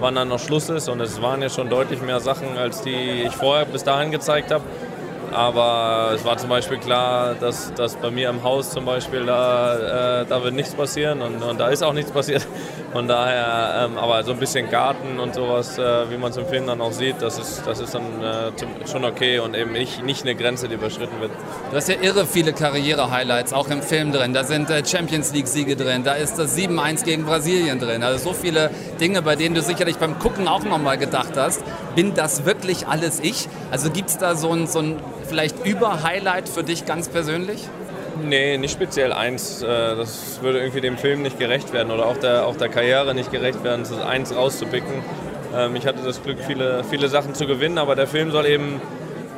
wann 0.00 0.14
dann 0.14 0.28
noch 0.28 0.38
Schluss 0.38 0.68
ist. 0.68 0.88
Und 0.88 1.00
es 1.00 1.20
waren 1.22 1.42
ja 1.42 1.48
schon 1.48 1.68
deutlich 1.68 2.00
mehr 2.00 2.20
Sachen, 2.20 2.56
als 2.56 2.82
die 2.82 3.24
ich 3.26 3.32
vorher 3.32 3.64
bis 3.64 3.84
dahin 3.84 4.10
gezeigt 4.10 4.50
habe. 4.52 4.64
Aber 5.34 6.12
es 6.14 6.24
war 6.24 6.36
zum 6.36 6.48
Beispiel 6.48 6.78
klar, 6.78 7.34
dass, 7.34 7.74
dass 7.74 7.96
bei 7.96 8.10
mir 8.12 8.30
im 8.30 8.44
Haus 8.44 8.70
zum 8.70 8.84
Beispiel, 8.84 9.26
da, 9.26 10.20
äh, 10.20 10.26
da 10.26 10.44
wird 10.44 10.54
nichts 10.54 10.74
passieren 10.74 11.22
und, 11.22 11.42
und, 11.42 11.58
da 11.58 11.68
ist 11.68 11.82
auch 11.82 11.92
nichts 11.92 12.12
passiert. 12.12 12.46
Von 12.92 13.08
daher, 13.08 13.86
ähm, 13.86 13.98
aber 13.98 14.22
so 14.22 14.30
ein 14.30 14.38
bisschen 14.38 14.70
Garten 14.70 15.18
und 15.18 15.34
sowas, 15.34 15.76
äh, 15.76 16.08
wie 16.08 16.16
man 16.18 16.30
es 16.30 16.36
im 16.36 16.46
Film 16.46 16.68
dann 16.68 16.80
auch 16.80 16.92
sieht, 16.92 17.20
das 17.20 17.40
ist, 17.40 17.66
das 17.66 17.80
ist 17.80 17.96
dann 17.96 18.22
äh, 18.22 18.86
schon 18.88 19.04
okay 19.04 19.40
und 19.40 19.56
eben 19.56 19.72
nicht, 19.72 20.04
nicht 20.04 20.22
eine 20.22 20.36
Grenze, 20.36 20.68
die 20.68 20.74
überschritten 20.74 21.20
wird. 21.20 21.32
Du 21.68 21.76
hast 21.76 21.88
ja 21.88 21.96
irre 22.00 22.26
viele 22.26 22.52
Karriere-Highlights 22.52 23.52
auch 23.52 23.68
im 23.68 23.82
Film 23.82 24.12
drin. 24.12 24.34
Da 24.34 24.44
sind 24.44 24.70
äh, 24.70 24.84
Champions 24.86 25.32
League-Siege 25.32 25.74
drin, 25.74 26.04
da 26.04 26.12
ist 26.12 26.38
das 26.38 26.56
7-1 26.56 27.04
gegen 27.04 27.24
Brasilien 27.24 27.80
drin. 27.80 28.04
Also 28.04 28.30
so 28.30 28.34
viele 28.34 28.70
Dinge, 29.00 29.20
bei 29.22 29.34
denen 29.34 29.56
du 29.56 29.62
sicherlich 29.62 29.96
beim 29.96 30.20
Gucken 30.20 30.46
auch 30.46 30.62
nochmal 30.62 30.96
gedacht 30.96 31.32
hast, 31.34 31.64
bin 31.96 32.14
das 32.14 32.44
wirklich 32.44 32.86
alles 32.86 33.18
ich? 33.18 33.48
Also 33.72 33.90
gibt 33.90 34.10
es 34.10 34.18
da 34.18 34.36
so 34.36 34.52
ein, 34.52 34.68
so 34.68 34.78
ein 34.78 34.96
vielleicht 35.24 35.64
Über-Highlight 35.64 36.48
für 36.48 36.62
dich 36.62 36.86
ganz 36.86 37.08
persönlich? 37.08 37.68
Nee, 38.22 38.58
nicht 38.58 38.72
speziell 38.72 39.12
eins. 39.12 39.62
Äh, 39.62 39.66
das 39.66 40.40
würde 40.42 40.60
irgendwie 40.60 40.80
dem 40.80 40.96
Film 40.98 41.22
nicht 41.22 41.38
gerecht 41.38 41.72
werden 41.72 41.90
oder 41.90 42.06
auch 42.06 42.16
der, 42.16 42.46
auch 42.46 42.56
der 42.56 42.68
Karriere 42.68 43.14
nicht 43.14 43.30
gerecht 43.32 43.64
werden, 43.64 43.84
das 43.88 44.00
eins 44.00 44.34
rauszupicken. 44.34 45.02
Ähm, 45.54 45.76
ich 45.76 45.86
hatte 45.86 46.02
das 46.04 46.22
Glück, 46.22 46.38
viele, 46.46 46.84
viele 46.84 47.08
Sachen 47.08 47.34
zu 47.34 47.46
gewinnen, 47.46 47.78
aber 47.78 47.96
der 47.96 48.06
Film 48.06 48.30
soll 48.30 48.46
eben 48.46 48.80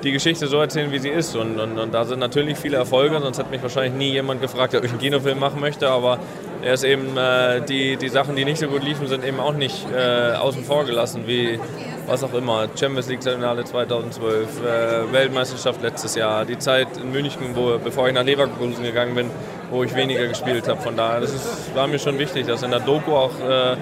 die 0.03 0.13
Geschichte 0.13 0.47
so 0.47 0.59
erzählen, 0.59 0.93
wie 0.93 0.99
sie 0.99 1.09
ist. 1.09 1.35
Und, 1.37 1.59
und, 1.59 1.79
und 1.79 1.95
da 1.95 2.05
sind 2.05 2.19
natürlich 2.19 2.59
viele 2.59 2.77
Erfolge, 2.77 3.19
sonst 3.21 3.39
hat 3.39 3.51
mich 3.51 3.63
wahrscheinlich 3.63 3.95
nie 3.95 4.13
jemand 4.13 4.41
gefragt, 4.41 4.75
ob 4.75 4.85
ich 4.85 4.91
einen 4.91 5.01
Kinofilm 5.01 5.39
machen 5.39 5.61
möchte. 5.61 5.89
Aber 5.89 6.19
er 6.63 6.75
ist 6.75 6.85
eben, 6.85 7.17
äh, 7.17 7.61
die, 7.63 7.97
die 7.97 8.09
Sachen, 8.09 8.37
die 8.37 8.45
nicht 8.45 8.59
so 8.59 8.69
gut 8.69 8.83
liefen, 8.83 9.07
sind 9.07 9.25
eben 9.25 9.41
auch 9.41 9.55
nicht 9.55 9.87
äh, 9.91 10.35
außen 10.35 10.65
vor 10.65 10.85
gelassen, 10.85 11.25
wie 11.27 11.59
was 12.07 12.23
auch 12.23 12.35
immer. 12.35 12.69
Champions 12.79 13.09
League 13.09 13.23
Finale 13.23 13.65
2012, 13.65 14.49
äh, 14.61 15.13
Weltmeisterschaft 15.13 15.83
letztes 15.83 16.15
Jahr, 16.15 16.45
die 16.45 16.59
Zeit 16.59 16.89
in 16.97 17.13
München, 17.13 17.55
wo, 17.55 17.79
bevor 17.79 18.09
ich 18.09 18.15
nach 18.15 18.25
Leverkusen 18.25 18.83
gegangen 18.83 19.15
bin, 19.15 19.31
wo 19.71 19.83
ich 19.83 19.95
weniger 19.95 20.27
gespielt 20.27 20.69
habe. 20.69 20.81
Von 20.81 20.97
daher, 20.97 21.21
das 21.21 21.35
ist, 21.35 21.75
war 21.75 21.87
mir 21.87 21.99
schon 21.99 22.19
wichtig, 22.19 22.47
dass 22.47 22.63
in 22.63 22.71
der 22.71 22.81
Doku 22.81 23.13
auch, 23.13 23.39
äh, 23.41 23.77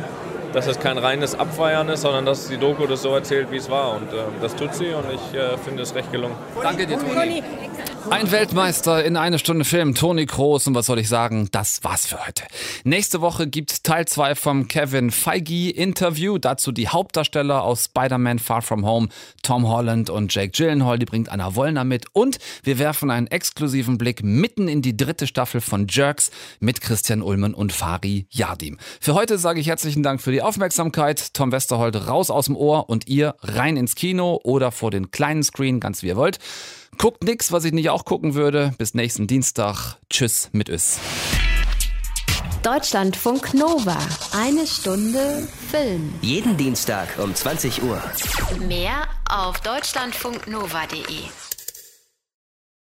dass 0.54 0.66
es 0.68 0.78
kein 0.78 0.98
reines 0.98 1.34
Abfeiern 1.34 1.88
ist, 1.88 2.02
sondern 2.02 2.24
dass 2.24 2.48
die 2.48 2.56
Doku 2.56 2.86
das 2.86 3.02
so 3.02 3.14
erzählt, 3.14 3.50
wie 3.50 3.56
es 3.56 3.68
war. 3.68 3.94
Und 3.96 4.12
äh, 4.12 4.16
das 4.40 4.54
tut 4.54 4.74
sie 4.74 4.94
und 4.94 5.04
ich 5.12 5.34
äh, 5.38 5.58
finde 5.58 5.82
es 5.82 5.94
recht 5.94 6.10
gelungen. 6.12 6.36
Danke 6.62 6.86
dir, 6.86 6.98
Toni. 6.98 7.42
Ein 8.10 8.30
Weltmeister 8.30 9.02
in 9.02 9.16
eine 9.16 9.38
Stunde 9.38 9.64
Film, 9.64 9.94
Toni 9.94 10.26
Kroos. 10.26 10.66
Und 10.66 10.74
was 10.74 10.86
soll 10.86 10.98
ich 10.98 11.08
sagen? 11.08 11.48
Das 11.52 11.82
war's 11.84 12.06
für 12.06 12.24
heute. 12.26 12.44
Nächste 12.84 13.22
Woche 13.22 13.46
gibt's 13.46 13.82
Teil 13.82 14.06
2 14.06 14.34
vom 14.34 14.68
Kevin 14.68 15.10
Feige 15.10 15.70
Interview. 15.70 16.36
Dazu 16.38 16.70
die 16.70 16.88
Hauptdarsteller 16.88 17.62
aus 17.62 17.86
Spider-Man 17.86 18.38
Far 18.38 18.60
From 18.60 18.84
Home, 18.84 19.08
Tom 19.42 19.68
Holland 19.68 20.10
und 20.10 20.34
Jake 20.34 20.50
Gyllenhaal. 20.50 20.98
Die 20.98 21.06
bringt 21.06 21.30
Anna 21.30 21.54
Wollner 21.54 21.84
mit. 21.84 22.06
Und 22.12 22.38
wir 22.62 22.78
werfen 22.78 23.10
einen 23.10 23.26
exklusiven 23.26 23.96
Blick 23.96 24.22
mitten 24.22 24.68
in 24.68 24.82
die 24.82 24.96
dritte 24.96 25.26
Staffel 25.26 25.60
von 25.62 25.86
Jerks 25.88 26.30
mit 26.60 26.82
Christian 26.82 27.22
Ulmen 27.22 27.54
und 27.54 27.72
Fari 27.72 28.26
Yadim. 28.30 28.78
Für 29.00 29.14
heute 29.14 29.38
sage 29.38 29.60
ich 29.60 29.66
herzlichen 29.68 30.02
Dank 30.02 30.20
für 30.20 30.32
die 30.32 30.42
Aufmerksamkeit. 30.42 31.32
Tom 31.32 31.52
Westerholt 31.52 32.06
raus 32.06 32.30
aus 32.30 32.46
dem 32.46 32.56
Ohr 32.56 32.90
und 32.90 33.08
ihr 33.08 33.34
rein 33.40 33.76
ins 33.76 33.94
Kino 33.94 34.40
oder 34.44 34.72
vor 34.72 34.90
den 34.90 35.10
kleinen 35.10 35.42
Screen, 35.42 35.80
ganz 35.80 36.02
wie 36.02 36.08
ihr 36.08 36.16
wollt. 36.16 36.38
Guckt 36.98 37.24
nix, 37.24 37.52
was 37.52 37.64
ich 37.64 37.72
nicht 37.72 37.90
auch 37.90 38.04
gucken 38.04 38.34
würde. 38.34 38.74
Bis 38.78 38.94
nächsten 38.94 39.26
Dienstag. 39.26 39.98
Tschüss 40.10 40.50
mit 40.52 40.68
Ös. 40.68 40.98
Deutschlandfunk 42.62 43.52
Nova. 43.52 43.98
Eine 44.32 44.66
Stunde 44.66 45.46
Film. 45.70 46.14
Jeden 46.22 46.56
Dienstag 46.56 47.08
um 47.18 47.34
20 47.34 47.82
Uhr. 47.82 48.02
Mehr 48.66 49.06
auf 49.28 49.60
deutschlandfunknova.de. 49.60 51.53